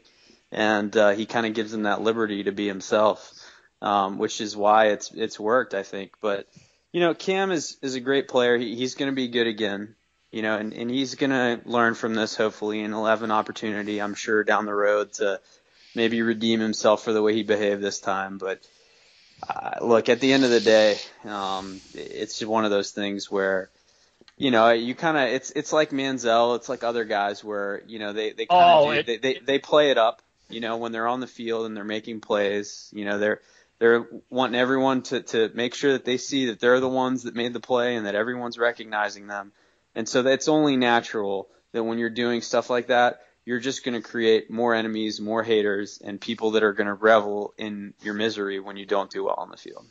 and 0.51 0.95
uh, 0.95 1.11
he 1.11 1.25
kind 1.25 1.45
of 1.45 1.53
gives 1.53 1.73
him 1.73 1.83
that 1.83 2.01
liberty 2.01 2.43
to 2.43 2.51
be 2.51 2.67
himself, 2.67 3.31
um, 3.81 4.17
which 4.17 4.39
is 4.41 4.55
why 4.55 4.87
it's 4.87 5.11
it's 5.13 5.39
worked, 5.39 5.73
I 5.73 5.83
think. 5.83 6.11
But 6.21 6.47
you 6.95 7.01
know, 7.01 7.13
Cam 7.13 7.51
is 7.51 7.75
is 7.81 7.95
a 7.95 7.99
great 7.99 8.29
player. 8.29 8.57
He, 8.57 8.77
he's 8.77 8.95
going 8.95 9.11
to 9.11 9.15
be 9.15 9.27
good 9.27 9.47
again. 9.47 9.95
you 10.31 10.41
know, 10.41 10.55
and, 10.55 10.71
and 10.73 10.89
he's 10.89 11.15
gonna 11.15 11.59
learn 11.65 11.93
from 11.93 12.15
this 12.15 12.37
hopefully, 12.37 12.79
and 12.81 12.93
he'll 12.93 13.05
have 13.05 13.21
an 13.21 13.31
opportunity, 13.31 14.01
I'm 14.01 14.15
sure, 14.15 14.45
down 14.45 14.65
the 14.65 14.73
road 14.73 15.11
to 15.13 15.41
maybe 15.93 16.21
redeem 16.21 16.61
himself 16.61 17.03
for 17.03 17.11
the 17.11 17.21
way 17.21 17.33
he 17.33 17.43
behaved 17.43 17.81
this 17.81 17.99
time. 17.99 18.37
But 18.37 18.65
uh, 19.49 19.85
look, 19.85 20.07
at 20.07 20.21
the 20.21 20.31
end 20.31 20.45
of 20.45 20.51
the 20.51 20.61
day, 20.61 20.97
um, 21.25 21.81
it's 21.93 22.39
just 22.39 22.49
one 22.49 22.63
of 22.63 22.71
those 22.71 22.91
things 22.91 23.29
where 23.29 23.69
you 24.37 24.51
know, 24.51 24.71
you 24.71 24.95
kind 24.95 25.17
of 25.17 25.23
it's 25.23 25.51
it's 25.51 25.73
like 25.73 25.91
Manziel, 25.91 26.55
it's 26.55 26.69
like 26.69 26.85
other 26.85 27.03
guys 27.03 27.43
where 27.43 27.81
you 27.87 27.99
know 27.99 28.13
they 28.13 28.31
they 28.31 28.45
kind 28.45 28.61
of 28.61 28.85
Oh, 28.85 29.01
they, 29.03 29.17
they 29.17 29.39
they 29.45 29.59
play 29.59 29.91
it 29.91 29.97
up, 29.97 30.21
you 30.49 30.61
know, 30.61 30.77
when 30.77 30.93
they're 30.93 31.07
on 31.09 31.19
the 31.19 31.27
field 31.27 31.65
and 31.65 31.75
they're 31.75 31.83
making 31.83 32.21
plays, 32.21 32.89
you 32.93 33.03
know, 33.03 33.19
they're 33.19 33.41
they're 33.79 34.07
wanting 34.29 34.59
everyone 34.59 35.01
to 35.03 35.21
to 35.21 35.51
make 35.53 35.75
sure 35.75 35.93
that 35.93 36.05
they 36.05 36.17
see 36.17 36.47
that 36.47 36.59
they're 36.59 36.79
the 36.79 36.89
ones 36.89 37.23
that 37.23 37.35
made 37.35 37.53
the 37.53 37.59
play 37.59 37.95
and 37.95 38.05
that 38.05 38.15
everyone's 38.15 38.57
recognizing 38.57 39.27
them, 39.27 39.51
and 39.93 40.07
so 40.07 40.23
that's 40.23 40.47
only 40.47 40.77
natural 40.77 41.49
that 41.71 41.83
when 41.83 41.97
you're 41.97 42.09
doing 42.09 42.41
stuff 42.41 42.69
like 42.69 42.87
that, 42.87 43.21
you're 43.45 43.59
just 43.59 43.85
going 43.85 44.01
to 44.01 44.07
create 44.07 44.49
more 44.49 44.73
enemies, 44.73 45.21
more 45.21 45.43
haters, 45.43 46.01
and 46.03 46.19
people 46.19 46.51
that 46.51 46.63
are 46.63 46.73
going 46.73 46.87
to 46.87 46.93
revel 46.93 47.53
in 47.57 47.93
your 48.01 48.13
misery 48.15 48.59
when 48.59 48.75
you 48.75 48.85
don't 48.85 49.11
do 49.11 49.25
well 49.25 49.35
on 49.37 49.51
the 49.51 49.57
field. 49.57 49.85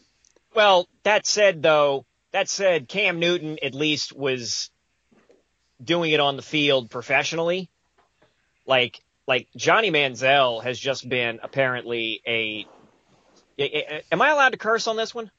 Well, 0.55 0.89
that 1.05 1.27
said, 1.27 1.63
though, 1.63 2.05
that 2.33 2.49
said, 2.49 2.89
Cam 2.89 3.19
Newton 3.21 3.59
at 3.63 3.75
least 3.75 4.13
was 4.13 4.71
doing 5.83 6.11
it 6.11 6.21
on 6.21 6.37
the 6.37 6.43
field 6.43 6.91
professionally. 6.91 7.69
Like, 8.67 9.01
like 9.27 9.49
Johnny 9.57 9.91
Manziel 9.91 10.63
has 10.63 10.79
just 10.79 11.09
been 11.09 11.41
apparently 11.43 12.23
a. 12.27 12.67
a- 13.59 13.95
a- 13.97 14.03
Am 14.13 14.21
I 14.23 14.31
allowed 14.31 14.51
to 14.51 14.59
curse 14.59 14.87
on 14.87 14.97
this 14.97 15.15
one? 15.15 15.31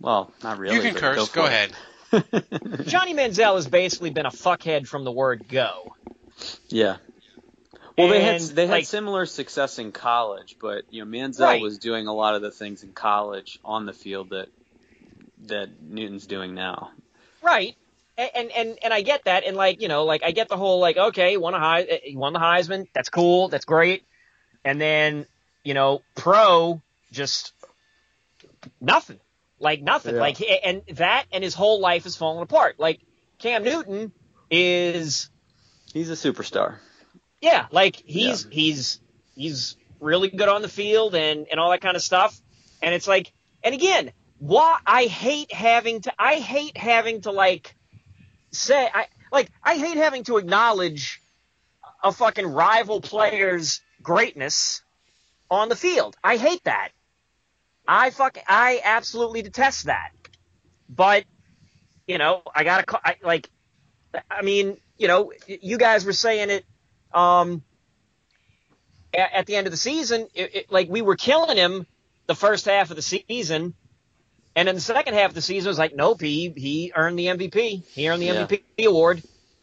Well, 0.00 0.32
not 0.42 0.58
really. 0.58 0.74
you 0.76 0.82
can 0.82 0.94
curse. 0.94 1.28
Go, 1.30 1.42
Go, 1.42 1.46
ahead. 1.46 1.72
Johnny 2.86 3.14
Manziel 3.14 3.54
has 3.56 3.66
basically 3.66 4.10
been 4.10 4.26
a 4.26 4.30
fuckhead 4.30 4.86
from 4.86 5.04
the 5.04 5.12
word 5.12 5.48
go. 5.48 5.94
Yeah. 6.68 6.96
Well, 7.96 8.08
they 8.08 8.22
had 8.22 8.40
they 8.42 8.66
had 8.66 8.72
like- 8.72 8.84
similar 8.86 9.24
success 9.24 9.78
in 9.78 9.90
college, 9.92 10.56
but 10.60 10.84
you 10.90 11.04
know 11.04 11.10
Manziel 11.10 11.40
Right. 11.40 11.62
was 11.62 11.78
doing 11.78 12.06
a 12.08 12.12
lot 12.14 12.34
of 12.34 12.42
the 12.42 12.50
things 12.50 12.82
in 12.82 12.92
college 12.92 13.58
on 13.64 13.86
the 13.86 13.92
field 13.94 14.30
that 14.30 14.48
that 15.46 15.68
Newton's 15.82 16.26
doing 16.26 16.54
now. 16.54 16.90
Right. 17.42 17.74
And, 18.18 18.30
and 18.34 18.50
and 18.52 18.78
and 18.84 18.92
I 18.94 19.00
get 19.02 19.24
that, 19.24 19.44
and 19.44 19.56
like 19.56 19.80
you 19.80 19.88
know, 19.88 20.04
like 20.04 20.22
I 20.22 20.32
get 20.32 20.48
the 20.48 20.56
whole 20.58 20.78
like 20.78 20.96
okay, 20.98 21.36
won 21.38 21.54
a 21.54 21.58
high, 21.58 21.82
eh, 21.82 21.98
won 22.14 22.32
the 22.34 22.38
Heisman, 22.38 22.86
that's 22.92 23.08
cool, 23.08 23.48
that's 23.48 23.64
great, 23.64 24.04
and 24.64 24.78
then 24.80 25.26
you 25.64 25.72
know, 25.74 26.02
pro 26.14 26.80
just 27.12 27.52
nothing, 28.80 29.20
like 29.58 29.82
nothing, 29.82 30.14
Yeah. 30.14 30.20
like 30.20 30.42
and 30.64 30.82
that 30.92 31.26
and 31.32 31.42
his 31.44 31.54
whole 31.54 31.80
life 31.80 32.04
has 32.04 32.16
fallen 32.16 32.42
apart. 32.42 32.78
Like 32.78 33.00
Cam 33.38 33.62
Newton 33.64 34.12
is, 34.50 35.30
He's 35.92 36.10
a 36.10 36.14
superstar. 36.14 36.76
yeah, 37.40 37.66
like 37.70 37.96
he's 38.04 38.46
he's 38.50 39.00
he's 39.34 39.76
really 40.00 40.28
good 40.28 40.48
on 40.48 40.62
the 40.62 40.68
field 40.68 41.14
and 41.14 41.46
and 41.50 41.58
all 41.60 41.70
that 41.70 41.80
kind 41.80 41.96
of 41.96 42.02
stuff, 42.02 42.38
and 42.82 42.94
it's 42.94 43.08
like, 43.08 43.32
and 43.62 43.74
again, 43.74 44.12
why 44.38 44.78
I 44.86 45.04
hate 45.04 45.52
having 45.52 46.02
to, 46.02 46.12
I 46.18 46.34
hate 46.34 46.76
having 46.76 47.22
to 47.22 47.30
like 47.32 47.74
say 48.50 48.88
I 48.92 49.06
like 49.32 49.50
I 49.62 49.76
hate 49.76 49.96
having 49.96 50.24
to 50.24 50.36
acknowledge 50.36 51.22
a 52.02 52.12
fucking 52.12 52.46
rival 52.46 53.00
player's 53.00 53.80
greatness 54.02 54.82
on 55.50 55.68
the 55.68 55.76
field. 55.76 56.16
I 56.22 56.36
hate 56.36 56.62
that. 56.64 56.90
I 57.86 58.10
fuck 58.10 58.36
I 58.48 58.80
absolutely 58.84 59.42
detest 59.42 59.84
that. 59.86 60.10
But 60.88 61.24
you 62.06 62.18
know, 62.18 62.42
I 62.54 62.64
gotta 62.64 62.84
ca- 62.84 63.00
I, 63.04 63.16
like. 63.22 63.48
I 64.30 64.40
mean, 64.42 64.78
you 64.96 65.08
know, 65.08 65.32
you 65.46 65.76
guys 65.76 66.06
were 66.06 66.12
saying 66.14 66.48
it 66.48 66.64
um, 67.12 67.62
at, 69.12 69.32
at 69.34 69.46
the 69.46 69.56
end 69.56 69.66
of 69.66 69.70
the 69.72 69.76
season. 69.76 70.26
It, 70.34 70.54
it, 70.54 70.72
like 70.72 70.88
we 70.88 71.02
were 71.02 71.16
killing 71.16 71.56
him 71.56 71.86
the 72.26 72.34
first 72.34 72.64
half 72.64 72.90
of 72.90 72.96
the 72.96 73.02
season, 73.02 73.74
and 74.54 74.68
in 74.70 74.74
the 74.74 74.80
second 74.80 75.14
half 75.14 75.30
of 75.30 75.34
the 75.34 75.42
season 75.42 75.68
was 75.68 75.78
like, 75.78 75.94
nope, 75.94 76.20
he 76.22 76.50
he 76.56 76.92
earned 76.96 77.18
the 77.18 77.26
MVP. 77.26 77.84
He 77.92 78.08
earned 78.08 78.22
the 78.22 78.26
Yeah. 78.26 78.46
MVP 78.46 78.86
award. 78.86 79.22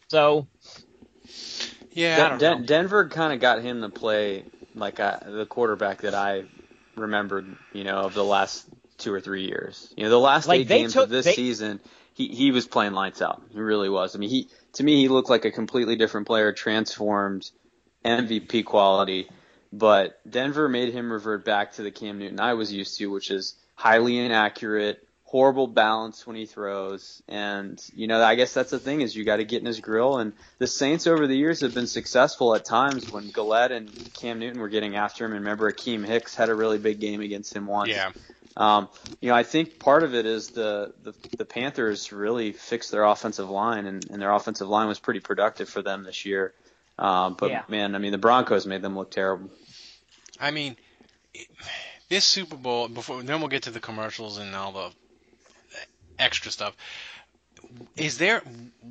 So 0.10 0.46
Yeah, 1.92 2.30
Den- 2.30 2.40
Den- 2.40 2.66
Denver 2.66 3.10
kind 3.10 3.34
of 3.34 3.40
got 3.40 3.62
him 3.62 3.82
to 3.82 3.90
play 3.90 4.44
like 4.76 5.00
I, 5.00 5.20
the 5.26 5.46
quarterback 5.46 6.02
that 6.02 6.14
I 6.14 6.44
remembered, 6.96 7.56
you 7.74 7.84
know, 7.84 7.98
of 8.00 8.14
the 8.14 8.24
last 8.24 8.66
two 8.98 9.14
or 9.14 9.20
three 9.22 9.46
years. 9.46 9.92
You 9.98 10.04
know, 10.04 10.10
the 10.10 10.20
last 10.20 10.48
Like, 10.48 10.62
eight 10.62 10.68
games 10.68 10.94
took- 10.94 11.06
of 11.06 11.10
this 11.10 11.26
they- 11.26 11.34
season, 11.34 11.80
he 12.14 12.28
he 12.28 12.52
was 12.52 12.68
playing 12.68 12.94
lights 12.94 13.22
out. 13.22 13.42
He 13.52 13.60
really 13.60 13.90
was. 13.90 14.16
I 14.16 14.20
mean, 14.20 14.30
he 14.30 14.50
to 14.74 14.84
me 14.84 14.98
he 15.02 15.08
looked 15.08 15.30
like 15.30 15.46
a 15.46 15.52
completely 15.52 15.96
different 15.96 16.28
player, 16.28 16.52
transformed, 16.54 17.50
MVP 18.06 18.64
quality. 18.66 19.28
But 19.72 20.20
Denver 20.30 20.70
made 20.70 20.94
him 20.94 21.12
revert 21.12 21.44
back 21.46 21.74
to 21.74 21.82
the 21.84 21.90
Cam 21.90 22.20
Newton 22.20 22.40
I 22.40 22.54
was 22.54 22.72
used 22.72 22.98
to, 23.00 23.08
which 23.08 23.32
is 23.32 23.56
highly 23.76 24.20
inaccurate, 24.20 25.08
horrible 25.34 25.66
balance 25.66 26.28
when 26.28 26.36
he 26.36 26.46
throws, 26.46 27.24
and 27.28 27.84
you 27.96 28.06
know 28.06 28.22
I 28.24 28.36
guess 28.36 28.54
that's 28.54 28.70
the 28.70 28.78
thing 28.78 29.02
is 29.02 29.16
you 29.16 29.24
got 29.26 29.38
to 29.38 29.44
get 29.44 29.62
in 29.62 29.66
his 29.66 29.80
grill. 29.80 30.20
And 30.20 30.34
the 30.60 30.68
Saints 30.68 31.08
over 31.08 31.26
the 31.26 31.36
years 31.36 31.62
have 31.62 31.74
been 31.74 31.88
successful 31.88 32.54
at 32.54 32.66
times 32.66 33.10
when 33.12 33.32
Galette 33.32 33.72
and 33.72 33.90
Cam 34.14 34.38
Newton 34.38 34.62
were 34.62 34.70
getting 34.70 34.96
after 34.96 35.26
him. 35.26 35.32
And 35.32 35.40
remember, 35.42 35.72
Akiem 35.72 36.06
Hicks 36.06 36.36
had 36.36 36.50
a 36.50 36.56
really 36.56 36.78
big 36.78 37.00
game 37.00 37.20
against 37.20 37.52
him 37.56 37.66
once. 37.66 37.90
Yeah. 37.90 38.12
Um, 38.56 38.90
you 39.22 39.30
know, 39.30 39.36
I 39.36 39.42
think 39.42 39.80
part 39.80 40.04
of 40.04 40.14
it 40.14 40.28
is 40.28 40.50
the, 40.50 40.94
the, 41.02 41.16
the 41.38 41.46
Panthers 41.46 42.12
really 42.12 42.52
fixed 42.52 42.92
their 42.92 43.04
offensive 43.04 43.50
line, 43.50 43.88
and, 43.88 44.08
and 44.12 44.22
their 44.22 44.32
offensive 44.32 44.68
line 44.68 44.88
was 44.88 45.00
pretty 45.00 45.20
productive 45.20 45.68
for 45.68 45.82
them 45.82 46.04
this 46.04 46.26
year. 46.28 46.54
Um, 47.00 47.36
but 47.40 47.50
Yeah. 47.50 47.64
man, 47.68 47.96
I 47.96 47.98
mean, 47.98 48.12
the 48.12 48.20
Broncos 48.20 48.68
made 48.68 48.84
them 48.84 48.96
look 48.96 49.10
terrible. 49.10 49.50
I 50.40 50.52
mean, 50.52 50.78
it- 51.34 51.48
this 52.10 52.26
Super 52.26 52.56
Bowl. 52.58 52.88
Before 52.90 53.24
then, 53.24 53.40
we'll 53.40 53.50
get 53.50 53.64
to 53.64 53.72
the 53.72 53.80
commercials 53.80 54.38
and 54.38 54.54
all 54.56 54.72
the 54.72 54.92
extra 56.20 56.52
stuff. 56.52 56.76
Is 57.98 58.18
there? 58.18 58.42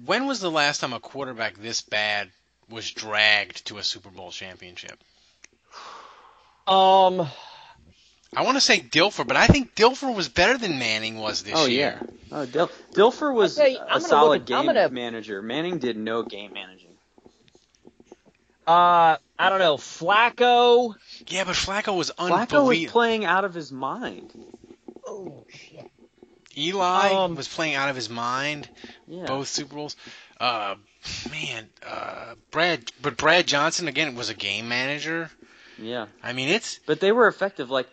When 0.05 0.27
was 0.27 0.41
the 0.41 0.51
last 0.51 0.81
time 0.81 0.93
a 0.93 1.01
quarterback 1.01 1.57
this 1.57 1.83
bad 1.83 2.31
was 2.69 2.91
dragged 2.91 3.67
to 3.67 3.79
a 3.79 3.83
Super 3.83 4.09
Bowl 4.11 4.31
championship? 4.31 4.99
um, 6.67 7.27
I 8.35 8.43
want 8.43 8.57
to 8.57 8.61
say 8.61 8.79
Dilfer, 8.81 9.27
but 9.27 9.37
I 9.37 9.47
think 9.47 9.75
Dilfer 9.75 10.15
was 10.15 10.29
better 10.29 10.57
than 10.59 10.79
Manning 10.79 11.19
was 11.19 11.43
this 11.43 11.55
oh 11.57 11.67
year. 11.67 11.99
yeah, 12.01 12.09
oh, 12.33 12.47
Dil- 12.47 12.71
Dilfer 12.95 13.33
was 13.35 13.59
I'll 13.59 13.69
you, 13.69 13.79
a 13.91 14.01
solid 14.01 14.43
at- 14.43 14.47
game 14.47 14.67
gonna- 14.67 14.89
manager. 14.91 15.43
Manning 15.43 15.79
did 15.79 15.97
no 15.97 16.23
game 16.23 16.53
managing. 16.55 16.91
uh, 18.67 19.17
I 19.39 19.49
don't 19.49 19.59
know, 19.59 19.77
Flacco. 19.77 20.95
Yeah, 21.29 21.45
but 21.45 21.57
Flacco 21.57 21.97
was 21.97 22.11
Flacco 22.13 22.67
was 22.67 22.91
playing 22.91 23.25
out 23.25 23.45
of 23.45 23.55
his 23.55 23.71
mind. 23.73 24.33
Oh 25.07 25.45
shit. 25.49 25.91
Eli 26.57 27.09
Um, 27.11 27.35
was 27.35 27.49
playing 27.49 27.75
out 27.75 27.89
of 27.89 27.97
his 27.97 28.09
mind. 28.11 28.69
Yeah. 29.07 29.25
Both 29.27 29.49
Super 29.49 29.75
Bowls. 29.75 29.97
Uh, 30.41 30.75
man, 31.31 31.69
uh, 31.87 32.35
Brad, 32.51 32.91
but 33.01 33.17
Brad 33.17 33.47
Johnson 33.47 33.89
again 33.89 34.15
was 34.15 34.29
a 34.31 34.35
game 34.35 34.69
manager. 34.69 35.31
Yeah. 35.79 36.07
I 36.23 36.33
mean, 36.33 36.49
it's 36.49 36.79
But 36.87 37.01
they 37.01 37.13
were 37.13 37.29
effective. 37.29 37.71
Like 37.71 37.89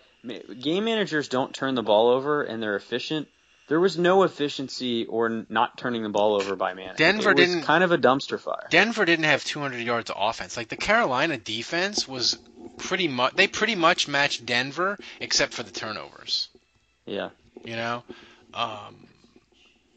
game 0.60 0.86
managers 0.86 1.28
don't 1.30 1.54
turn 1.54 1.76
the 1.76 1.84
ball 1.84 2.10
over, 2.10 2.44
and 2.44 2.62
they're 2.62 2.76
efficient. 2.76 3.28
There 3.68 3.80
was 3.80 4.00
no 4.00 4.24
efficiency 4.24 5.06
or 5.06 5.46
not 5.48 5.78
turning 5.78 6.02
the 6.02 6.10
ball 6.10 6.34
over 6.36 6.56
by 6.56 6.74
Manning. 6.74 6.96
Denver 6.96 7.32
it 7.32 7.38
was 7.38 7.48
didn't- 7.50 7.64
kind 7.66 7.84
of 7.84 7.92
a 7.92 8.00
dumpster 8.00 8.40
fire. 8.40 8.68
Denver 8.72 9.06
didn't 9.06 9.26
have 9.26 9.44
200 9.46 9.78
yards 9.86 10.10
of 10.10 10.18
offense. 10.20 10.58
Like 10.58 10.70
the 10.70 10.76
Carolina 10.76 11.38
defense 11.38 12.08
was 12.08 12.40
pretty 12.78 13.08
much 13.08 13.36
they 13.36 13.48
pretty 13.48 13.76
much 13.76 14.08
matched 14.08 14.44
Denver 14.46 14.98
except 15.20 15.54
for 15.54 15.62
the 15.62 15.70
turnovers. 15.72 16.48
Yeah. 17.06 17.30
You 17.64 17.76
know, 17.76 18.04
um, 18.54 19.08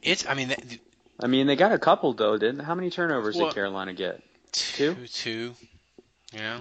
it's 0.02 0.26
I 0.26 0.34
mean 0.34 0.48
th- 0.48 0.80
I 1.20 1.26
mean, 1.28 1.46
they 1.46 1.56
got 1.56 1.72
a 1.72 1.78
couple 1.78 2.12
though, 2.14 2.36
didn't? 2.36 2.60
How 2.60 2.74
many 2.74 2.90
turnovers 2.90 3.36
Well- 3.36 3.48
did 3.48 3.54
Carolina 3.54 3.94
get? 3.94 4.22
two 4.52 4.96
two. 5.12 5.54
You 6.32 6.38
know, 6.40 6.60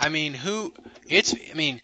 I 0.00 0.08
mean 0.08 0.34
who? 0.34 0.72
It's 1.08 1.34
I 1.50 1.54
mean. 1.54 1.80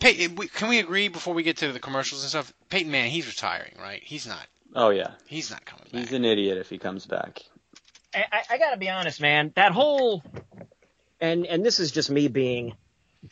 Pey- 0.00 0.28
Can 0.28 0.70
we 0.70 0.78
agree 0.78 1.08
before 1.08 1.34
we 1.34 1.42
get 1.42 1.58
to 1.58 1.72
the 1.72 1.78
commercials 1.78 2.22
and 2.22 2.30
stuff? 2.30 2.50
Peyton 2.70 2.90
Manning, 2.90 3.10
he's 3.10 3.26
retiring, 3.26 3.74
right? 3.78 4.02
He's 4.02 4.26
not. 4.26 4.46
Oh 4.74 4.88
yeah, 4.88 5.10
He's 5.26 5.50
not 5.50 5.66
coming 5.66 5.84
back. 5.92 6.00
he's 6.00 6.12
an 6.14 6.24
idiot 6.24 6.56
if 6.56 6.70
he 6.70 6.78
comes 6.78 7.04
back. 7.04 7.42
I, 8.14 8.24
I, 8.32 8.42
I 8.54 8.58
gotta 8.58 8.78
be 8.78 8.88
honest, 8.88 9.20
man. 9.20 9.52
That 9.56 9.72
whole 9.72 10.22
and 11.20 11.44
and 11.44 11.62
this 11.66 11.80
is 11.80 11.92
just 11.92 12.08
me 12.10 12.28
being 12.28 12.76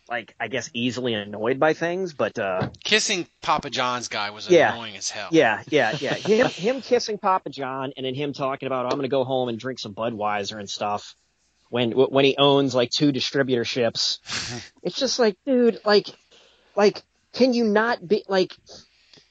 like 0.09 0.35
I 0.39 0.49
guess 0.49 0.71
easily 0.75 1.15
annoyed 1.15 1.59
by 1.59 1.73
things, 1.75 2.13
but 2.13 2.39
uh 2.39 2.69
Kissing 2.85 3.27
Papa 3.43 3.71
John's 3.71 4.09
guy 4.09 4.31
was 4.31 4.49
Yeah. 4.49 4.73
annoying 4.73 4.97
as 4.97 5.11
hell. 5.11 5.29
yeah, 5.33 5.63
yeah, 5.71 5.97
yeah. 6.01 6.15
Him 6.17 6.47
him 6.49 6.83
kissing 6.83 7.19
Papa 7.19 7.51
John 7.51 7.93
and 7.97 8.05
then 8.05 8.15
him 8.15 8.33
talking 8.33 8.67
about 8.67 8.87
I'm 8.87 8.97
gonna 8.97 9.09
go 9.09 9.25
home 9.25 9.49
and 9.49 9.59
drink 9.59 9.79
some 9.79 9.95
Budweiser 9.95 10.59
and 10.59 10.69
stuff 10.69 11.15
when 11.71 11.93
when 11.93 12.25
he 12.25 12.37
owns 12.39 12.75
like 12.75 12.91
two 12.91 13.13
distributorships. 13.13 14.19
it's 14.83 14.99
just 14.99 15.19
like, 15.19 15.37
dude, 15.47 15.81
like 15.85 16.09
like 16.77 17.03
can 17.33 17.53
you 17.55 17.65
not 17.65 18.07
be 18.07 18.25
like 18.29 18.55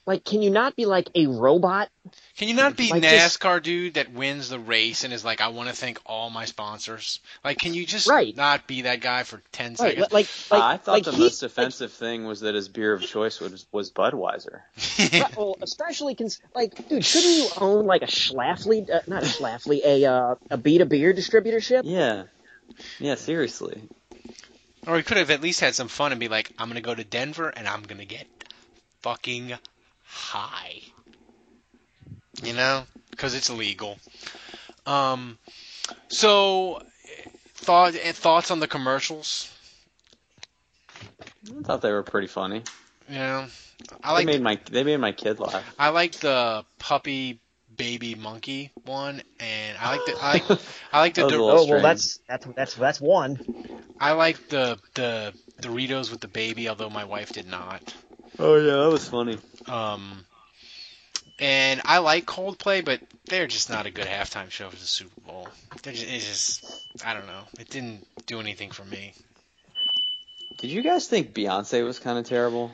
like 0.05 0.23
can 0.23 0.41
you 0.41 0.49
not 0.49 0.75
be 0.75 0.85
like 0.85 1.09
a 1.15 1.27
robot 1.27 1.89
Can 2.37 2.47
you 2.47 2.53
not 2.53 2.77
be 2.77 2.89
Like 2.91 3.01
this- 3.01 3.37
NASCAR 3.37 3.63
dude 3.63 3.95
that 3.95 4.11
wins 4.11 4.47
the 4.49 4.59
race 4.59 5.03
and 5.03 5.11
is 5.11 5.25
like, 5.25 5.41
I 5.41 5.47
want 5.47 5.69
to 5.69 5.75
thank 5.75 5.99
all 6.05 6.29
my 6.29 6.45
sponsors? 6.45 7.19
Like, 7.43 7.57
can 7.57 7.73
you 7.73 7.83
just 7.83 8.05
Right. 8.07 8.35
not 8.37 8.67
be 8.67 8.83
that 8.83 9.01
guy 9.01 9.23
for 9.23 9.41
ten 9.51 9.71
Right, 9.71 9.77
seconds? 9.97 10.11
like 10.11 10.27
like 10.51 10.61
I 10.61 10.77
thought 10.77 10.91
like 10.91 11.03
the 11.05 11.13
he- 11.13 11.19
most 11.19 11.41
offensive 11.41 11.91
thing 11.91 12.25
was 12.25 12.41
that 12.41 12.53
his 12.53 12.69
beer 12.69 12.93
of 12.93 13.01
choice 13.01 13.39
was 13.39 13.65
was 13.71 13.89
Budweiser. 13.91 14.61
Well, 15.35 15.57
especially 15.61 16.13
cons- 16.15 16.39
like, 16.53 16.87
dude, 16.87 17.03
shouldn't 17.03 17.33
you 17.35 17.49
own 17.57 17.85
like 17.87 18.03
a 18.03 18.07
Schlafly, 18.07 18.87
uh, 18.89 18.99
not 19.07 19.23
a 19.23 19.25
Schlafly, 19.25 19.81
a 19.83 20.05
uh, 20.05 20.35
a 20.51 20.57
Beta 20.57 20.85
beer 20.85 21.13
distributorship? 21.13 21.81
Yeah, 21.85 22.23
yeah, 22.99 23.15
seriously. 23.15 23.81
Or 24.85 24.95
he 24.95 25.01
could 25.03 25.17
have 25.17 25.31
at 25.31 25.41
least 25.41 25.59
had 25.59 25.73
some 25.75 25.87
fun 25.87 26.11
and 26.11 26.19
be 26.19 26.27
like, 26.27 26.51
I'm 26.59 26.67
gonna 26.69 26.81
go 26.81 26.93
to 26.93 27.03
Denver 27.03 27.49
and 27.49 27.67
I'm 27.67 27.81
gonna 27.81 28.05
get 28.05 28.27
fucking 29.01 29.53
high. 30.05 30.81
You 32.43 32.53
know, 32.53 32.85
because 33.11 33.33
it's 33.35 33.49
illegal. 33.49 33.97
Um, 34.85 35.37
so 36.07 36.81
thought 37.55 37.95
eh, 37.95 38.11
thoughts 38.13 38.51
on 38.51 38.59
the 38.59 38.67
commercials? 38.67 39.51
I 41.59 41.63
thought 41.63 41.81
they 41.81 41.91
were 41.91 42.03
pretty 42.03 42.27
funny. 42.27 42.63
Yeah, 43.09 43.47
know, 43.91 43.97
I 44.03 44.11
they 44.11 44.13
like 44.13 44.25
made 44.25 44.41
my 44.41 44.59
they 44.69 44.83
made 44.83 44.97
my 44.97 45.11
kid 45.11 45.39
laugh. 45.39 45.75
I 45.79 45.89
like 45.89 46.13
the 46.13 46.65
puppy 46.79 47.39
baby 47.75 48.15
monkey 48.15 48.71
one, 48.85 49.21
and 49.39 49.77
I 49.77 49.91
like 49.91 50.05
the 50.05 50.15
I 50.21 50.33
like, 50.33 50.43
I 50.93 50.99
like 50.99 51.13
the 51.15 51.21
That 51.21 51.27
was 51.27 51.35
a 51.35 51.37
Dor- 51.37 51.45
little 51.45 51.57
Oh 51.59 51.65
well, 51.65 51.79
strange. 51.79 51.81
that's 51.81 52.19
that's 52.27 52.45
that's 52.55 52.75
that's 52.75 53.01
one. 53.01 53.41
I 53.99 54.13
like 54.13 54.47
the 54.49 54.79
the 54.95 55.33
Doritos 55.61 56.11
with 56.11 56.21
the 56.21 56.27
baby, 56.27 56.69
although 56.69 56.89
my 56.89 57.05
wife 57.05 57.31
did 57.33 57.47
not. 57.47 57.95
Oh 58.39 58.55
yeah, 58.57 58.83
that 58.83 58.89
was 58.91 59.07
funny. 59.09 59.39
Um, 59.67 60.26
and 61.39 61.81
I 61.85 61.99
like 61.99 62.25
Coldplay, 62.25 62.83
but 62.83 63.01
they're 63.25 63.47
just 63.47 63.69
not 63.69 63.85
a 63.85 63.91
good 63.91 64.05
halftime 64.07 64.49
show 64.49 64.69
for 64.69 64.75
the 64.75 64.81
Super 64.85 65.21
Bowl. 65.21 65.47
They're 65.83 65.93
just, 65.93 66.07
it's 66.07 66.27
just 66.59 67.05
I 67.05 67.13
don't 67.13 67.27
know. 67.27 67.41
It 67.59 67.69
didn't 67.69 68.05
do 68.25 68.39
anything 68.39 68.71
for 68.71 68.83
me. 68.85 69.13
Did 70.59 70.71
you 70.71 70.81
guys 70.81 71.07
think 71.07 71.33
Beyonce 71.33 71.83
was 71.83 71.99
kind 71.99 72.17
of 72.17 72.25
terrible? 72.25 72.71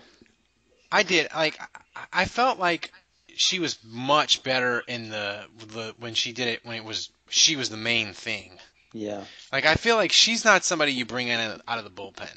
I 0.91 1.03
did 1.03 1.27
like 1.35 1.59
I- 1.61 1.67
I 2.11 2.25
felt 2.25 2.59
like 2.59 2.91
she 3.35 3.59
was 3.59 3.77
much 3.83 4.43
better 4.43 4.83
in 4.87 5.09
the 5.09 5.43
the 5.67 5.95
when 5.99 6.13
she 6.13 6.31
did 6.33 6.47
it 6.47 6.65
when 6.65 6.75
it 6.77 6.83
was 6.83 7.09
she 7.29 7.55
was 7.55 7.69
the 7.69 7.77
main 7.77 8.13
thing. 8.13 8.57
Yeah. 8.93 9.23
Like 9.51 9.65
I 9.65 9.75
feel 9.75 9.95
like 9.95 10.11
she's 10.11 10.45
not 10.45 10.63
somebody 10.63 10.93
you 10.93 11.05
bring 11.05 11.27
in 11.27 11.39
out 11.67 11.77
of 11.79 11.83
the 11.83 11.89
bullpen. 11.89 12.29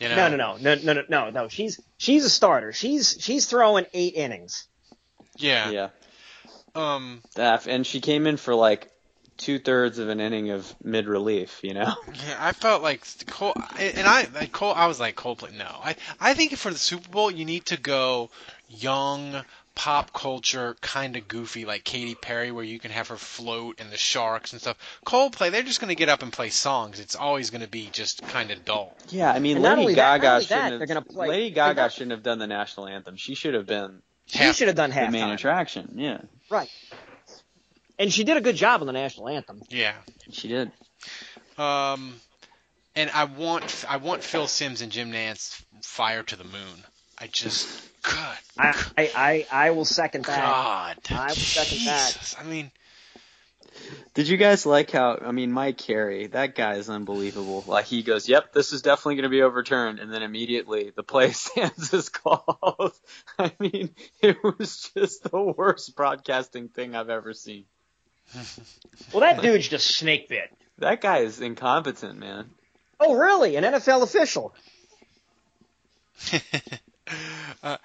You 0.00 0.08
know? 0.08 0.16
No, 0.16 0.28
no, 0.28 0.56
no, 0.56 0.74
no, 0.74 0.74
no, 0.82 0.92
no, 0.94 1.04
no, 1.08 1.30
no. 1.30 1.48
She's 1.48 1.80
she's 1.98 2.24
a 2.24 2.30
starter. 2.30 2.72
She's 2.72 3.16
she's 3.20 3.46
throwing 3.46 3.86
eight 3.94 4.14
innings. 4.14 4.66
Yeah. 5.36 5.70
Yeah. 5.70 5.88
Um. 6.74 7.22
That, 7.34 7.66
and 7.66 7.86
she 7.86 8.00
came 8.00 8.26
in 8.26 8.36
for 8.36 8.54
like 8.54 8.90
two 9.36 9.58
thirds 9.58 9.98
of 9.98 10.08
an 10.08 10.20
inning 10.20 10.50
of 10.50 10.72
mid 10.82 11.08
relief. 11.08 11.60
You 11.62 11.74
know. 11.74 11.94
Yeah, 12.28 12.36
I 12.38 12.52
felt 12.52 12.82
like 12.82 13.02
Cole, 13.26 13.54
and 13.78 14.06
I 14.06 14.28
like 14.34 14.52
Cole. 14.52 14.72
I 14.74 14.86
was 14.86 15.00
like 15.00 15.16
Coldplay. 15.16 15.56
No, 15.56 15.64
I 15.82 15.96
I 16.20 16.34
think 16.34 16.52
for 16.56 16.70
the 16.70 16.78
Super 16.78 17.08
Bowl 17.08 17.30
you 17.30 17.44
need 17.44 17.66
to 17.66 17.76
go 17.78 18.30
young, 18.68 19.42
pop 19.74 20.12
culture, 20.12 20.76
kind 20.80 21.16
of 21.16 21.26
goofy, 21.26 21.64
like 21.64 21.82
Katy 21.84 22.14
Perry, 22.14 22.52
where 22.52 22.64
you 22.64 22.78
can 22.78 22.90
have 22.90 23.08
her 23.08 23.16
float 23.16 23.80
and 23.80 23.90
the 23.90 23.96
sharks 23.96 24.52
and 24.52 24.60
stuff. 24.60 24.76
Coldplay, 25.06 25.50
they're 25.50 25.62
just 25.62 25.80
gonna 25.80 25.94
get 25.94 26.08
up 26.08 26.22
and 26.22 26.32
play 26.32 26.50
songs. 26.50 27.00
It's 27.00 27.16
always 27.16 27.50
gonna 27.50 27.66
be 27.68 27.88
just 27.90 28.22
kind 28.28 28.50
of 28.50 28.64
dull. 28.64 28.96
Yeah, 29.08 29.32
I 29.32 29.38
mean, 29.40 29.56
And 29.56 29.64
Lady 29.64 29.80
only 29.80 29.94
that- 29.94 30.20
Gaga 30.20 30.44
shouldn't 30.44 30.70
that, 30.70 30.80
have. 30.80 30.88
gonna 30.88 31.02
play- 31.02 31.28
Lady 31.28 31.54
they're 31.54 31.74
Gaga 31.74 31.90
shouldn't 31.90 32.12
have 32.12 32.22
done 32.22 32.38
the 32.38 32.46
national 32.46 32.86
anthem. 32.86 33.16
She 33.16 33.34
should 33.34 33.54
have 33.54 33.66
been 33.66 34.02
She 34.30 34.52
should 34.52 34.68
have 34.68 34.76
done 34.76 34.90
the 34.90 35.08
main 35.10 35.22
halftime. 35.22 35.34
attraction. 35.34 35.94
Yeah, 35.96 36.20
Right. 36.48 36.70
And 37.98 38.10
she 38.12 38.24
did 38.24 38.38
a 38.38 38.40
good 38.40 38.56
job 38.56 38.80
on 38.80 38.86
the 38.86 38.94
national 38.94 39.28
anthem. 39.28 39.62
Yeah. 39.68 39.94
she 40.30 40.48
did. 40.48 40.72
Um, 41.58 42.14
and 42.96 43.10
I 43.10 43.24
want 43.24 43.84
I 43.88 43.98
want 43.98 44.22
Phil 44.24 44.46
Simms 44.46 44.80
and 44.80 44.90
Jim 44.90 45.12
Nantz 45.12 45.62
fire 45.82 46.22
to 46.22 46.36
the 46.36 46.44
moon. 46.44 46.84
I 47.18 47.26
just 47.26 47.68
God, 48.02 48.38
I 48.58 48.84
I, 48.96 49.10
I, 49.14 49.46
I 49.66 49.70
will 49.72 49.84
second 49.84 50.24
that. 50.24 50.38
God, 50.40 50.96
I 51.10 51.26
will 51.26 51.34
second 51.34 51.84
that. 51.86 52.34
I 52.40 52.44
mean, 52.44 52.70
Did 54.14 54.28
you 54.28 54.36
guys 54.36 54.66
like 54.66 54.90
how? 54.90 55.18
I 55.20 55.32
mean, 55.32 55.52
Mike 55.52 55.78
Carey, 55.78 56.26
that 56.28 56.54
guy 56.54 56.74
is 56.74 56.90
unbelievable. 56.90 57.64
Like 57.66 57.86
he 57.86 58.02
goes, 58.02 58.28
"Yep, 58.28 58.52
this 58.52 58.72
is 58.72 58.82
definitely 58.82 59.16
going 59.16 59.24
to 59.24 59.28
be 59.28 59.42
overturned," 59.42 59.98
and 59.98 60.12
then 60.12 60.22
immediately 60.22 60.92
the 60.94 61.02
play 61.02 61.30
stands 61.32 61.92
is 61.92 62.08
called. 62.08 62.92
I 63.38 63.52
mean, 63.58 63.90
it 64.20 64.36
was 64.42 64.90
just 64.94 65.24
the 65.24 65.40
worst 65.40 65.94
broadcasting 65.96 66.68
thing 66.68 66.94
I've 66.94 67.10
ever 67.10 67.34
seen. 67.34 67.64
Well, 69.12 69.20
that 69.22 69.42
dude's 69.42 69.66
just 69.66 69.88
snake 69.96 70.28
bit. 70.28 70.56
That 70.78 71.00
guy 71.00 71.18
is 71.18 71.40
incompetent, 71.40 72.18
man. 72.18 72.48
Oh, 73.00 73.14
really? 73.14 73.56
An 73.56 73.64
NFL 73.64 74.02
official? 74.02 74.54
uh, 77.62 77.76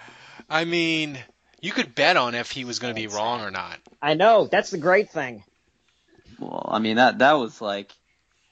I 0.49 0.65
mean, 0.65 1.17
you 1.61 1.71
could 1.71 1.95
bet 1.95 2.15
on 2.15 2.35
if 2.35 2.51
he 2.51 2.63
was 2.63 2.79
going 2.79 2.93
to 2.93 2.99
be 2.99 3.07
wrong 3.07 3.41
or 3.41 3.49
not. 3.49 3.79
I 4.01 4.13
know. 4.13 4.45
That's 4.45 4.69
the 4.69 4.77
great 4.77 5.09
thing. 5.09 5.43
Well, 6.75 6.81
I 6.81 6.83
mean 6.83 6.97
that 6.97 7.19
that 7.19 7.33
was 7.33 7.61
like 7.61 7.93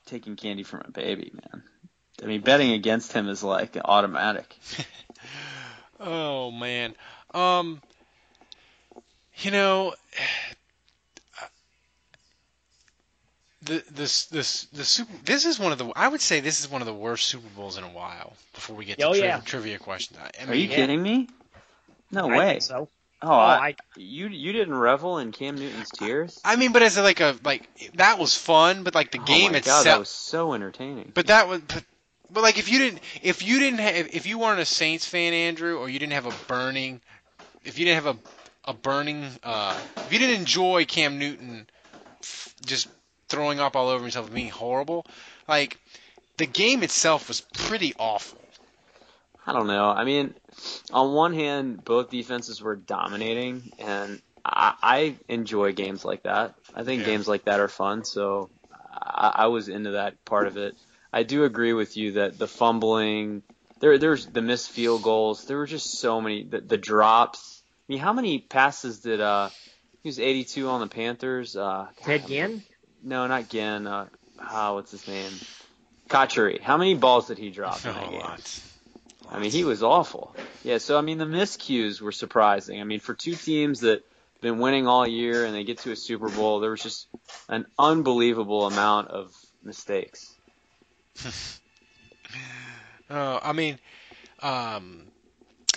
taking 0.06 0.38
candy 0.38 0.64
from 0.64 0.84
a 0.86 0.92
baby, 0.92 1.34
man. 1.34 1.64
I 2.24 2.26
mean, 2.26 2.40
betting 2.40 2.72
against 2.72 3.12
him 3.12 3.28
is 3.28 3.44
like 3.44 3.78
automatic. 3.84 4.56
Oh 6.00 6.52
man. 6.52 6.96
Um 7.34 7.82
you 9.38 9.52
know 9.52 9.94
the 13.62 13.84
this 13.92 14.26
this 14.26 14.64
the 14.74 14.84
super 14.86 15.12
this 15.26 15.46
is 15.46 15.60
one 15.60 15.72
of 15.74 15.78
the 15.78 15.92
I 15.96 16.08
would 16.08 16.22
say 16.22 16.40
this 16.40 16.60
is 16.62 16.70
one 16.70 16.82
of 16.82 16.88
the 16.88 16.94
worst 16.94 17.26
Super 17.26 17.48
Bowls 17.56 17.78
in 17.78 17.84
a 17.84 17.90
while 17.90 18.34
before 18.54 18.76
we 18.76 18.86
get 18.86 19.00
to 19.00 19.06
Oh, 19.06 19.14
tri- 19.14 19.28
yeah. 19.28 19.42
trivia 19.46 19.78
questions. 19.80 20.20
I, 20.22 20.30
I 20.44 20.50
Are 20.50 20.54
you 20.56 20.68
mean, 20.68 20.70
kidding 20.70 21.02
me? 21.02 21.30
No 22.12 22.28
I 22.28 22.38
way. 22.38 22.50
think 22.52 22.64
so. 22.64 22.90
Oh, 23.24 23.28
Oh, 23.30 23.36
I, 23.36 23.68
I- 23.70 23.76
you 23.96 24.28
you 24.28 24.52
didn't 24.52 24.76
revel 24.76 25.18
in 25.18 25.32
Cam 25.32 25.58
Newton's 25.58 25.90
tears? 25.92 26.42
I 26.44 26.56
mean, 26.58 26.74
but 26.74 26.82
as 26.84 26.98
a, 26.98 27.02
like 27.04 27.22
a 27.22 27.36
like 27.44 27.68
that 27.96 28.20
was 28.20 28.36
fun, 28.36 28.84
but 28.84 28.94
like 28.96 29.12
the 29.12 29.20
oh 29.20 29.26
game 29.26 29.54
my 29.54 29.58
itself 29.60 29.86
God, 29.86 29.94
that 29.94 30.00
was 30.00 30.10
so 30.10 30.54
entertaining. 30.54 31.12
But 31.14 31.28
that 31.28 31.48
was, 31.48 31.62
but, 31.62 31.84
but 32.32 32.44
like 32.44 32.58
if 32.58 32.70
you 32.72 32.80
didn't, 32.80 33.00
if 33.22 33.42
you 33.42 33.60
didn't 33.60 33.80
have, 33.80 33.96
if 34.14 34.26
you 34.28 34.40
weren't 34.40 34.60
a 34.60 34.66
Saints 34.66 35.06
fan, 35.06 35.34
Andrew, 35.34 35.78
or 35.78 35.90
you 35.90 36.00
didn't 36.00 36.14
have 36.14 36.26
a 36.26 36.34
burning, 36.48 37.00
if 37.64 37.80
you 37.80 37.86
didn't 37.86 38.04
have 38.04 38.16
a, 38.18 38.72
a 38.72 38.74
burning, 38.74 39.26
uh, 39.44 39.78
if 40.06 40.12
you 40.12 40.20
didn't 40.20 40.40
enjoy 40.42 40.84
Cam 40.86 41.18
Newton 41.18 41.68
f- 42.22 42.54
just 42.66 42.90
throwing 43.30 43.60
up 43.62 43.76
all 43.78 43.88
over 43.88 44.04
himself 44.04 44.26
and 44.26 44.36
being 44.36 44.50
horrible, 44.50 45.06
like 45.48 45.78
the 46.38 46.46
game 46.46 46.84
itself 46.84 47.30
was 47.30 47.40
pretty 47.42 47.94
awful. 47.98 48.43
I 49.46 49.54
don't 49.54 49.68
know. 49.68 49.90
I 49.90 50.04
mean, 50.06 50.34
on 50.92 51.14
one 51.14 51.34
hand, 51.34 51.84
both 51.84 52.10
defenses 52.10 52.62
were 52.62 52.76
dominating, 52.76 53.72
and 53.80 54.22
I, 54.46 54.74
I 54.82 55.16
enjoy 55.28 55.74
games 55.74 56.06
like 56.06 56.24
that. 56.24 56.56
I 56.74 56.84
think 56.84 57.02
Yeah. 57.02 57.08
games 57.08 57.28
like 57.28 57.46
that 57.46 57.60
are 57.60 57.68
fun, 57.68 58.06
so 58.06 58.50
I, 58.92 59.32
I 59.36 59.48
was 59.48 59.68
into 59.70 59.92
that 59.92 60.24
part 60.26 60.48
of 60.48 60.58
it. 60.58 60.76
I 61.12 61.24
do 61.24 61.44
agree 61.44 61.74
with 61.74 61.98
you 61.98 62.14
that 62.14 62.40
the 62.40 62.48
fumbling, 62.48 63.44
there, 63.82 63.98
there's 63.98 64.26
the 64.28 64.42
missed 64.42 64.72
field 64.72 65.04
goals. 65.04 65.46
There 65.46 65.58
were 65.58 65.68
just 65.68 66.00
so 66.00 66.22
many. 66.22 66.44
The, 66.44 66.62
the 66.62 66.78
drops. 66.78 67.62
I 67.88 67.94
mean, 67.94 68.00
how 68.00 68.14
many 68.14 68.40
passes 68.40 69.00
did 69.02 69.20
uh? 69.22 69.50
He 70.02 70.10
was 70.10 70.20
82 70.20 70.68
on 70.68 70.82
the 70.82 70.88
Panthers. 70.88 71.56
Uh, 71.56 71.88
Ted 72.04 72.28
Ginn? 72.28 72.64
no, 73.04 73.28
not 73.28 73.50
Ginn. 73.50 73.88
Uh, 73.88 74.08
ah, 74.40 74.74
what's 74.74 74.92
his 74.92 75.08
name? 75.08 75.32
Cotchery. 76.10 76.60
How 76.62 76.78
many 76.78 76.96
balls 76.96 77.28
did 77.28 77.38
he 77.38 77.50
drop 77.52 77.86
in 77.86 77.94
that 77.94 78.04
A 78.08 78.10
game? 78.12 78.20
lot. 78.20 78.60
I 79.34 79.40
mean, 79.40 79.52
he 79.52 79.64
was 79.64 79.82
awful. 79.82 80.36
Yeah, 80.64 80.78
so 80.78 80.98
I 80.98 81.02
mean, 81.02 81.18
the 81.18 81.26
miscues 81.26 82.00
were 82.00 82.12
surprising. 82.12 82.80
I 82.80 82.84
mean, 82.84 83.00
for 83.00 83.16
two 83.16 83.34
teams 83.34 83.82
that 83.82 84.04
been 84.42 84.60
winning 84.60 84.88
all 84.88 85.08
year 85.08 85.46
and 85.46 85.56
they 85.56 85.64
get 85.64 85.80
to 85.80 85.92
a 85.92 85.96
Super 85.96 86.30
Bowl, 86.30 86.60
there 86.60 86.70
was 86.70 86.84
just 86.84 87.08
an 87.50 87.66
unbelievable 87.80 88.68
amount 88.68 89.10
of 89.10 89.34
mistakes. 89.64 90.34
Oh, 93.10 93.40
I 93.44 93.54
mean, 93.54 93.78
um, 94.40 95.04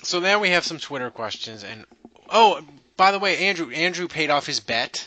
so 0.02 0.20
now 0.20 0.40
we 0.40 0.50
have 0.50 0.64
some 0.64 0.78
Twitter 0.78 1.10
questions, 1.10 1.64
and 1.64 1.84
oh, 2.30 2.62
by 2.96 3.12
the 3.12 3.18
way, 3.18 3.48
Andrew, 3.48 3.70
Andrew 3.70 4.08
paid 4.08 4.30
off 4.30 4.46
his 4.46 4.60
bet. 4.60 5.06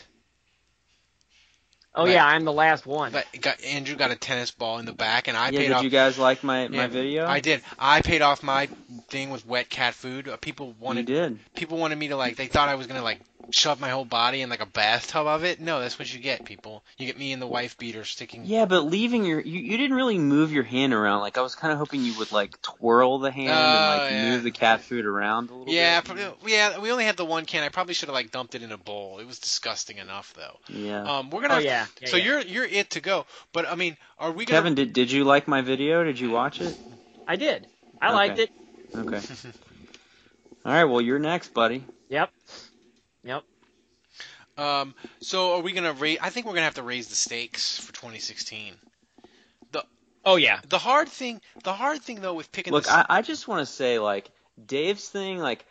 Oh, 1.94 2.04
Right. 2.04 2.12
yeah, 2.12 2.24
I'm 2.24 2.44
the 2.44 2.52
last 2.52 2.86
one. 2.86 3.10
But 3.10 3.26
got 3.40 3.62
Andrew 3.64 3.96
got 3.96 4.12
a 4.12 4.16
tennis 4.16 4.52
ball 4.52 4.78
in 4.78 4.86
the 4.86 4.92
back, 4.92 5.26
and 5.26 5.36
I 5.36 5.46
yeah, 5.50 5.58
paid 5.58 5.66
did 5.66 5.72
off. 5.72 5.82
Did 5.82 5.84
you 5.86 5.90
guys 5.90 6.18
like 6.18 6.44
my, 6.44 6.68
my 6.68 6.76
Yeah, 6.76 6.86
video? 6.86 7.26
I 7.26 7.40
did. 7.40 7.62
I 7.78 8.00
paid 8.00 8.22
off 8.22 8.42
my 8.44 8.68
thing 9.08 9.30
with 9.30 9.44
wet 9.44 9.68
cat 9.68 9.94
food. 9.94 10.28
Uh, 10.28 10.36
People 10.36 10.68
You 10.68 10.74
wanted 10.78 11.06
did. 11.06 11.38
people 11.54 11.78
wanted 11.78 11.98
me 11.98 12.08
to 12.08 12.16
like. 12.16 12.36
They 12.36 12.46
thought 12.46 12.68
I 12.68 12.76
was 12.76 12.86
gonna 12.86 13.02
like 13.02 13.20
shove 13.52 13.80
my 13.80 13.88
whole 13.90 14.04
body 14.04 14.40
in 14.42 14.50
like 14.50 14.60
a 14.60 14.66
bathtub 14.66 15.26
of 15.26 15.44
it. 15.44 15.60
No, 15.60 15.80
that's 15.80 15.98
what 15.98 16.12
you 16.12 16.20
get, 16.20 16.44
people. 16.44 16.82
You 16.98 17.06
get 17.06 17.18
me 17.18 17.32
and 17.32 17.40
the 17.42 17.46
wife 17.46 17.76
beater 17.78 18.04
sticking. 18.04 18.44
Yeah, 18.44 18.64
but 18.66 18.80
leaving 18.82 19.24
your 19.24 19.40
you, 19.40 19.60
you 19.60 19.76
didn't 19.76 19.96
really 19.96 20.18
move 20.18 20.52
your 20.52 20.62
hand 20.64 20.92
around. 20.92 21.20
Like 21.20 21.38
I 21.38 21.40
was 21.42 21.54
kind 21.54 21.72
of 21.72 21.78
hoping 21.78 22.02
you 22.02 22.16
would 22.18 22.32
like 22.32 22.60
twirl 22.62 23.18
the 23.18 23.30
hand 23.30 23.50
and 23.50 23.58
Oh, 24.00 24.02
like 24.02 24.10
yeah. 24.12 24.30
move 24.30 24.42
the 24.44 24.50
cat 24.50 24.80
food 24.82 25.04
around 25.06 25.50
a 25.50 25.54
little 25.54 25.72
Yeah, 25.72 26.00
bit. 26.00 26.06
probably, 26.06 26.52
yeah. 26.52 26.78
We 26.78 26.90
only 26.92 27.04
had 27.04 27.16
the 27.16 27.24
one 27.24 27.44
can. 27.46 27.62
I 27.62 27.68
probably 27.68 27.94
should 27.94 28.08
have 28.08 28.14
like 28.14 28.30
dumped 28.30 28.54
it 28.54 28.62
in 28.62 28.72
a 28.72 28.78
bowl. 28.78 29.18
It 29.18 29.26
was 29.26 29.38
disgusting 29.38 29.98
enough, 29.98 30.32
though. 30.36 30.56
Yeah. 30.68 31.02
Um, 31.18 31.30
we're 31.30 31.42
gonna. 31.42 31.54
Oh, 31.54 31.56
have- 31.56 31.64
yeah. 31.64 31.86
Yeah, 32.00 32.08
so 32.08 32.16
yeah. 32.16 32.24
you're 32.24 32.40
you're 32.40 32.64
it 32.64 32.90
to 32.90 33.00
go. 33.00 33.26
But 33.52 33.66
I 33.68 33.74
mean, 33.74 33.96
are 34.18 34.30
we 34.32 34.44
gonna? 34.44 34.58
Kevin, 34.58 34.74
did 34.74 34.92
did 34.92 35.10
you 35.10 35.24
like 35.24 35.48
my 35.48 35.60
video? 35.60 36.04
Did 36.04 36.18
you 36.20 36.30
watch 36.30 36.60
it? 36.60 36.76
I 37.26 37.36
did. 37.36 37.66
I 38.00 38.06
Okay. 38.08 38.14
liked 38.16 38.38
it. 38.38 38.50
Okay. 38.94 39.20
All 40.64 40.72
right. 40.72 40.84
Well, 40.84 41.00
you're 41.00 41.18
next, 41.18 41.54
buddy. 41.54 41.84
Yep. 42.08 42.30
Yep. 43.24 43.44
Um, 44.58 44.94
so 45.20 45.54
are 45.54 45.62
we 45.62 45.72
gonna 45.72 45.92
raise? 45.92 46.18
I 46.20 46.30
think 46.30 46.46
we're 46.46 46.52
gonna 46.52 46.64
have 46.64 46.74
to 46.74 46.82
raise 46.82 47.08
the 47.08 47.14
stakes 47.14 47.78
for 47.78 47.92
2016. 47.92 48.74
The 49.72 49.84
Oh 50.24 50.36
yeah. 50.36 50.60
the 50.68 50.78
hard 50.78 51.08
thing, 51.08 51.40
the 51.64 51.72
hard 51.72 52.02
thing 52.02 52.20
though 52.20 52.34
with 52.34 52.52
picking. 52.52 52.72
Look, 52.72 52.84
the, 52.84 52.92
I, 52.92 53.18
I 53.18 53.22
just 53.22 53.48
want 53.48 53.66
to 53.66 53.72
say, 53.72 53.98
like, 53.98 54.30
Dave's 54.64 55.08
thing, 55.08 55.38
like, 55.38 55.64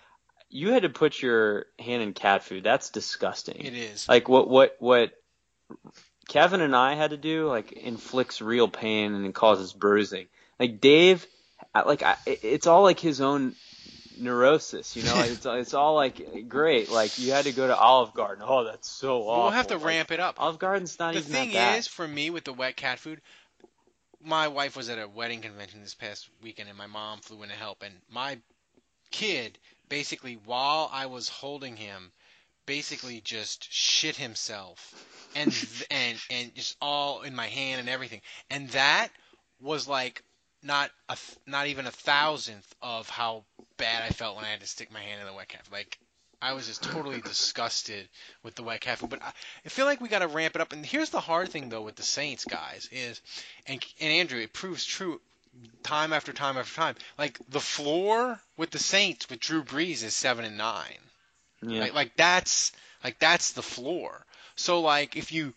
you 0.49 0.71
had 0.71 0.83
to 0.83 0.89
put 0.89 1.21
your 1.21 1.67
hand 1.77 2.01
in 2.01 2.13
cat 2.13 2.43
food. 2.43 2.63
That's 2.63 2.89
disgusting. 2.89 3.63
It 3.63 3.75
is. 3.75 4.09
Like, 4.09 4.27
what, 4.27 4.49
what, 4.49 4.75
what 4.79 5.11
Kevin 6.27 6.61
and 6.61 6.75
I 6.75 6.95
had 6.95 7.11
to 7.11 7.17
do, 7.17 7.47
like, 7.47 7.71
inflicts 7.71 8.41
real 8.41 8.67
pain 8.67 9.13
and 9.13 9.35
causes 9.35 9.73
bruising. 9.73 10.27
Like, 10.59 10.81
Dave, 10.81 11.27
like, 11.75 12.01
I, 12.01 12.15
it's 12.25 12.65
all 12.65 12.81
like 12.81 12.99
his 12.99 13.21
own 13.21 13.55
neurosis, 14.19 14.95
you 14.95 15.03
know? 15.03 15.19
It's, 15.19 15.45
it's 15.45 15.73
all 15.73 15.95
like, 15.95 16.47
great. 16.49 16.89
Like, 16.89 17.17
you 17.19 17.31
had 17.31 17.45
to 17.45 17.51
go 17.51 17.67
to 17.67 17.75
Olive 17.75 18.13
Garden. 18.13 18.43
Oh, 18.47 18.63
that's 18.63 18.89
so 18.89 19.21
awful. 19.23 19.43
we'll 19.43 19.51
have 19.51 19.67
to 19.67 19.75
Like, 19.77 19.85
ramp 19.85 20.11
it 20.11 20.19
up. 20.19 20.41
Olive 20.41 20.59
Garden's 20.59 20.99
not 20.99 21.13
the 21.13 21.19
even 21.19 21.31
thing 21.31 21.49
that 21.49 21.53
bad. 21.55 21.67
The 21.67 21.71
thing 21.71 21.79
is, 21.79 21.87
for 21.87 22.07
me 22.07 22.29
with 22.29 22.43
the 22.43 22.53
wet 22.53 22.75
cat 22.75 22.99
food, 22.99 23.21
my 24.23 24.47
wife 24.49 24.75
was 24.75 24.89
at 24.89 24.99
a 24.99 25.07
wedding 25.07 25.41
convention 25.41 25.81
this 25.81 25.95
past 25.95 26.29
weekend, 26.41 26.69
and 26.69 26.77
my 26.77 26.87
mom 26.87 27.19
flew 27.19 27.41
in 27.43 27.49
to 27.49 27.55
help. 27.55 27.83
And 27.83 27.93
my 28.11 28.37
kid, 29.11 29.57
basically, 29.87 30.37
while 30.45 30.89
I 30.91 31.05
was 31.05 31.29
holding 31.29 31.75
him, 31.77 32.11
basically 32.65 33.21
just 33.21 33.71
shit 33.71 34.15
himself, 34.17 34.93
and 35.35 35.47
and 35.91 36.17
and 36.29 36.53
just 36.55 36.75
all 36.81 37.21
in 37.21 37.35
my 37.35 37.47
hand 37.47 37.79
and 37.79 37.89
everything. 37.89 38.21
And 38.49 38.69
that 38.69 39.09
was 39.61 39.87
like 39.87 40.23
not 40.63 40.91
a 41.07 41.15
th- 41.15 41.37
not 41.45 41.67
even 41.67 41.85
a 41.85 41.91
thousandth 41.91 42.75
of 42.81 43.09
how 43.09 43.43
bad 43.77 44.03
I 44.03 44.09
felt 44.09 44.35
when 44.35 44.45
I 44.45 44.49
had 44.49 44.59
to 44.61 44.67
stick 44.67 44.91
my 44.91 44.99
hand 44.99 45.21
in 45.21 45.27
the 45.27 45.33
wet 45.33 45.47
cat. 45.47 45.65
Like 45.71 45.97
I 46.41 46.53
was 46.53 46.67
just 46.67 46.83
totally 46.83 47.21
disgusted 47.25 48.07
with 48.43 48.55
the 48.55 48.63
wet 48.63 48.81
cat 48.81 48.99
food. 48.99 49.09
But 49.09 49.23
I, 49.23 49.31
I 49.65 49.69
feel 49.69 49.85
like 49.85 50.01
we 50.01 50.09
got 50.09 50.19
to 50.19 50.27
ramp 50.27 50.55
it 50.55 50.61
up. 50.61 50.73
And 50.73 50.85
here's 50.85 51.09
the 51.09 51.19
hard 51.19 51.49
thing 51.49 51.69
though 51.69 51.81
with 51.81 51.95
the 51.95 52.03
Saints 52.03 52.45
guys 52.45 52.89
is, 52.91 53.21
and 53.65 53.83
and 53.99 54.11
Andrew, 54.11 54.39
it 54.39 54.53
proves 54.53 54.85
true 54.85 55.21
time 55.83 56.13
after 56.13 56.33
time 56.33 56.57
after 56.57 56.75
time. 56.75 56.95
Like 57.17 57.39
the 57.49 57.59
floor 57.59 58.39
with 58.57 58.71
the 58.71 58.79
Saints 58.79 59.29
with 59.29 59.39
Drew 59.39 59.63
Brees 59.63 60.03
is 60.03 60.15
seven 60.15 60.45
and 60.45 60.57
nine. 60.57 60.99
Yeah. 61.61 61.81
Like, 61.81 61.93
like 61.93 62.15
that's 62.15 62.71
like 63.03 63.19
that's 63.19 63.51
the 63.51 63.63
floor. 63.63 64.25
So 64.55 64.81
like 64.81 65.15
if 65.15 65.31
you 65.31 65.53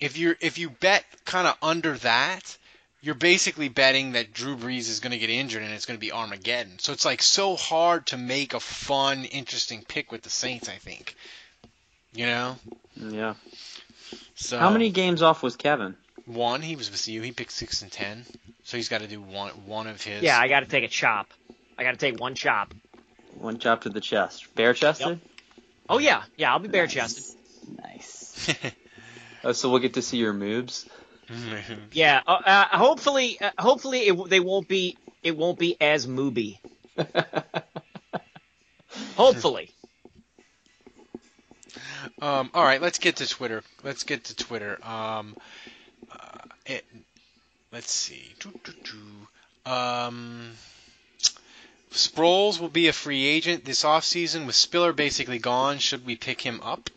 if 0.00 0.18
you 0.18 0.34
if 0.40 0.58
you 0.58 0.70
bet 0.70 1.04
kind 1.24 1.46
of 1.46 1.56
under 1.62 1.94
that, 1.98 2.56
you're 3.04 3.14
basically 3.14 3.68
betting 3.68 4.12
that 4.12 4.32
Drew 4.32 4.56
Brees 4.56 4.88
is 4.88 5.00
going 5.00 5.12
to 5.12 5.18
get 5.18 5.28
injured 5.28 5.62
and 5.62 5.74
it's 5.74 5.84
going 5.84 5.98
to 5.98 6.00
be 6.00 6.10
Armageddon. 6.10 6.78
So 6.78 6.92
it's 6.94 7.04
like 7.04 7.20
so 7.20 7.54
hard 7.54 8.06
to 8.06 8.16
make 8.16 8.54
a 8.54 8.60
fun, 8.60 9.26
interesting 9.26 9.84
pick 9.86 10.10
with 10.10 10.22
the 10.22 10.30
Saints. 10.30 10.70
I 10.70 10.76
think. 10.76 11.14
You 12.14 12.26
know. 12.26 12.56
Yeah. 12.96 13.34
So 14.36 14.58
How 14.58 14.70
many 14.70 14.88
games 14.88 15.20
off 15.20 15.42
was 15.42 15.54
Kevin? 15.54 15.96
One. 16.24 16.62
He 16.62 16.76
was 16.76 16.90
with 16.90 17.06
you. 17.06 17.20
He 17.20 17.32
picked 17.32 17.52
six 17.52 17.82
and 17.82 17.92
ten. 17.92 18.24
So 18.62 18.78
he's 18.78 18.88
got 18.88 19.02
to 19.02 19.06
do 19.06 19.20
one 19.20 19.50
one 19.66 19.86
of 19.86 20.02
his. 20.02 20.22
Yeah, 20.22 20.38
I 20.38 20.48
got 20.48 20.60
to 20.60 20.66
take 20.66 20.84
a 20.84 20.88
chop. 20.88 21.28
I 21.76 21.84
got 21.84 21.90
to 21.90 21.98
take 21.98 22.18
one 22.18 22.34
chop. 22.34 22.72
One 23.34 23.58
chop 23.58 23.82
to 23.82 23.90
the 23.90 24.00
chest. 24.00 24.54
Bare 24.54 24.72
chested? 24.72 25.20
Oh 25.90 25.98
yeah, 25.98 26.22
yeah. 26.36 26.52
I'll 26.52 26.58
be 26.58 26.68
bare 26.68 26.86
chested. 26.86 27.24
Nice. 27.82 28.54
Oh, 29.46 29.52
so 29.52 29.68
we'll 29.68 29.80
get 29.80 29.94
to 29.94 30.02
see 30.02 30.16
your 30.16 30.32
moves. 30.32 30.88
Yeah. 31.92 32.20
Uh, 32.26 32.40
uh, 32.44 32.64
hopefully, 32.76 33.38
uh, 33.40 33.50
hopefully 33.58 34.00
it, 34.00 34.30
they 34.30 34.40
won't 34.40 34.68
be. 34.68 34.96
It 35.22 35.36
won't 35.36 35.58
be 35.58 35.76
as 35.80 36.06
mooby. 36.06 36.58
hopefully. 39.16 39.70
Um, 42.20 42.50
all 42.54 42.64
right, 42.64 42.80
let's 42.80 42.98
get 42.98 43.16
to 43.16 43.28
Twitter. 43.28 43.62
Let's 43.82 44.04
get 44.04 44.24
to 44.24 44.36
Twitter. 44.36 44.78
Um, 44.86 45.36
uh, 46.10 46.38
it, 46.66 46.84
let's 47.72 47.90
see. 47.90 48.34
Doo, 48.40 48.52
doo, 48.62 48.72
doo. 48.84 49.70
Um, 49.70 50.52
Sproles 51.90 52.58
will 52.60 52.68
be 52.68 52.88
a 52.88 52.92
free 52.92 53.24
agent 53.24 53.64
this 53.64 53.84
offseason. 53.84 54.46
With 54.46 54.56
Spiller 54.56 54.92
basically 54.92 55.38
gone, 55.38 55.78
should 55.78 56.04
we 56.04 56.16
pick 56.16 56.40
him 56.40 56.60
up? 56.62 56.90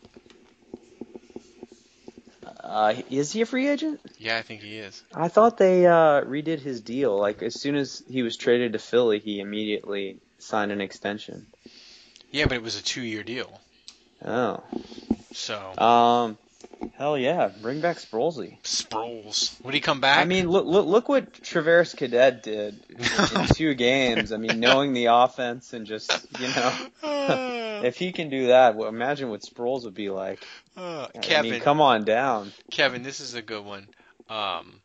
Uh, 2.68 2.94
is 3.10 3.32
he 3.32 3.40
a 3.40 3.46
free 3.46 3.66
agent? 3.68 3.98
Yeah, 4.18 4.36
I 4.36 4.42
think 4.42 4.60
he 4.60 4.76
is. 4.78 5.02
I 5.14 5.28
thought 5.28 5.56
they 5.56 5.86
uh, 5.86 6.20
redid 6.22 6.60
his 6.60 6.82
deal. 6.82 7.18
Like 7.18 7.42
as 7.42 7.58
soon 7.58 7.76
as 7.76 8.02
he 8.08 8.22
was 8.22 8.36
traded 8.36 8.74
to 8.74 8.78
Philly, 8.78 9.20
he 9.20 9.40
immediately 9.40 10.18
signed 10.38 10.70
an 10.70 10.82
extension. 10.82 11.46
Yeah, 12.30 12.44
but 12.44 12.56
it 12.56 12.62
was 12.62 12.78
a 12.78 12.82
two-year 12.82 13.22
deal. 13.22 13.58
Oh. 14.24 14.62
So 15.32 15.74
Um. 15.78 16.38
Hell 16.94 17.16
yeah, 17.18 17.50
bring 17.62 17.80
back 17.80 17.96
Sprolesy. 17.98 18.60
Sproles, 18.62 19.60
would 19.64 19.74
he 19.74 19.80
come 19.80 20.00
back? 20.00 20.18
I 20.18 20.24
mean, 20.24 20.48
look, 20.48 20.66
look, 20.66 20.86
look 20.86 21.08
what 21.08 21.32
Travaris 21.32 21.96
Cadet 21.96 22.42
did 22.42 22.80
in 22.90 23.46
two 23.54 23.74
games. 23.74 24.32
I 24.32 24.36
mean, 24.36 24.60
knowing 24.60 24.92
the 24.92 25.06
offense 25.06 25.72
and 25.72 25.86
just 25.86 26.10
you 26.40 26.48
know, 26.48 26.88
if 27.84 27.96
he 27.96 28.12
can 28.12 28.30
do 28.30 28.48
that, 28.48 28.74
well, 28.76 28.88
imagine 28.88 29.30
what 29.30 29.42
Sproles 29.42 29.84
would 29.84 29.94
be 29.94 30.10
like. 30.10 30.42
Uh, 30.76 31.06
I 31.14 31.18
Kevin, 31.18 31.52
mean, 31.52 31.60
come 31.60 31.80
on 31.80 32.04
down. 32.04 32.52
Kevin, 32.70 33.02
this 33.02 33.20
is 33.20 33.34
a 33.34 33.42
good 33.42 33.64
one. 33.64 33.88
Um, 34.28 34.80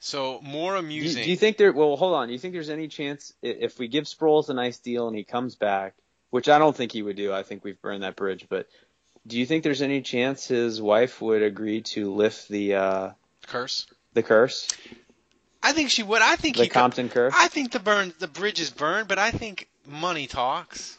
so 0.00 0.40
more 0.42 0.72
Do 0.72 0.78
amusing. 0.80 1.22
do 1.24 1.30
you 1.30 1.36
think 1.36 1.56
there? 1.56 1.72
Well, 1.72 1.96
hold 1.96 2.14
on. 2.14 2.26
Do 2.26 2.32
you 2.32 2.38
think 2.38 2.52
there's 2.54 2.70
any 2.70 2.88
chance 2.88 3.32
if 3.42 3.78
we 3.78 3.86
give 3.88 4.04
Sproles 4.04 4.48
a 4.48 4.54
nice 4.54 4.78
deal 4.78 5.06
and 5.06 5.16
he 5.16 5.22
comes 5.24 5.54
back, 5.54 5.94
which 6.30 6.48
I 6.48 6.58
don't 6.58 6.74
think 6.76 6.90
he 6.92 7.02
would 7.02 7.16
do. 7.16 7.32
I 7.32 7.44
think 7.44 7.64
we've 7.64 7.80
burned 7.80 8.02
that 8.02 8.16
bridge. 8.16 8.46
But 8.48 8.66
do 9.26 9.38
you 9.38 9.46
think 9.46 9.62
there's 9.62 9.82
any 9.82 10.02
chance 10.02 10.46
his 10.46 10.80
wife 10.80 11.20
would 11.20 11.42
agree 11.42 11.82
to 11.82 12.12
lift 12.12 12.48
the 12.48 12.74
uh, 12.74 13.10
curse? 13.46 13.86
the 14.14 14.22
curse, 14.22 14.68
I 15.62 15.72
think 15.72 15.90
she 15.90 16.02
would. 16.02 16.20
I 16.22 16.36
think 16.36 16.56
the 16.56 16.64
he 16.64 16.68
could- 16.68 16.74
Compton 16.74 17.08
curse? 17.08 17.32
I 17.36 17.48
think 17.48 17.72
the 17.72 17.80
burn 17.80 18.12
the 18.18 18.28
bridge 18.28 18.60
is 18.60 18.70
burned, 18.70 19.08
but 19.08 19.18
I 19.18 19.30
think 19.30 19.68
money 19.86 20.26
talks. 20.26 20.98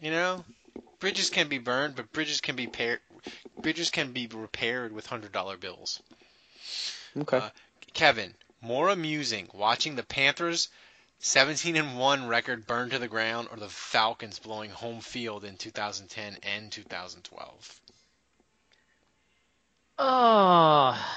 You 0.00 0.10
know, 0.10 0.44
bridges 1.00 1.30
can 1.30 1.48
be 1.48 1.58
burned, 1.58 1.96
but 1.96 2.12
bridges 2.12 2.40
can 2.40 2.54
be 2.56 2.66
par- 2.66 3.00
bridges 3.60 3.90
can 3.90 4.12
be 4.12 4.26
repaired 4.26 4.92
with 4.92 5.06
hundred 5.06 5.32
dollar 5.32 5.56
bills. 5.56 6.00
Okay. 7.16 7.38
Uh, 7.38 7.48
Kevin, 7.94 8.34
more 8.60 8.88
amusing 8.90 9.48
watching 9.54 9.96
the 9.96 10.02
Panthers 10.02 10.68
17 11.18 11.76
and 11.76 11.98
1 11.98 12.28
record 12.28 12.66
burned 12.66 12.92
to 12.92 12.98
the 12.98 13.08
ground 13.08 13.48
or 13.50 13.56
the 13.56 13.68
Falcons 13.68 14.38
blowing 14.38 14.70
home 14.70 15.00
field 15.00 15.44
in 15.44 15.56
2010 15.56 16.38
and 16.42 16.70
2012. 16.70 17.80
Oh. 19.98 21.16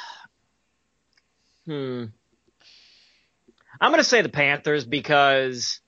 Hmm. 1.66 2.06
I'm 3.82 3.92
going 3.92 4.00
to 4.00 4.04
say 4.04 4.22
the 4.22 4.30
Panthers 4.30 4.86
because 4.86 5.80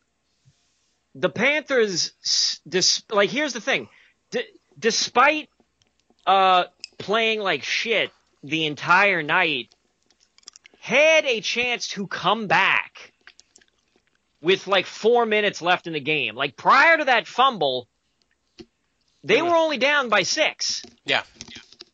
the 1.16 1.30
Panthers, 1.30 2.12
dis- 2.68 3.03
like, 3.09 3.30
here's 3.30 3.53
the 3.53 3.62
thing. 3.62 3.89
D- 4.32 4.45
despite 4.78 5.49
uh, 6.28 6.66
playing 6.97 7.39
like 7.39 7.64
shit 7.64 8.12
the 8.43 8.66
entire 8.66 9.24
night, 9.24 9.74
had 10.80 11.26
a 11.26 11.41
chance 11.41 11.89
to 11.89 12.07
come 12.07 12.47
back 12.47 13.11
with 14.42 14.68
like 14.68 14.86
four 14.86 15.26
minutes 15.26 15.62
left 15.62 15.88
in 15.88 15.94
the 15.94 16.00
game. 16.00 16.36
Like, 16.36 16.58
prior 16.58 16.98
to 16.98 17.06
that 17.06 17.28
fumble, 17.28 17.88
they 19.24 19.42
were 19.42 19.56
only 19.56 19.78
down 19.78 20.10
by 20.10 20.24
six. 20.24 20.84
Yeah. 21.06 21.24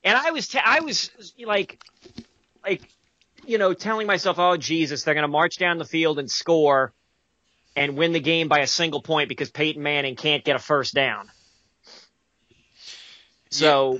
And 0.04 0.18
I 0.18 0.32
was, 0.32 0.48
t- 0.48 0.60
I 0.64 0.80
was 0.80 1.12
like, 1.46 1.84
like, 2.64 2.82
you 3.46 3.58
know, 3.58 3.74
telling 3.74 4.08
myself, 4.08 4.40
oh 4.40 4.58
Jesus, 4.58 5.04
they're 5.04 5.16
gonna 5.16 5.28
march 5.28 5.58
down 5.58 5.78
the 5.78 5.86
field 5.86 6.20
and 6.20 6.32
score 6.32 6.94
and 7.76 7.96
win 7.96 8.12
the 8.12 8.20
game 8.20 8.48
by 8.48 8.60
a 8.60 8.68
single 8.68 9.02
point 9.02 9.30
because 9.30 9.50
Peyton 9.50 9.84
Manning 9.84 10.16
can't 10.16 10.44
get 10.44 10.56
a 10.56 10.60
first 10.60 10.94
down. 10.94 11.30
So, 13.50 14.00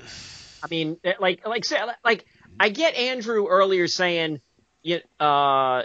I 0.62 0.66
mean, 0.68 0.98
eh, 1.04 1.14
like, 1.20 1.46
like, 1.46 1.64
like, 2.04 2.26
I 2.60 2.68
get 2.68 2.94
Andrew 2.94 3.46
earlier 3.46 3.86
saying, 3.86 4.40
you, 4.82 5.00
uh, 5.20 5.84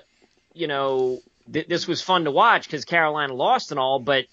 you 0.53 0.67
know, 0.67 1.19
th- 1.51 1.67
this 1.67 1.87
was 1.87 2.01
fun 2.01 2.25
to 2.25 2.31
watch 2.31 2.65
because 2.65 2.85
Carolina 2.85 3.33
lost 3.33 3.71
and 3.71 3.79
all, 3.79 3.99
but 3.99 4.25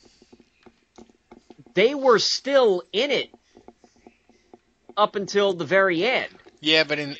they 1.74 1.94
were 1.94 2.18
still 2.18 2.82
in 2.92 3.10
it 3.10 3.30
up 4.96 5.16
until 5.16 5.52
the 5.52 5.64
very 5.64 6.04
end. 6.04 6.32
Yeah, 6.60 6.84
but 6.84 6.98
in 6.98 7.16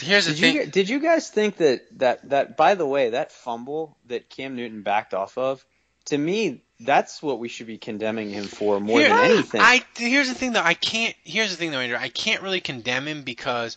here's 0.00 0.26
the 0.26 0.32
Did 0.32 0.40
thing. 0.40 0.54
you 0.54 0.66
did 0.66 0.88
you 0.88 1.00
guys 1.00 1.28
think 1.30 1.56
that 1.56 1.82
that 1.98 2.28
that 2.30 2.56
by 2.56 2.74
the 2.74 2.86
way 2.86 3.10
that 3.10 3.32
fumble 3.32 3.96
that 4.06 4.28
Cam 4.28 4.56
Newton 4.56 4.82
backed 4.82 5.14
off 5.14 5.38
of 5.38 5.64
to 6.06 6.18
me 6.18 6.60
that's 6.80 7.22
what 7.22 7.38
we 7.38 7.48
should 7.48 7.66
be 7.68 7.78
condemning 7.78 8.30
him 8.30 8.44
for 8.44 8.78
more 8.80 8.98
Here- 9.00 9.08
than 9.08 9.30
anything. 9.30 9.60
I 9.60 9.82
here's 9.96 10.28
the 10.28 10.34
thing 10.34 10.52
though. 10.52 10.62
I 10.62 10.74
can't. 10.74 11.14
Here's 11.24 11.50
the 11.50 11.56
thing 11.56 11.70
though, 11.70 11.78
Andrew. 11.80 11.98
I 11.98 12.08
can't 12.08 12.42
really 12.42 12.60
condemn 12.60 13.06
him 13.08 13.22
because, 13.22 13.76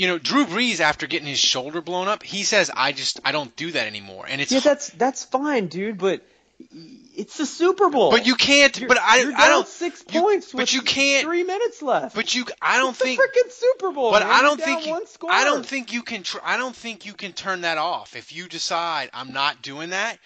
you 0.00 0.06
know, 0.06 0.18
Drew 0.18 0.46
Brees 0.46 0.80
after 0.80 1.06
getting 1.06 1.28
his 1.28 1.38
shoulder 1.38 1.82
blown 1.82 2.08
up, 2.08 2.22
he 2.22 2.42
says, 2.42 2.70
"I 2.74 2.92
just 2.92 3.20
I 3.22 3.32
don't 3.32 3.54
do 3.54 3.70
that 3.72 3.86
anymore." 3.86 4.24
And 4.26 4.40
it's 4.40 4.50
yeah, 4.50 4.60
that's 4.60 4.88
that's 4.90 5.24
fine, 5.26 5.66
dude, 5.66 5.98
but 5.98 6.22
it's 7.14 7.36
the 7.36 7.44
Super 7.44 7.90
Bowl. 7.90 8.10
but 8.10 8.26
you 8.26 8.34
can't. 8.34 8.74
You're- 8.78 8.88
but 8.88 8.98
I 8.98 9.20
I 9.36 9.48
don't. 9.48 9.68
six 9.68 10.02
you- 10.10 10.22
points. 10.22 10.52
but 10.52 10.58
with 10.62 10.72
you 10.72 10.80
can't- 10.82 11.24
Three 11.26 11.42
minutes 11.42 11.82
left. 11.82 12.14
But 12.14 12.34
you 12.34 12.46
I 12.62 12.78
don't 12.78 12.90
it's 12.90 12.98
the 12.98 13.04
think. 13.04 13.20
freaking 13.20 13.52
Super 13.52 13.92
Bowl. 13.92 14.10
But 14.10 14.22
man. 14.22 14.32
I 14.32 14.42
don't 14.42 14.60
think 14.60 14.86
you, 14.86 14.92
one 14.92 15.06
score. 15.06 15.30
I 15.30 15.44
don't 15.44 15.66
think 15.66 15.92
you 15.92 16.02
can. 16.02 16.22
Tr- 16.22 16.38
I 16.42 16.56
don't 16.56 16.74
think 16.74 17.04
you 17.04 17.12
can 17.12 17.32
turn 17.34 17.60
that 17.62 17.76
off. 17.76 18.16
If 18.16 18.32
you 18.32 18.48
decide 18.48 19.10
I'm 19.12 19.32
not 19.34 19.60
doing 19.60 19.90
that, 19.90 20.18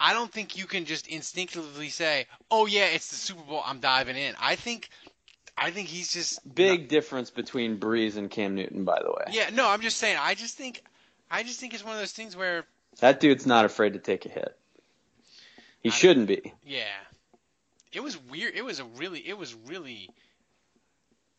I 0.00 0.14
don't 0.14 0.32
think 0.32 0.56
you 0.56 0.64
can 0.66 0.84
just 0.86 1.06
instinctively 1.06 1.90
say, 1.90 2.26
"Oh 2.50 2.64
yeah, 2.66 2.86
it's 2.86 3.08
the 3.10 3.16
Super 3.16 3.42
Bowl. 3.42 3.62
I'm 3.64 3.80
diving 3.80 4.16
in." 4.16 4.34
I 4.40 4.56
think, 4.56 4.88
I 5.60 5.70
think 5.70 5.88
he's 5.88 6.12
just 6.12 6.54
Big 6.54 6.88
difference 6.88 7.30
between 7.30 7.78
Brees 7.78 8.16
and 8.16 8.30
Cam 8.30 8.54
Newton, 8.54 8.84
by 8.84 9.00
the 9.02 9.10
way. 9.10 9.24
Yeah, 9.32 9.50
no, 9.52 9.68
I'm 9.68 9.80
just 9.80 9.98
saying. 9.98 10.16
I 10.20 10.34
just 10.34 10.56
think, 10.56 10.82
I 11.30 11.42
just 11.42 11.60
think 11.60 11.74
it's 11.74 11.84
one 11.84 11.94
of 11.94 11.98
those 11.98 12.12
things 12.12 12.36
where, 12.36 12.64
That 13.00 13.20
dude's 13.20 13.46
not 13.46 13.64
afraid 13.64 13.92
to 13.94 13.98
take 13.98 14.24
a 14.26 14.28
hit. 14.28 14.56
He 15.80 15.90
shouldn't 15.90 16.26
be. 16.28 16.52
yeah, 16.66 16.84
it 17.92 18.02
was 18.02 18.18
weird. 18.30 18.54
It 18.54 18.64
was 18.64 18.80
a 18.80 18.84
really, 18.84 19.20
it 19.20 19.38
was 19.38 19.54
really, 19.66 20.10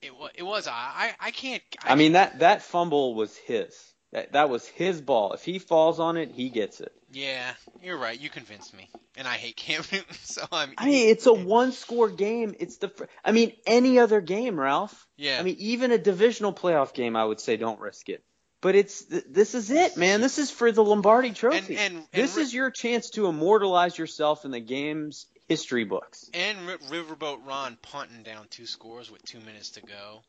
it 0.01 0.15
was, 0.15 0.31
it 0.33 0.43
was. 0.43 0.67
I, 0.67 0.71
I, 0.71 1.27
I 1.27 1.31
can't. 1.31 1.61
I 1.83 1.95
mean 1.95 2.13
that 2.13 2.39
that 2.39 2.61
fumble 2.61 3.15
was 3.15 3.35
his. 3.35 3.93
That 4.11 4.31
that 4.33 4.49
was 4.49 4.65
his 4.67 5.01
ball. 5.01 5.33
If 5.33 5.43
he 5.45 5.59
falls 5.59 5.99
on 5.99 6.17
it, 6.17 6.31
he 6.31 6.49
gets 6.49 6.81
it. 6.81 6.91
Yeah, 7.11 7.51
you're 7.83 7.97
right. 7.97 8.19
You 8.19 8.29
convinced 8.29 8.75
me, 8.75 8.89
and 9.17 9.27
I 9.27 9.33
hate 9.35 9.55
Cam 9.55 9.83
Newton, 9.91 10.15
so 10.23 10.43
I'm. 10.51 10.73
I 10.77 10.85
mean, 10.85 11.09
it's 11.09 11.25
a 11.27 11.33
one-score 11.33 12.09
game. 12.09 12.55
It's 12.59 12.77
the. 12.77 12.89
fr- 12.89 13.05
I 13.23 13.31
mean, 13.31 13.53
any 13.67 13.99
other 13.99 14.21
game, 14.21 14.59
Ralph. 14.59 15.07
Yeah. 15.15 15.37
I 15.39 15.43
mean, 15.43 15.57
even 15.59 15.91
a 15.91 15.97
divisional 15.97 16.53
playoff 16.53 16.93
game, 16.93 17.15
I 17.15 17.23
would 17.23 17.39
say 17.39 17.57
don't 17.57 17.79
risk 17.79 18.09
it. 18.09 18.23
But 18.61 18.75
it's 18.75 19.05
th- 19.05 19.23
this 19.29 19.55
is 19.55 19.71
it, 19.71 19.95
man. 19.95 20.21
This 20.21 20.37
is 20.37 20.51
for 20.51 20.71
the 20.71 20.83
Lombardi 20.83 21.31
Trophy. 21.31 21.77
And- 21.77 21.95
and- 21.95 22.05
this 22.11 22.35
and- 22.35 22.43
is 22.43 22.53
your 22.53 22.71
chance 22.71 23.11
to 23.11 23.27
immortalize 23.27 23.97
yourself 23.97 24.43
in 24.43 24.51
the 24.51 24.59
game's 24.59 25.27
history 25.47 25.83
books. 25.85 26.29
And 26.33 26.57
Riverboat 26.89 27.45
Ron 27.45 27.77
punting 27.81 28.23
down 28.23 28.47
two 28.49 28.65
scores 28.65 29.09
with 29.09 29.23
two 29.23 29.39
minutes 29.39 29.69
to 29.71 29.81
go 29.81 30.21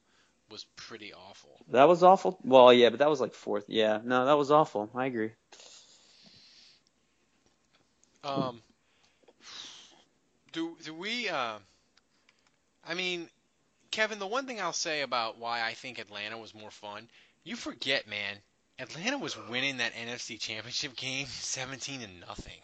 was 0.51 0.65
pretty 0.77 1.13
awful. 1.15 1.61
That 1.69 1.85
was 1.89 2.03
awful. 2.03 2.39
Well, 2.45 2.73
yeah, 2.73 2.91
but 2.91 2.99
that 3.01 3.09
was 3.11 3.21
like 3.21 3.33
fourth. 3.35 3.65
Yeah, 3.69 4.01
no, 4.05 4.27
that 4.27 4.37
was 4.37 4.51
awful. 4.51 4.91
I 4.95 5.07
agree. 5.07 5.33
Um, 8.25 8.63
do 10.53 10.77
do 10.83 10.95
we? 10.95 11.29
Uh, 11.29 11.59
I 12.85 12.95
mean, 12.95 13.31
Kevin, 13.91 14.19
the 14.19 14.27
one 14.27 14.47
thing 14.47 14.61
I'll 14.61 14.73
say 14.73 15.03
about 15.03 15.39
why 15.39 15.63
I 15.63 15.75
think 15.75 15.99
Atlanta 15.99 16.39
was 16.39 16.55
more 16.55 16.71
fun, 16.71 17.09
you 17.45 17.57
forget, 17.57 18.07
man. 18.07 18.43
Atlanta 18.79 19.19
was 19.19 19.37
winning 19.37 19.79
that 19.79 19.95
NFC 19.95 20.39
Championship 20.39 20.97
game 20.97 21.27
17 21.29 22.01
to 22.01 22.09
nothing 22.09 22.61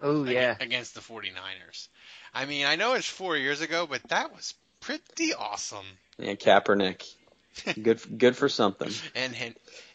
Oh 0.00 0.24
yeah. 0.24 0.58
against 0.60 0.94
the 0.94 1.00
49ers. 1.00 1.88
I 2.34 2.46
mean, 2.46 2.66
I 2.66 2.76
know 2.76 2.94
it's 2.94 3.06
4 3.08 3.36
years 3.36 3.60
ago, 3.60 3.86
but 3.86 4.02
that 4.08 4.32
was 4.34 4.54
pretty 4.80 5.34
awesome. 5.34 5.98
Yeah, 6.18 6.34
Kaepernick. 6.34 7.04
good, 7.82 8.00
good 8.18 8.36
for 8.36 8.48
something. 8.48 8.90
And 9.14 9.34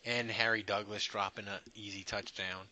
and, 0.06 0.32
Harry 0.32 0.64
Douglas 0.64 1.04
dropping 1.06 1.48
an 1.48 1.60
easy 1.76 2.04
touchdown. 2.04 2.66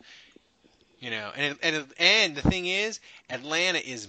You 0.99 1.11
know, 1.11 1.31
and 1.35 1.57
and 1.61 1.85
and 1.97 2.35
the 2.35 2.41
thing 2.41 2.65
is, 2.65 2.99
Atlanta 3.29 3.79
is 3.79 4.07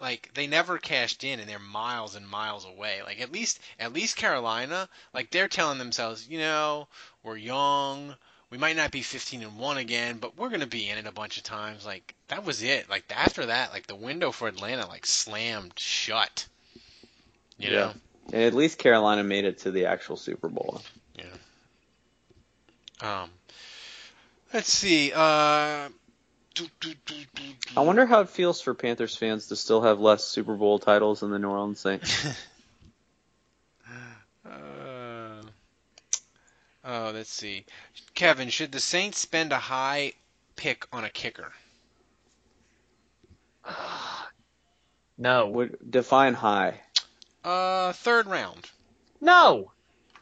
like 0.00 0.30
they 0.34 0.46
never 0.46 0.78
cashed 0.78 1.24
in, 1.24 1.40
and 1.40 1.48
they're 1.48 1.58
miles 1.58 2.14
and 2.14 2.28
miles 2.28 2.66
away. 2.66 3.02
Like 3.02 3.20
at 3.20 3.32
least 3.32 3.60
at 3.80 3.92
least 3.92 4.16
Carolina, 4.16 4.88
like 5.14 5.30
they're 5.30 5.48
telling 5.48 5.78
themselves, 5.78 6.28
you 6.28 6.38
know, 6.38 6.88
we're 7.22 7.36
young. 7.36 8.14
We 8.48 8.58
might 8.58 8.76
not 8.76 8.92
be 8.92 9.02
15 9.02 9.42
and 9.42 9.58
one 9.58 9.76
again, 9.76 10.18
but 10.18 10.36
we're 10.36 10.50
gonna 10.50 10.66
be 10.66 10.88
in 10.88 10.98
it 10.98 11.06
a 11.06 11.12
bunch 11.12 11.36
of 11.36 11.42
times. 11.42 11.84
Like 11.84 12.14
that 12.28 12.44
was 12.44 12.62
it. 12.62 12.88
Like 12.88 13.04
after 13.10 13.46
that, 13.46 13.72
like 13.72 13.86
the 13.86 13.96
window 13.96 14.30
for 14.30 14.48
Atlanta 14.48 14.86
like 14.86 15.06
slammed 15.06 15.72
shut. 15.78 16.46
You 17.58 17.70
know. 17.70 17.92
And 18.32 18.42
at 18.42 18.54
least 18.54 18.78
Carolina 18.78 19.22
made 19.22 19.44
it 19.44 19.58
to 19.58 19.70
the 19.70 19.86
actual 19.86 20.16
Super 20.16 20.48
Bowl. 20.48 20.82
Yeah. 21.14 21.24
Um. 23.00 23.30
Let's 24.52 24.72
see. 24.72 25.12
Uh. 25.14 25.88
do, 26.54 26.66
do, 26.80 26.92
do, 27.04 27.14
do, 27.34 27.42
do. 27.42 27.72
I 27.76 27.80
wonder 27.80 28.06
how 28.06 28.20
it 28.20 28.28
feels 28.28 28.60
for 28.60 28.74
Panthers 28.74 29.16
fans 29.16 29.48
to 29.48 29.56
still 29.56 29.82
have 29.82 30.00
less 30.00 30.24
Super 30.24 30.54
Bowl 30.56 30.78
titles 30.78 31.20
than 31.20 31.30
the 31.30 31.38
New 31.38 31.48
Orleans 31.48 31.80
Saints. 31.80 32.26
Uh, 34.48 35.42
oh, 36.84 37.10
let's 37.12 37.32
see. 37.32 37.64
Kevin, 38.14 38.48
should 38.48 38.70
the 38.70 38.78
Saints 38.80 39.18
spend 39.18 39.52
a 39.52 39.58
high 39.58 40.12
pick 40.54 40.86
on 40.92 41.04
a 41.04 41.10
kicker? 41.10 41.52
No. 45.18 45.48
Would 45.48 45.78
define 45.90 46.34
high. 46.34 46.78
Uh, 47.46 47.92
third 47.92 48.26
round. 48.26 48.68
No. 49.20 49.70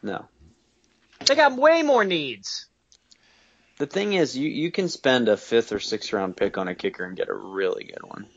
No. 0.03 0.25
They 1.25 1.35
got 1.35 1.57
way 1.57 1.81
more 1.81 2.03
needs. 2.05 2.67
The 3.77 3.87
thing 3.87 4.13
is, 4.13 4.37
you, 4.37 4.47
you 4.47 4.71
can 4.71 4.87
spend 4.87 5.27
a 5.27 5.35
fifth 5.35 5.71
or 5.71 5.79
sixth 5.79 6.13
round 6.13 6.37
pick 6.37 6.57
on 6.57 6.67
a 6.67 6.75
kicker 6.75 7.03
and 7.03 7.17
get 7.17 7.27
a 7.29 7.33
really 7.33 7.83
good 7.85 8.03
one. 8.03 8.27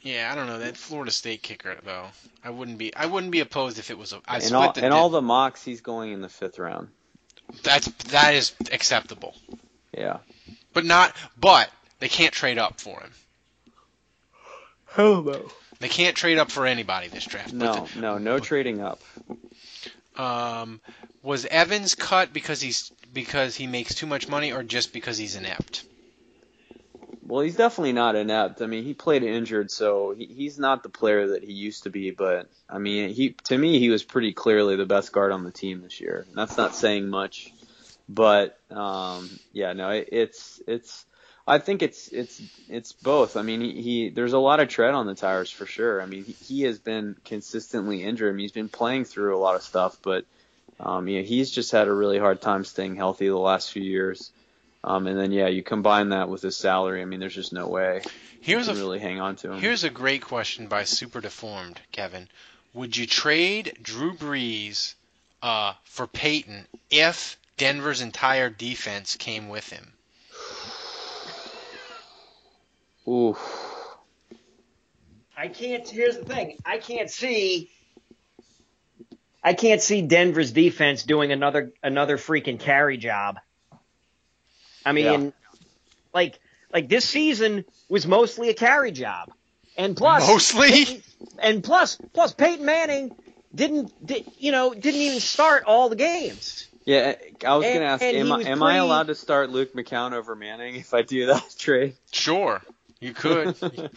Yeah, 0.00 0.30
I 0.32 0.34
don't 0.34 0.46
know 0.46 0.60
that 0.60 0.76
Florida 0.76 1.10
State 1.10 1.42
kicker 1.42 1.76
though. 1.84 2.06
I 2.42 2.50
wouldn't 2.50 2.78
be. 2.78 2.94
I 2.96 3.06
wouldn't 3.06 3.30
be 3.32 3.40
opposed 3.40 3.78
if 3.78 3.90
it 3.90 3.98
was 3.98 4.12
a. 4.12 4.20
I 4.26 4.36
And 4.36 4.44
split 4.44 4.54
all, 4.62 4.72
the 4.72 4.82
and 4.84 4.92
di- 4.92 4.96
all 4.96 5.10
the 5.10 5.20
mocks, 5.22 5.62
he's 5.62 5.80
going 5.82 6.12
in 6.12 6.22
the 6.22 6.28
fifth 6.28 6.58
round. 6.58 6.88
That's 7.62 7.86
that 8.10 8.34
is 8.34 8.54
acceptable, 8.72 9.34
Yeah. 9.96 10.18
but 10.72 10.84
not. 10.84 11.14
But 11.38 11.68
they 11.98 12.08
can't 12.08 12.32
trade 12.32 12.58
up 12.58 12.80
for 12.80 13.00
him. 13.00 13.10
Hell 14.86 15.22
no. 15.22 15.50
They 15.80 15.88
can't 15.88 16.16
trade 16.16 16.38
up 16.38 16.50
for 16.50 16.66
anybody 16.66 17.08
this 17.08 17.24
draft. 17.24 17.52
No, 17.52 17.86
no, 17.96 18.18
no 18.18 18.38
trading 18.40 18.80
up. 18.80 19.00
Um, 20.16 20.80
was 21.22 21.46
Evans 21.46 21.94
cut 21.94 22.32
because 22.32 22.60
he's 22.60 22.90
because 23.12 23.54
he 23.54 23.66
makes 23.66 23.94
too 23.94 24.06
much 24.06 24.28
money, 24.28 24.52
or 24.52 24.62
just 24.62 24.92
because 24.92 25.16
he's 25.16 25.36
inept? 25.36 25.84
Well, 27.22 27.42
he's 27.42 27.56
definitely 27.56 27.92
not 27.92 28.16
inept. 28.16 28.62
I 28.62 28.66
mean, 28.66 28.84
he 28.84 28.94
played 28.94 29.22
injured, 29.22 29.70
so 29.70 30.14
he, 30.16 30.24
he's 30.26 30.58
not 30.58 30.82
the 30.82 30.88
player 30.88 31.28
that 31.28 31.44
he 31.44 31.52
used 31.52 31.84
to 31.84 31.90
be. 31.90 32.10
But 32.10 32.48
I 32.68 32.78
mean, 32.78 33.10
he 33.10 33.36
to 33.44 33.56
me 33.56 33.78
he 33.78 33.90
was 33.90 34.02
pretty 34.02 34.32
clearly 34.32 34.76
the 34.76 34.86
best 34.86 35.12
guard 35.12 35.30
on 35.30 35.44
the 35.44 35.52
team 35.52 35.82
this 35.82 36.00
year. 36.00 36.26
That's 36.34 36.56
not 36.56 36.74
saying 36.74 37.08
much, 37.08 37.52
but 38.08 38.58
um, 38.70 39.30
yeah, 39.52 39.74
no, 39.74 39.90
it, 39.90 40.08
it's 40.10 40.60
it's. 40.66 41.04
I 41.48 41.58
think 41.58 41.82
it's 41.82 42.08
it's 42.08 42.40
it's 42.68 42.92
both. 42.92 43.36
I 43.36 43.42
mean, 43.42 43.60
he, 43.60 43.82
he 43.82 44.08
there's 44.10 44.34
a 44.34 44.38
lot 44.38 44.60
of 44.60 44.68
tread 44.68 44.94
on 44.94 45.06
the 45.06 45.14
tires 45.14 45.50
for 45.50 45.66
sure. 45.66 46.02
I 46.02 46.06
mean, 46.06 46.24
he, 46.24 46.32
he 46.32 46.62
has 46.62 46.78
been 46.78 47.16
consistently 47.24 48.04
injured. 48.04 48.32
I 48.32 48.32
mean, 48.32 48.44
he's 48.44 48.52
been 48.52 48.68
playing 48.68 49.06
through 49.06 49.36
a 49.36 49.40
lot 49.40 49.56
of 49.56 49.62
stuff, 49.62 49.98
but 50.02 50.24
um, 50.78 51.06
know, 51.06 51.22
he's 51.22 51.50
just 51.50 51.72
had 51.72 51.88
a 51.88 51.92
really 51.92 52.18
hard 52.18 52.40
time 52.40 52.64
staying 52.64 52.96
healthy 52.96 53.28
the 53.28 53.36
last 53.36 53.72
few 53.72 53.82
years. 53.82 54.30
Um, 54.84 55.06
and 55.06 55.18
then 55.18 55.32
yeah, 55.32 55.48
you 55.48 55.62
combine 55.62 56.10
that 56.10 56.28
with 56.28 56.42
his 56.42 56.56
salary. 56.56 57.02
I 57.02 57.04
mean, 57.04 57.18
there's 57.18 57.34
just 57.34 57.52
no 57.52 57.66
way 57.66 58.02
Here's 58.40 58.68
you 58.68 58.74
a 58.74 58.76
really 58.76 59.00
hang 59.00 59.20
on 59.20 59.36
to 59.36 59.52
him. 59.52 59.60
Here's 59.60 59.84
a 59.84 59.90
great 59.90 60.22
question 60.22 60.68
by 60.68 60.84
Super 60.84 61.20
Deformed, 61.20 61.80
Kevin. 61.92 62.28
Would 62.74 62.96
you 62.96 63.06
trade 63.06 63.78
Drew 63.82 64.14
Brees 64.14 64.94
uh, 65.42 65.74
for 65.84 66.06
Peyton 66.06 66.66
if 66.90 67.38
Denver's 67.56 68.00
entire 68.00 68.50
defense 68.50 69.16
came 69.16 69.48
with 69.48 69.68
him? 69.70 69.92
Ooh, 73.08 73.36
I 75.36 75.48
can't. 75.48 75.88
Here's 75.88 76.18
the 76.18 76.24
thing. 76.24 76.58
I 76.66 76.78
can't 76.78 77.10
see. 77.10 77.70
I 79.42 79.54
can't 79.54 79.80
see 79.80 80.02
Denver's 80.02 80.52
defense 80.52 81.04
doing 81.04 81.32
another 81.32 81.72
another 81.82 82.18
freaking 82.18 82.60
carry 82.60 82.96
job. 82.98 83.38
I 84.84 84.92
mean, 84.92 85.04
Yeah. 85.26 85.30
like 86.12 86.38
like 86.72 86.88
this 86.88 87.04
season 87.04 87.64
was 87.88 88.06
mostly 88.06 88.50
a 88.50 88.54
carry 88.54 88.92
job, 88.92 89.32
and 89.76 89.96
plus 89.96 90.26
Mostly? 90.28 91.02
and 91.38 91.64
plus 91.64 91.96
plus 92.12 92.34
Peyton 92.34 92.66
Manning 92.66 93.16
didn't 93.54 94.04
did, 94.04 94.26
you 94.38 94.52
know 94.52 94.74
didn't 94.74 95.00
even 95.00 95.20
start 95.20 95.64
all 95.64 95.88
the 95.88 95.96
games. 95.96 96.66
yeah. 96.84 97.14
I 97.46 97.56
was 97.56 97.64
And- 97.64 97.74
gonna 97.74 97.86
ask, 97.86 98.02
and 98.02 98.16
am 98.16 98.26
he 98.26 98.32
I 98.32 98.36
was 98.38 98.46
am 98.46 98.62
I 98.62 98.76
allowed 98.76 99.06
to 99.06 99.14
start 99.14 99.50
Luke 99.50 99.72
McCown 99.72 100.12
over 100.12 100.34
Manning 100.34 100.74
if 100.74 100.92
I 100.92 101.02
do 101.02 101.26
that 101.26 101.54
trade? 101.58 101.94
Sure, 102.12 102.60
you 103.00 103.12
could. 103.14 103.56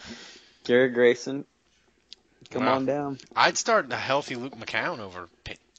Garrett 0.64 0.94
Grayson, 0.94 1.44
Come 2.50 2.64
Wow. 2.66 2.76
on 2.76 2.86
down. 2.86 3.18
I'd 3.34 3.56
start 3.56 3.90
a 3.92 3.96
healthy 3.96 4.34
Luke 4.36 4.56
McCown 4.56 4.98
over 5.00 5.28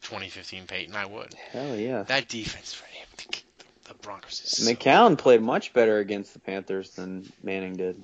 2015 0.02 0.66
Peyton. 0.68 0.96
I 0.96 1.06
would. 1.06 1.34
Hell 1.52 1.76
yeah. 1.76 2.04
That 2.04 2.28
defense 2.28 2.74
for 2.74 2.86
him 2.88 3.08
the, 3.18 3.42
the 3.90 3.94
Broncos 3.96 4.42
is 4.42 4.66
so 4.66 4.72
McCown 4.74 5.18
played 5.18 5.42
much 5.42 5.72
better 5.74 6.00
against 6.00 6.34
the 6.34 6.40
Panthers 6.40 6.92
than 6.92 7.32
Manning 7.44 7.76
did. 7.78 8.02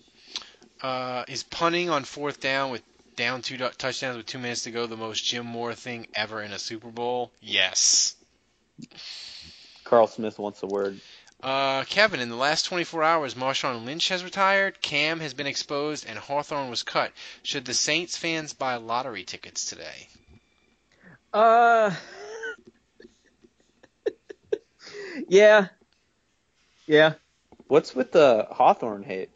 Uh, 0.81 1.25
is 1.27 1.43
punting 1.43 1.89
on 1.89 2.03
fourth 2.05 2.39
down 2.39 2.71
with 2.71 2.81
down 3.17 3.41
two 3.41 3.57
du- 3.57 3.71
touchdowns 3.77 4.15
with 4.15 4.25
two 4.25 4.39
minutes 4.39 4.63
to 4.63 4.71
go 4.71 4.85
the 4.87 4.95
most 4.95 5.25
Jim 5.25 5.45
Mora 5.45 5.75
thing 5.75 6.07
ever 6.15 6.41
in 6.41 6.53
a 6.53 6.59
Super 6.59 6.87
Bowl? 6.89 7.31
Yes. 7.41 8.15
Carl 9.83 10.07
Smith 10.07 10.39
wants 10.39 10.61
a 10.63 10.67
word. 10.67 10.99
Uh, 11.41 11.83
Kevin, 11.85 12.19
in 12.19 12.29
the 12.29 12.35
last 12.35 12.65
24 12.65 13.01
hours, 13.03 13.35
Marshawn 13.35 13.85
Lynch 13.85 14.09
has 14.09 14.23
retired, 14.23 14.81
Cam 14.81 15.21
has 15.21 15.33
been 15.33 15.47
exposed, 15.47 16.05
and 16.05 16.19
Hawthorne 16.19 16.69
was 16.69 16.83
cut. 16.83 17.13
Should 17.43 17.65
the 17.65 17.73
Saints 17.73 18.17
fans 18.17 18.53
buy 18.53 18.75
lottery 18.75 19.23
tickets 19.23 19.65
today? 19.69 20.07
Uh, 21.33 21.95
yeah, 25.29 25.67
yeah. 26.87 27.13
What's 27.67 27.95
with 27.95 28.11
the 28.11 28.47
Hawthorne 28.49 29.03
hate? 29.03 29.29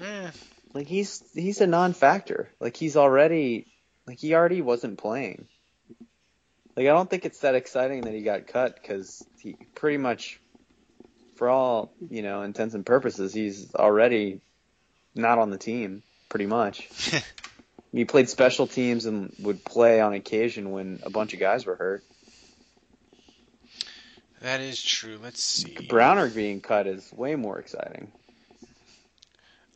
Eh, 0.00 0.30
Like 0.72 0.86
he's 0.86 1.22
he's 1.34 1.60
a 1.60 1.66
non-factor. 1.66 2.48
Like 2.58 2.76
he's 2.76 2.96
already 2.96 3.66
like 4.06 4.18
he 4.18 4.34
already 4.34 4.62
wasn't 4.62 4.98
playing. 4.98 5.46
Like 6.76 6.86
I 6.86 6.90
don't 6.90 7.08
think 7.08 7.26
it's 7.26 7.40
that 7.40 7.54
exciting 7.54 8.00
that 8.02 8.14
he 8.14 8.22
got 8.22 8.46
cut 8.46 8.74
because 8.80 9.22
he 9.44 9.56
pretty 9.74 9.98
much, 9.98 10.40
for 11.36 11.48
all 11.48 11.92
you 12.10 12.22
know 12.22 12.42
intents 12.42 12.74
and 12.74 12.84
purposes, 12.84 13.32
he's 13.32 13.72
already 13.74 14.40
not 15.14 15.38
on 15.38 15.50
the 15.50 15.58
team. 15.58 16.02
Pretty 16.30 16.46
much. 16.46 16.88
he 17.92 18.04
played 18.04 18.28
special 18.28 18.66
teams 18.66 19.06
and 19.06 19.32
would 19.38 19.64
play 19.64 20.00
on 20.00 20.14
occasion 20.14 20.72
when 20.72 20.98
a 21.04 21.10
bunch 21.10 21.32
of 21.32 21.38
guys 21.38 21.64
were 21.64 21.76
hurt. 21.76 22.02
that 24.40 24.60
is 24.60 24.82
true. 24.82 25.20
Let's 25.22 25.44
see. 25.44 25.76
Browner 25.88 26.28
being 26.28 26.60
cut 26.60 26.88
is 26.88 27.12
way 27.12 27.36
more 27.36 27.60
exciting. 27.60 28.10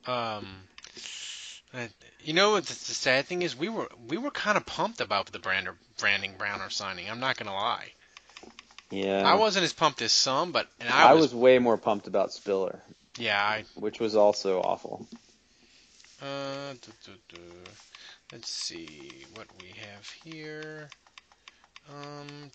Um, 0.06 0.46
uh, 1.74 1.86
you 2.24 2.32
know 2.32 2.52
what 2.52 2.64
the, 2.64 2.72
the 2.72 2.94
sad 2.94 3.26
thing 3.26 3.42
is? 3.42 3.54
We 3.54 3.68
were 3.68 3.88
we 4.08 4.16
were 4.16 4.30
kind 4.30 4.56
of 4.56 4.64
pumped 4.64 5.02
about 5.02 5.26
the 5.26 5.38
Brander, 5.38 5.76
Brandon 5.98 6.32
Browner 6.38 6.70
signing. 6.70 7.08
I'm 7.10 7.20
not 7.20 7.36
gonna 7.36 7.54
lie. 7.54 7.92
Yeah. 8.90 9.22
I 9.24 9.34
wasn't 9.34 9.64
as 9.64 9.72
pumped 9.72 10.00
as 10.02 10.12
some, 10.12 10.52
but 10.52 10.66
and 10.80 10.88
I 10.88 11.10
I, 11.10 11.14
was 11.14 11.34
way 11.34 11.58
more 11.58 11.76
pumped 11.76 12.06
about 12.06 12.32
Spiller, 12.32 12.80
yeah. 13.18 13.42
I 13.42 13.64
which 13.74 14.00
was 14.00 14.16
also 14.16 14.60
awful. 14.60 15.06
uh, 16.22 16.72
duh, 16.72 16.92
duh, 17.04 17.12
duh. 17.28 17.70
let's 18.32 18.50
see 18.50 19.10
what 19.34 19.46
we 19.60 19.68
have 19.68 20.10
here. 20.24 20.88
Um, 21.90 22.50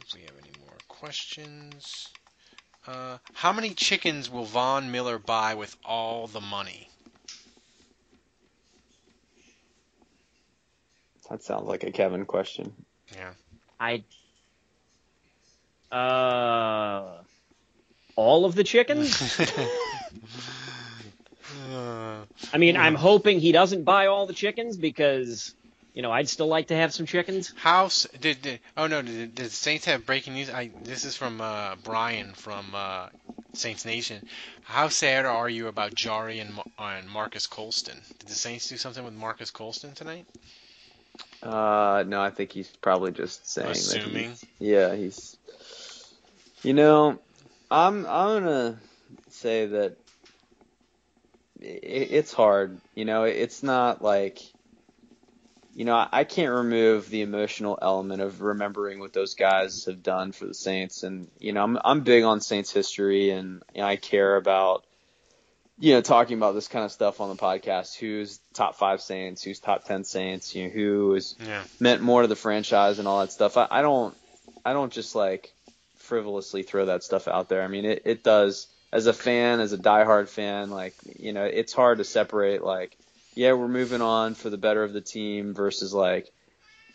if 0.00 0.14
we 0.14 0.20
have 0.22 0.34
any 0.40 0.52
more 0.60 0.76
questions. 0.88 2.08
Uh, 2.86 3.18
how 3.32 3.52
many 3.52 3.70
chickens 3.70 4.30
will 4.30 4.44
Von 4.44 4.90
Miller 4.90 5.18
buy 5.18 5.54
with 5.54 5.74
all 5.84 6.26
the 6.26 6.40
money? 6.40 6.90
That 11.30 11.42
sounds 11.42 11.66
like 11.66 11.84
a 11.84 11.90
Kevin 11.90 12.26
question. 12.26 12.72
Yeah. 13.14 13.30
I. 13.80 14.04
Uh, 15.92 17.22
all 18.16 18.44
of 18.44 18.54
the 18.54 18.64
chickens. 18.64 19.38
I 22.52 22.58
mean, 22.58 22.76
I'm 22.76 22.94
hoping 22.94 23.40
he 23.40 23.52
doesn't 23.52 23.84
buy 23.84 24.06
all 24.06 24.26
the 24.26 24.32
chickens 24.32 24.76
because, 24.76 25.54
you 25.92 26.02
know, 26.02 26.10
I'd 26.10 26.28
still 26.28 26.46
like 26.48 26.68
to 26.68 26.76
have 26.76 26.92
some 26.92 27.06
chickens. 27.06 27.52
How 27.56 27.86
s- 27.86 28.06
did, 28.20 28.42
did 28.42 28.60
oh 28.76 28.86
no 28.86 29.02
did, 29.02 29.34
did 29.34 29.46
the 29.46 29.50
Saints 29.50 29.84
have 29.86 30.06
breaking 30.06 30.34
news? 30.34 30.50
I 30.50 30.70
this 30.84 31.04
is 31.04 31.16
from 31.16 31.40
uh, 31.40 31.76
Brian 31.84 32.34
from 32.34 32.74
uh, 32.74 33.08
Saints 33.52 33.84
Nation. 33.84 34.22
How 34.62 34.88
sad 34.88 35.26
are 35.26 35.48
you 35.48 35.68
about 35.68 35.94
Jahri 35.94 36.40
and, 36.40 36.54
Ma- 36.54 36.62
and 36.78 37.08
Marques 37.08 37.46
Colston? 37.46 37.96
Did 38.20 38.28
the 38.28 38.34
Saints 38.34 38.68
do 38.68 38.76
something 38.76 39.04
with 39.04 39.14
Marques 39.14 39.50
Colston 39.50 39.92
tonight? 39.94 40.26
Uh, 41.44 42.04
no, 42.06 42.20
I 42.20 42.30
think 42.30 42.52
he's 42.52 42.68
probably 42.76 43.12
just 43.12 43.48
saying 43.48 43.70
Assuming. 43.70 44.12
that. 44.12 44.28
He's, 44.30 44.44
yeah, 44.58 44.94
he's. 44.94 45.36
You 46.62 46.72
know, 46.72 47.18
I'm 47.70 48.06
I'm 48.06 48.42
gonna 48.42 48.80
say 49.28 49.66
that 49.66 49.96
i 51.60 51.64
it's 51.64 52.32
hard. 52.32 52.80
You 52.94 53.04
know, 53.04 53.24
it's 53.24 53.62
not 53.62 54.02
like. 54.02 54.40
You 55.76 55.84
know, 55.84 55.96
I- 55.96 56.08
I 56.12 56.24
can't 56.24 56.54
remove 56.54 57.10
the 57.10 57.22
emotional 57.22 57.76
element 57.82 58.22
of 58.22 58.40
remembering 58.42 59.00
what 59.00 59.12
those 59.12 59.34
guys 59.34 59.86
have 59.86 60.04
done 60.04 60.30
for 60.30 60.46
the 60.46 60.54
Saints, 60.54 61.02
and 61.02 61.28
you 61.40 61.52
know, 61.52 61.64
I'm 61.64 61.78
I'm 61.84 62.00
big 62.02 62.22
on 62.22 62.40
Saints 62.40 62.70
history, 62.70 63.30
and 63.30 63.60
you 63.74 63.80
know, 63.80 63.88
I 63.88 63.96
care 63.96 64.36
about 64.36 64.86
you 65.78 65.94
know, 65.94 66.00
talking 66.00 66.36
about 66.36 66.54
this 66.54 66.68
kind 66.68 66.84
of 66.84 66.92
stuff 66.92 67.20
on 67.20 67.28
the 67.28 67.42
podcast. 67.42 67.96
Who's 67.96 68.40
top 68.54 68.76
five 68.76 69.00
Saints? 69.00 69.42
Who's 69.42 69.60
top 69.60 69.84
ten 69.84 70.04
Saints? 70.04 70.54
You 70.54 70.64
know, 70.64 70.70
who 70.70 71.14
is 71.14 71.36
Yeah. 71.40 71.64
meant 71.80 72.02
more 72.02 72.22
to 72.22 72.28
the 72.28 72.36
franchise 72.36 72.98
and 72.98 73.08
all 73.08 73.20
that 73.20 73.32
stuff. 73.32 73.56
I, 73.56 73.66
I 73.70 73.82
don't, 73.82 74.16
I 74.64 74.72
don't 74.72 74.92
just 74.92 75.14
like 75.14 75.52
frivolously 75.96 76.62
throw 76.62 76.86
that 76.86 77.02
stuff 77.02 77.28
out 77.28 77.48
there. 77.48 77.62
I 77.62 77.68
mean, 77.68 77.84
it, 77.84 78.02
it 78.04 78.22
does 78.22 78.68
as 78.92 79.06
a 79.06 79.12
fan, 79.12 79.60
as 79.60 79.72
a 79.72 79.78
diehard 79.78 80.28
fan, 80.28 80.70
like 80.70 80.94
you 81.18 81.32
know, 81.32 81.44
it's 81.44 81.72
hard 81.72 81.98
to 81.98 82.04
separate 82.04 82.62
like, 82.62 82.96
yeah, 83.34 83.52
we're 83.52 83.68
moving 83.68 84.02
on 84.02 84.34
for 84.34 84.50
the 84.50 84.58
better 84.58 84.84
of 84.84 84.92
the 84.92 85.00
team 85.00 85.54
versus 85.54 85.92
like, 85.92 86.30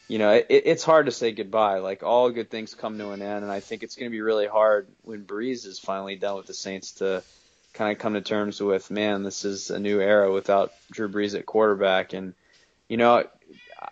you 0.08 0.18
know, 0.20 0.32
it, 0.32 0.46
it's 0.50 0.84
hard 0.84 1.08
to 1.08 1.12
say 1.12 1.34
goodbye. 1.34 1.80
Like 1.80 2.02
all 2.02 2.30
good 2.30 2.50
things 2.50 2.74
come 2.76 2.98
to 2.98 3.10
an 3.12 3.22
end, 3.22 3.44
and 3.44 3.52
I 3.52 3.60
think 3.60 3.84
it's 3.84 3.96
going 3.96 4.10
to 4.10 4.16
be 4.16 4.22
really 4.22 4.48
hard 4.48 4.88
when 5.02 5.26
Brees 5.26 5.66
is 5.66 5.80
finally 5.80 6.16
done 6.16 6.38
with 6.38 6.48
the 6.48 6.54
Saints 6.54 6.94
to 6.94 7.24
kind 7.74 7.92
of 7.92 8.00
come 8.00 8.14
to 8.14 8.22
terms 8.22 8.62
with, 8.62 8.92
man, 8.92 9.24
this 9.24 9.46
is 9.46 9.70
a 9.70 9.80
new 9.80 10.02
era 10.02 10.32
without 10.32 10.72
Drew 10.92 11.10
Brees 11.10 11.38
at 11.38 11.46
quarterback. 11.46 12.14
And, 12.14 12.34
you 12.88 12.98
know, 12.98 13.24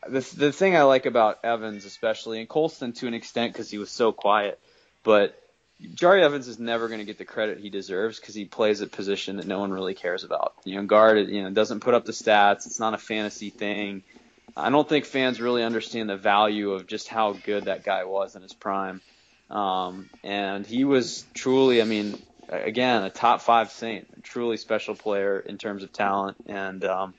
the, 0.07 0.19
the 0.35 0.51
thing 0.51 0.75
I 0.75 0.83
like 0.83 1.05
about 1.05 1.39
Evans, 1.43 1.85
especially, 1.85 2.39
and 2.39 2.49
Colston 2.49 2.93
to 2.93 3.07
an 3.07 3.13
extent 3.13 3.53
because 3.53 3.69
he 3.69 3.77
was 3.77 3.91
so 3.91 4.11
quiet, 4.11 4.59
but 5.03 5.41
Jahri 5.81 6.23
Evans 6.23 6.47
is 6.47 6.57
never 6.57 6.87
going 6.87 6.99
to 6.99 7.05
get 7.05 7.19
the 7.19 7.25
credit 7.25 7.59
he 7.59 7.69
deserves 7.69 8.19
because 8.19 8.33
he 8.33 8.45
plays 8.45 8.81
a 8.81 8.87
position 8.87 9.37
that 9.37 9.45
no 9.45 9.59
one 9.59 9.71
really 9.71 9.93
cares 9.93 10.23
about. 10.23 10.53
You 10.63 10.75
know, 10.75 10.85
guard, 10.85 11.29
you 11.29 11.43
know, 11.43 11.51
doesn't 11.51 11.81
put 11.81 11.93
up 11.93 12.05
the 12.05 12.13
stats. 12.13 12.65
It's 12.65 12.79
not 12.79 12.95
a 12.95 12.97
fantasy 12.97 13.51
thing. 13.51 14.03
I 14.55 14.71
don't 14.71 14.89
think 14.89 15.05
fans 15.05 15.39
really 15.39 15.63
understand 15.63 16.09
the 16.09 16.17
value 16.17 16.71
of 16.71 16.87
just 16.87 17.07
how 17.07 17.33
good 17.33 17.65
that 17.65 17.83
guy 17.83 18.05
was 18.05 18.35
in 18.35 18.41
his 18.41 18.53
prime. 18.53 19.01
Um, 19.51 20.09
and 20.23 20.65
he 20.65 20.83
was 20.83 21.25
truly, 21.35 21.79
I 21.81 21.85
mean, 21.85 22.19
again, 22.49 23.03
a 23.03 23.09
top 23.09 23.41
five 23.41 23.71
Saint, 23.71 24.07
a 24.17 24.21
truly 24.21 24.57
special 24.57 24.95
player 24.95 25.39
in 25.39 25.57
terms 25.57 25.83
of 25.83 25.91
talent. 25.93 26.37
And, 26.47 26.83
um, 26.85 27.13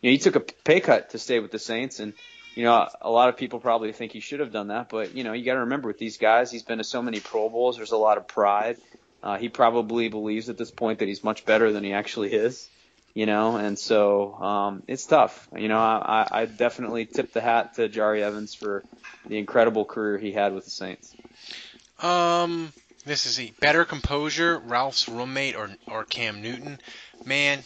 you 0.00 0.10
know, 0.10 0.12
he 0.12 0.18
took 0.18 0.36
a 0.36 0.40
pay 0.40 0.80
cut 0.80 1.10
to 1.10 1.18
stay 1.18 1.40
with 1.40 1.50
the 1.50 1.58
Saints. 1.58 2.00
And, 2.00 2.12
you 2.54 2.64
know, 2.64 2.88
a 3.00 3.10
lot 3.10 3.28
of 3.28 3.36
people 3.36 3.60
probably 3.60 3.92
think 3.92 4.12
he 4.12 4.20
should 4.20 4.40
have 4.40 4.52
done 4.52 4.68
that. 4.68 4.88
But, 4.88 5.14
you 5.14 5.24
know, 5.24 5.32
you 5.32 5.44
got 5.44 5.54
to 5.54 5.60
remember 5.60 5.88
with 5.88 5.98
these 5.98 6.16
guys, 6.16 6.50
he's 6.50 6.62
been 6.62 6.78
to 6.78 6.84
so 6.84 7.02
many 7.02 7.20
Pro 7.20 7.48
Bowls. 7.48 7.76
There's 7.76 7.92
a 7.92 7.96
lot 7.96 8.18
of 8.18 8.26
pride. 8.26 8.76
Uh, 9.22 9.36
he 9.36 9.48
probably 9.48 10.08
believes 10.08 10.48
at 10.48 10.56
this 10.56 10.70
point 10.70 11.00
that 11.00 11.08
he's 11.08 11.22
much 11.22 11.44
better 11.44 11.72
than 11.72 11.84
he 11.84 11.92
actually 11.92 12.32
is. 12.32 12.68
You 13.12 13.26
know, 13.26 13.56
and 13.56 13.76
so 13.76 14.34
um, 14.34 14.84
it's 14.86 15.04
tough. 15.04 15.48
You 15.56 15.66
know, 15.66 15.78
I, 15.78 16.28
I 16.30 16.44
definitely 16.44 17.06
tip 17.06 17.32
the 17.32 17.40
hat 17.40 17.74
to 17.74 17.88
Jahri 17.88 18.20
Evans 18.20 18.54
for 18.54 18.84
the 19.26 19.36
incredible 19.36 19.84
career 19.84 20.16
he 20.16 20.30
had 20.30 20.54
with 20.54 20.64
the 20.64 20.70
Saints. 20.70 21.12
Um, 21.98 22.72
this 23.04 23.26
is 23.26 23.40
a 23.40 23.52
better 23.60 23.84
composure, 23.84 24.58
Ralph's 24.58 25.08
roommate 25.08 25.56
or 25.56 25.70
or 25.86 26.04
Cam 26.04 26.42
Newton. 26.42 26.80
Man, 27.24 27.62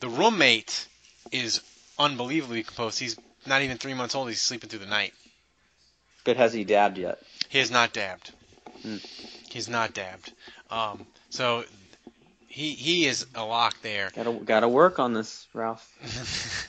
the 0.00 0.08
roommate 0.08 0.86
is 1.32 1.60
unbelievably 1.98 2.62
composed. 2.64 2.98
He's 2.98 3.16
not 3.46 3.62
even 3.62 3.78
three 3.78 3.94
months 3.94 4.14
old. 4.14 4.28
He's 4.28 4.40
sleeping 4.40 4.70
through 4.70 4.80
the 4.80 4.86
night. 4.86 5.12
But 6.24 6.36
has 6.36 6.52
he 6.52 6.64
dabbed 6.64 6.98
yet? 6.98 7.18
He 7.48 7.58
is 7.58 7.70
not 7.70 7.92
dabbed. 7.92 8.32
Hmm. 8.82 8.96
He's 9.50 9.68
not 9.68 9.92
dabbed. 9.92 10.32
Um, 10.70 11.06
so 11.30 11.64
he 12.48 12.70
he 12.72 13.06
is 13.06 13.26
a 13.34 13.44
lock 13.44 13.80
there. 13.82 14.10
Gotta 14.14 14.32
gotta 14.32 14.68
work 14.68 14.98
on 14.98 15.12
this, 15.12 15.46
Ralph. 15.52 16.68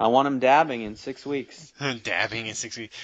I 0.00 0.08
want 0.08 0.26
him 0.26 0.40
dabbing 0.40 0.82
in 0.82 0.96
six 0.96 1.24
weeks. 1.24 1.72
Dabbing 2.02 2.48
in 2.48 2.54
six 2.54 2.76
weeks. 2.76 2.96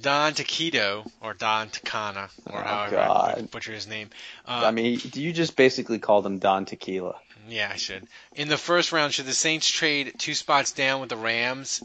Don 0.00 0.32
Taquito 0.34 1.08
or 1.20 1.34
Don 1.34 1.68
Takana 1.68 2.28
or 2.46 2.60
Oh, 2.60 2.62
however 2.62 2.98
I 2.98 3.42
butcher 3.42 3.72
his 3.72 3.86
name. 3.86 4.10
Uh, 4.46 4.62
I 4.64 4.70
mean, 4.70 4.98
do 4.98 5.22
you 5.22 5.32
just 5.32 5.56
basically 5.56 5.98
called 5.98 6.26
him 6.26 6.38
Don 6.38 6.64
Tequila. 6.64 7.16
Yeah, 7.48 7.70
I 7.72 7.76
should. 7.76 8.06
In 8.34 8.48
the 8.48 8.56
first 8.56 8.92
round, 8.92 9.12
should 9.14 9.26
the 9.26 9.32
Saints 9.32 9.68
trade 9.68 10.14
two 10.18 10.34
spots 10.34 10.72
down 10.72 11.00
with 11.00 11.10
the 11.10 11.16
Rams? 11.16 11.82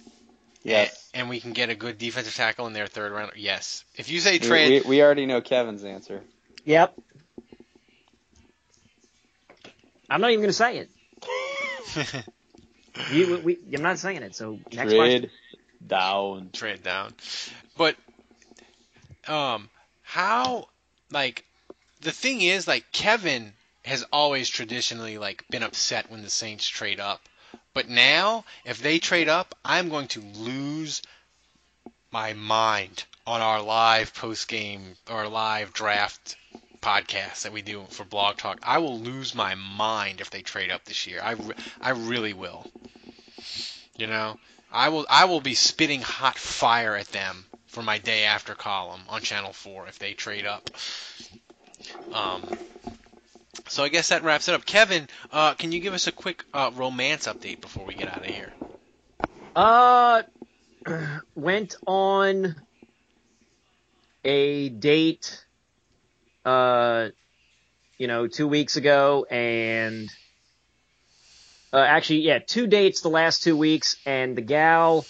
Yes. 0.63 1.09
And, 1.13 1.21
and 1.21 1.29
we 1.29 1.39
can 1.39 1.53
get 1.53 1.69
a 1.69 1.75
good 1.75 1.97
defensive 1.97 2.35
tackle 2.35 2.67
in 2.67 2.73
their 2.73 2.87
third 2.87 3.11
round? 3.11 3.31
Yes. 3.35 3.83
If 3.95 4.09
you 4.11 4.19
say 4.19 4.33
We, 4.33 4.39
trade, 4.39 4.83
we, 4.83 4.89
we 4.89 5.03
already 5.03 5.25
know 5.25 5.41
Kevin's 5.41 5.83
answer. 5.83 6.21
Yep. 6.65 6.97
I'm 10.09 10.21
not 10.21 10.31
even 10.31 10.41
going 10.41 10.49
to 10.49 10.53
say 10.53 10.77
it. 10.77 12.25
You, 13.11 13.37
we, 13.37 13.57
I'm 13.73 13.81
not 13.81 13.99
saying 13.99 14.21
it. 14.21 14.35
So 14.35 14.59
next 14.73 14.91
Trade 14.91 14.97
question. 14.97 15.29
down. 15.85 16.49
Trade 16.53 16.83
down. 16.83 17.13
But 17.81 17.97
um 19.27 19.71
how 20.03 20.67
like 21.09 21.45
the 22.01 22.11
thing 22.11 22.41
is 22.41 22.67
like 22.67 22.91
Kevin 22.91 23.53
has 23.85 24.05
always 24.13 24.49
traditionally 24.49 25.17
like 25.17 25.43
been 25.49 25.63
upset 25.63 26.11
when 26.11 26.21
the 26.21 26.29
Saints 26.29 26.67
trade 26.67 26.99
up. 26.99 27.27
But 27.73 27.89
now 27.89 28.45
if 28.65 28.83
they 28.83 28.99
trade 28.99 29.29
up, 29.29 29.57
I'm 29.65 29.89
going 29.89 30.09
to 30.09 30.21
lose 30.21 31.01
my 32.11 32.33
mind 32.33 33.05
on 33.25 33.41
our 33.41 33.63
live 33.63 34.13
post 34.13 34.47
game 34.47 34.95
or 35.09 35.27
live 35.27 35.73
draft 35.73 36.35
podcast 36.83 37.41
that 37.41 37.51
we 37.51 37.63
do 37.63 37.87
for 37.89 38.03
Blog 38.03 38.37
Talk. 38.37 38.59
I 38.61 38.77
will 38.77 38.99
lose 38.99 39.33
my 39.33 39.55
mind 39.55 40.21
if 40.21 40.29
they 40.29 40.43
trade 40.43 40.69
up 40.69 40.85
this 40.85 41.07
year. 41.07 41.19
I, 41.23 41.35
I 41.81 41.89
really 41.89 42.33
will. 42.33 42.69
You 43.97 44.05
know, 44.05 44.39
I 44.71 44.89
will 44.89 45.07
I 45.09 45.25
will 45.25 45.41
be 45.41 45.55
spitting 45.55 46.03
hot 46.03 46.37
fire 46.37 46.95
at 46.95 47.07
them 47.07 47.45
for 47.71 47.81
my 47.81 47.97
day 47.97 48.25
after 48.25 48.53
column 48.53 49.01
on 49.07 49.21
Channel 49.21 49.53
4 49.53 49.87
if 49.87 49.97
they 49.97 50.11
trade 50.11 50.45
up. 50.45 50.69
Um, 52.13 52.43
so 53.69 53.83
I 53.85 53.87
guess 53.87 54.09
that 54.09 54.23
wraps 54.23 54.49
it 54.49 54.55
up. 54.55 54.65
Kevin, 54.65 55.07
uh, 55.31 55.53
can 55.53 55.71
you 55.71 55.79
give 55.79 55.93
us 55.93 56.05
a 56.05 56.11
quick 56.11 56.43
uh, 56.53 56.71
romance 56.75 57.27
update 57.27 57.61
before 57.61 57.85
we 57.85 57.93
get 57.93 58.09
out 58.09 58.19
of 58.19 58.25
here? 58.25 58.51
Uh, 59.55 60.23
went 61.35 61.75
on 61.87 62.55
a 64.25 64.67
date, 64.67 65.45
uh, 66.43 67.07
you 67.97 68.07
know, 68.07 68.27
two 68.27 68.49
weeks 68.49 68.75
ago, 68.75 69.25
and 69.31 70.09
uh, 71.71 71.77
actually, 71.77 72.19
yeah, 72.19 72.39
two 72.39 72.67
dates 72.67 72.99
the 72.99 73.09
last 73.09 73.43
two 73.43 73.55
weeks, 73.55 73.95
and 74.05 74.35
the 74.35 74.41
gal 74.41 75.05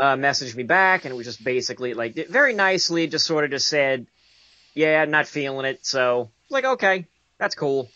uh, 0.00 0.16
messaged 0.16 0.56
me 0.56 0.62
back, 0.64 1.04
and 1.04 1.12
it 1.12 1.16
was 1.16 1.26
just 1.26 1.44
basically 1.44 1.94
like 1.94 2.14
very 2.28 2.54
nicely, 2.54 3.06
just 3.06 3.26
sort 3.26 3.44
of 3.44 3.50
just 3.50 3.68
said, 3.68 4.06
"Yeah, 4.74 5.04
not 5.04 5.26
feeling 5.26 5.66
it." 5.66 5.84
So, 5.84 6.30
like, 6.48 6.64
okay, 6.64 7.06
that's 7.38 7.54
cool. 7.54 7.90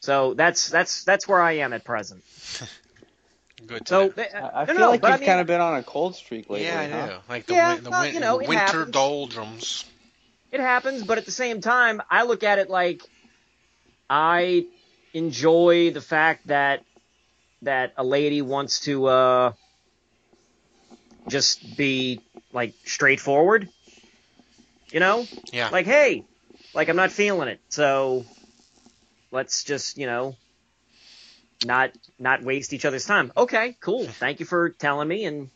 So 0.00 0.34
that's 0.34 0.68
that's 0.68 1.04
that's 1.04 1.26
where 1.28 1.40
I 1.40 1.52
am 1.58 1.72
at 1.72 1.84
present. 1.84 2.22
Good. 3.66 3.88
So 3.88 4.08
time. 4.08 4.12
they- 4.16 4.38
I, 4.38 4.62
I 4.62 4.64
no, 4.64 4.72
feel 4.72 4.80
no, 4.80 4.90
like 4.90 5.00
but 5.00 5.10
I 5.10 5.14
you've 5.14 5.20
mean- 5.20 5.28
kind 5.28 5.40
of 5.40 5.46
been 5.46 5.60
on 5.60 5.76
a 5.76 5.82
cold 5.82 6.16
streak 6.16 6.50
lately. 6.50 6.66
yeah, 6.66 6.80
I 6.80 6.88
huh? 6.88 7.18
Like 7.28 7.46
the, 7.46 7.54
Yeah, 7.54 7.74
win- 7.76 7.84
the, 7.84 7.90
well, 7.90 8.02
win- 8.02 8.14
you 8.14 8.20
know, 8.20 8.38
the 8.40 8.48
winter 8.48 8.58
happens. 8.64 8.90
doldrums. 8.90 9.84
it 10.52 10.60
happens, 10.60 11.02
but 11.04 11.16
at 11.16 11.24
the 11.24 11.30
same 11.30 11.60
time, 11.62 12.02
I 12.10 12.24
look 12.24 12.42
at 12.42 12.58
it 12.58 12.68
like 12.68 13.00
I 14.10 14.66
enjoy 15.14 15.92
the 15.92 16.00
fact 16.02 16.48
that 16.48 16.82
that 17.62 17.94
a 17.96 18.04
lady 18.04 18.42
wants 18.42 18.80
to 18.80 19.06
uh 19.06 19.52
just 21.28 21.76
be 21.76 22.20
like 22.52 22.74
straightforward. 22.84 23.68
You 24.90 25.00
know? 25.00 25.26
Yeah. 25.52 25.70
Like, 25.70 25.86
hey, 25.86 26.24
like 26.74 26.88
I'm 26.88 26.96
not 26.96 27.10
feeling 27.10 27.48
it. 27.48 27.60
So 27.68 28.24
let's 29.30 29.64
just, 29.64 29.98
you 29.98 30.06
know, 30.06 30.36
not 31.64 31.90
not 32.18 32.42
waste 32.42 32.72
each 32.72 32.84
other's 32.84 33.06
time. 33.06 33.32
Okay, 33.36 33.76
cool. 33.80 34.06
Thank 34.06 34.40
you 34.40 34.46
for 34.46 34.70
telling 34.70 35.08
me 35.08 35.24
and 35.24 35.50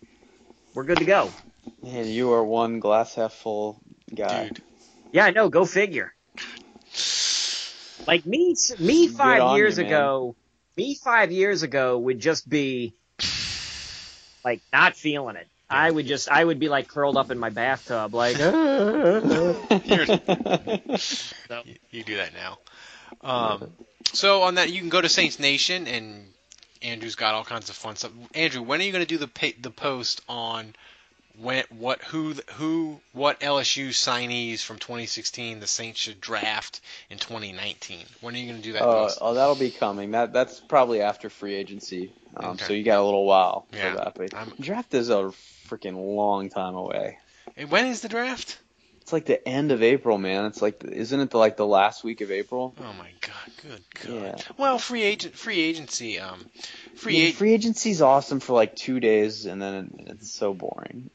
we're 0.75 0.85
good 0.85 0.99
to 0.99 1.05
go. 1.05 1.31
And 1.85 2.07
you 2.07 2.33
are 2.33 2.45
one 2.45 2.81
glass 2.81 3.15
half 3.15 3.33
full 3.33 3.81
guy. 4.15 4.49
Dude. 4.49 4.63
Yeah, 5.13 5.25
I 5.25 5.31
know. 5.31 5.49
Go 5.49 5.65
figure. 5.65 6.15
Like 8.07 8.25
me, 8.25 8.55
me 8.79 9.09
five 9.09 9.57
years 9.57 9.79
you, 9.79 9.85
ago, 9.85 10.37
me 10.77 10.95
five 10.95 11.31
years 11.31 11.63
ago 11.63 11.99
would 11.99 12.21
just 12.21 12.49
be 12.49 12.95
like 14.45 14.63
not 14.73 14.97
feeling 14.97 15.37
it. 15.37 15.47
I 15.71 15.91
would 15.91 16.07
just, 16.07 16.29
I 16.31 16.43
would 16.45 16.59
be 16.59 16.69
like 16.69 16.89
curled 16.89 17.17
up 17.17 17.31
in 17.31 17.39
my 17.39 17.51
bathtub, 17.51 18.15
like. 18.15 18.39
You're- 18.39 20.21
you, 21.65 21.75
you 21.91 22.05
do 22.05 22.17
that 22.17 22.33
now. 22.35 22.59
Um, 23.23 23.71
so 24.13 24.43
on 24.43 24.55
that, 24.57 24.71
you 24.71 24.81
can 24.81 24.89
go 24.89 25.01
to 25.01 25.09
Saints 25.09 25.39
Nation, 25.39 25.87
and 25.87 26.27
Andrew's 26.83 27.15
got 27.17 27.35
all 27.35 27.45
kinds 27.45 27.69
of 27.69 27.77
fun 27.77 27.97
stuff. 27.97 28.13
Andrew, 28.35 28.63
when 28.63 28.81
are 28.81 28.85
you 28.85 28.93
going 28.93 29.05
to 29.05 29.09
do 29.09 29.19
the 29.19 29.29
pa- 29.29 29.57
the 29.61 29.71
post 29.71 30.23
on 30.29 30.75
when 31.41 31.65
what 31.71 32.01
who 32.03 32.35
who 32.55 33.01
what 33.13 33.41
LSU 33.41 33.89
signees 33.91 34.61
from 34.65 34.79
2016 34.79 35.61
the 35.61 35.67
Saints 35.67 36.01
should 36.01 36.21
draft 36.21 36.81
in 37.11 37.19
2019? 37.19 38.05
When 38.21 38.35
are 38.35 38.39
you 38.39 38.47
going 38.47 38.57
to 38.57 38.63
do 38.63 38.73
that 38.73 38.83
Uh, 38.83 38.93
post? 39.07 39.19
oh, 39.21 39.35
that'll 39.35 39.55
be 39.55 39.71
coming. 39.71 40.13
That 40.13 40.33
that's 40.33 40.61
probably 40.61 41.01
after 41.03 41.29
free 41.29 41.55
agency. 41.55 42.13
Um, 42.39 42.51
Okay. 42.53 42.65
So 42.65 42.73
you 42.73 42.85
got 42.85 42.99
a 43.01 43.05
little 43.05 43.25
while 43.25 43.67
Yeah. 43.73 43.91
for 43.91 43.97
that. 43.99 44.15
But 44.15 44.35
I'm- 44.35 44.53
draft 44.61 44.95
is 44.95 45.11
a 45.11 45.33
freaking 45.69 45.97
long 46.17 46.49
time 46.51 46.75
away. 46.75 47.19
Hey, 47.57 47.65
When 47.65 47.87
is 47.87 48.01
the 48.01 48.09
draft? 48.09 48.59
It's 49.03 49.13
like 49.13 49.25
the 49.25 49.47
end 49.49 49.73
of 49.73 49.83
April, 49.83 50.19
man. 50.19 50.45
It's 50.45 50.61
like, 50.61 50.85
isn't 50.85 51.19
it 51.21 51.31
the, 51.31 51.39
like 51.39 51.57
the 51.57 51.67
last 51.67 52.05
week 52.05 52.21
of 52.21 52.31
April? 52.31 52.75
Oh 52.79 52.93
my 52.99 53.09
God! 53.23 53.33
Good 53.63 53.83
God. 54.07 54.23
Yeah. 54.39 54.53
Well, 54.59 54.79
free 54.79 55.03
agent 55.03 55.35
free 55.35 55.61
agency 55.61 56.19
um 56.21 56.45
free 56.95 57.17
Yeah, 57.17 57.23
agent. 57.25 57.37
free 57.37 57.55
agency's 57.55 58.03
awesome 58.03 58.39
for 58.41 58.53
like 58.53 58.77
two 58.77 59.01
days, 59.01 59.47
and 59.47 59.63
then 59.63 59.91
it, 59.99 60.09
it's 60.11 60.31
so 60.31 60.53
boring. 60.53 61.09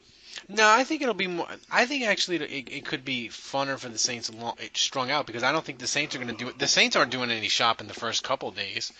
No, 0.48 0.68
I 0.68 0.82
think 0.82 1.02
it'll 1.02 1.14
be 1.14 1.28
more. 1.28 1.46
I 1.70 1.86
think 1.86 2.02
actually 2.04 2.36
it, 2.38 2.68
it 2.68 2.84
could 2.84 3.04
be 3.04 3.28
funner 3.28 3.78
for 3.78 3.88
the 3.88 3.96
Saints 3.98 4.28
long, 4.34 4.56
strung 4.74 5.12
out 5.12 5.26
because 5.28 5.44
I 5.44 5.52
don't 5.52 5.64
think 5.64 5.78
the 5.78 5.86
Saints 5.86 6.16
are 6.16 6.18
going 6.18 6.36
to 6.36 6.36
do 6.36 6.48
it. 6.50 6.58
The 6.58 6.66
Saints 6.66 6.96
aren't 6.96 7.12
doing 7.12 7.30
any 7.30 7.48
shopping 7.48 7.86
the 7.86 7.94
first 7.94 8.24
couple 8.24 8.50
days. 8.50 8.92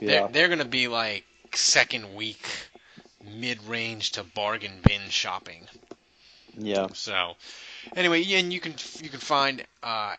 Yeah. 0.00 0.08
They're 0.08 0.28
they're 0.28 0.48
going 0.48 0.58
to 0.58 0.64
be 0.66 0.88
like 0.88 1.24
second 1.56 2.14
week, 2.14 2.46
mid 3.24 3.62
range 3.64 4.12
to 4.12 4.22
bargain 4.22 4.80
bin 4.86 5.08
shopping. 5.08 5.66
Yeah. 6.56 6.88
So, 6.94 7.34
anyway, 7.96 8.20
yeah, 8.20 8.38
and 8.38 8.52
you 8.52 8.60
can 8.60 8.74
you 9.00 9.08
can 9.08 9.20
find 9.20 9.64
uh, 9.82 10.14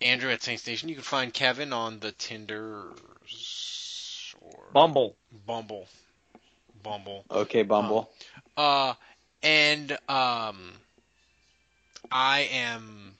Andrew 0.00 0.30
at 0.30 0.42
Saints 0.42 0.66
Nation. 0.66 0.88
You 0.88 0.96
can 0.96 1.04
find 1.04 1.32
Kevin 1.32 1.72
on 1.72 1.98
the 1.98 2.12
Tinders 2.12 4.34
or 4.40 4.64
Bumble. 4.72 5.16
Bumble, 5.46 5.86
Bumble. 6.82 7.24
Okay, 7.30 7.62
Bumble. 7.62 8.10
Uh, 8.56 8.94
and 9.42 9.92
um, 10.08 10.72
I 12.10 12.48
am, 12.52 13.14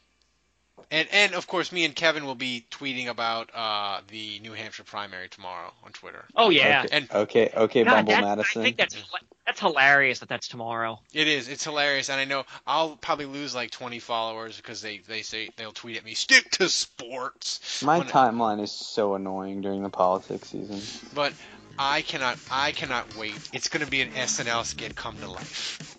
and 0.93 1.09
and 1.11 1.35
of 1.35 1.49
course, 1.49 1.73
me 1.73 1.85
and 1.85 1.97
Kevin 1.97 2.25
will 2.25 2.37
be 2.37 2.65
tweeting 2.71 3.09
about 3.09 3.51
uh 3.53 4.01
the 4.09 4.39
New 4.39 4.53
Hampshire 4.53 4.85
primary 4.85 5.29
tomorrow 5.29 5.73
on 5.85 5.91
Twitter. 5.91 6.25
Oh 6.37 6.51
yeah. 6.51 6.83
Okay, 6.85 6.97
And 6.97 7.11
okay, 7.11 7.51
okay, 7.57 7.83
God, 7.85 7.91
Bumble 8.07 8.13
that- 8.13 8.23
Madison. 8.23 8.63
I 8.63 8.65
think 8.67 8.77
that's 8.77 8.97
that's 9.45 9.59
hilarious 9.59 10.21
that 10.21 10.29
that's 10.29 10.47
tomorrow. 10.47 11.01
it 11.13 11.27
is. 11.27 11.49
It's 11.49 11.65
hilarious, 11.65 12.09
and 12.11 12.21
I 12.21 12.27
know 12.27 12.45
I'll 12.65 12.95
probably 12.97 13.27
lose 13.27 13.57
like 13.57 13.73
20 13.73 13.99
followers 13.99 14.57
because 14.57 14.81
they 14.83 14.99
they 14.99 15.23
say 15.23 15.51
they'll 15.57 15.73
tweet 15.73 15.97
at 15.97 16.05
me, 16.05 16.15
"Stick 16.15 16.49
to 16.53 16.69
sports." 16.69 17.83
My 17.83 17.99
when- 17.99 18.07
timeline 18.07 18.63
is 18.63 18.71
so 18.71 19.15
annoying 19.17 19.61
during 19.63 19.83
the 19.83 19.91
politics 19.91 20.51
season. 20.51 20.81
But 21.15 21.33
I 21.79 22.03
cannot 22.03 22.39
I 22.53 22.71
cannot 22.73 23.17
wait. 23.17 23.35
It's 23.53 23.69
going 23.69 23.85
to 23.85 23.91
be 23.91 24.03
an 24.03 24.11
SNL 24.13 24.65
skit 24.65 24.95
come 24.95 25.17
to 25.19 25.29
life. 25.29 25.97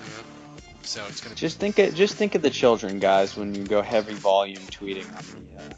Yeah. 0.00 0.22
So 0.84 1.04
it's 1.08 1.20
to 1.20 1.34
Just 1.34 1.58
think 1.58 1.78
of 1.78 1.94
just 1.94 2.16
think 2.16 2.34
of 2.34 2.42
the 2.42 2.50
children, 2.50 2.98
guys, 2.98 3.36
when 3.36 3.54
you 3.54 3.64
go 3.64 3.82
heavy 3.82 4.14
volume 4.14 4.62
tweeting 4.62 5.06
on 5.16 5.46
the 5.56 5.62
uh, 5.62 5.74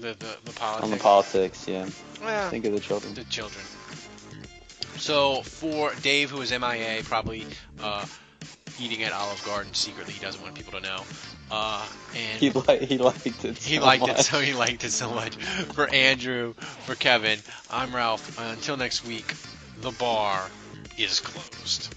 the 0.00 0.18
the, 0.18 0.36
the 0.44 0.52
politics. 0.52 0.84
on 0.84 0.90
the 0.90 0.96
politics. 0.96 1.68
Yeah, 1.68 1.88
Well, 2.22 2.50
think 2.50 2.64
of 2.64 2.72
the 2.72 2.80
children. 2.80 3.14
the 3.14 3.24
children. 3.24 3.64
So 4.98 5.42
for 5.42 5.92
Dave, 6.02 6.30
who 6.30 6.40
is 6.42 6.50
MIA, 6.50 7.02
probably 7.04 7.46
uh, 7.82 8.04
eating 8.80 9.02
at 9.04 9.12
Olive 9.12 9.42
Garden 9.44 9.72
secretly, 9.74 10.12
he 10.12 10.20
doesn't 10.20 10.42
want 10.42 10.54
people 10.54 10.72
to 10.72 10.80
know. 10.80 11.02
Uh, 11.50 11.86
and 12.16 12.40
He 12.40 12.50
li- 12.50 12.84
he 12.86 12.98
liked 12.98 13.44
it. 13.44 13.58
he 13.58 13.76
so 13.76 13.82
liked 13.84 14.08
it, 14.08 14.18
so 14.18 14.40
he 14.40 14.54
liked 14.54 14.84
it 14.84 14.90
so 14.90 15.10
much. 15.10 15.36
For 15.36 15.88
Andrew, 15.88 16.54
for 16.86 16.94
Kevin, 16.94 17.38
I'm 17.70 17.94
Ralph. 17.94 18.38
Uh, 18.38 18.50
until 18.52 18.76
next 18.76 19.04
week, 19.06 19.34
the 19.80 19.90
bar 19.92 20.48
is 20.98 21.20
closed. 21.20 21.94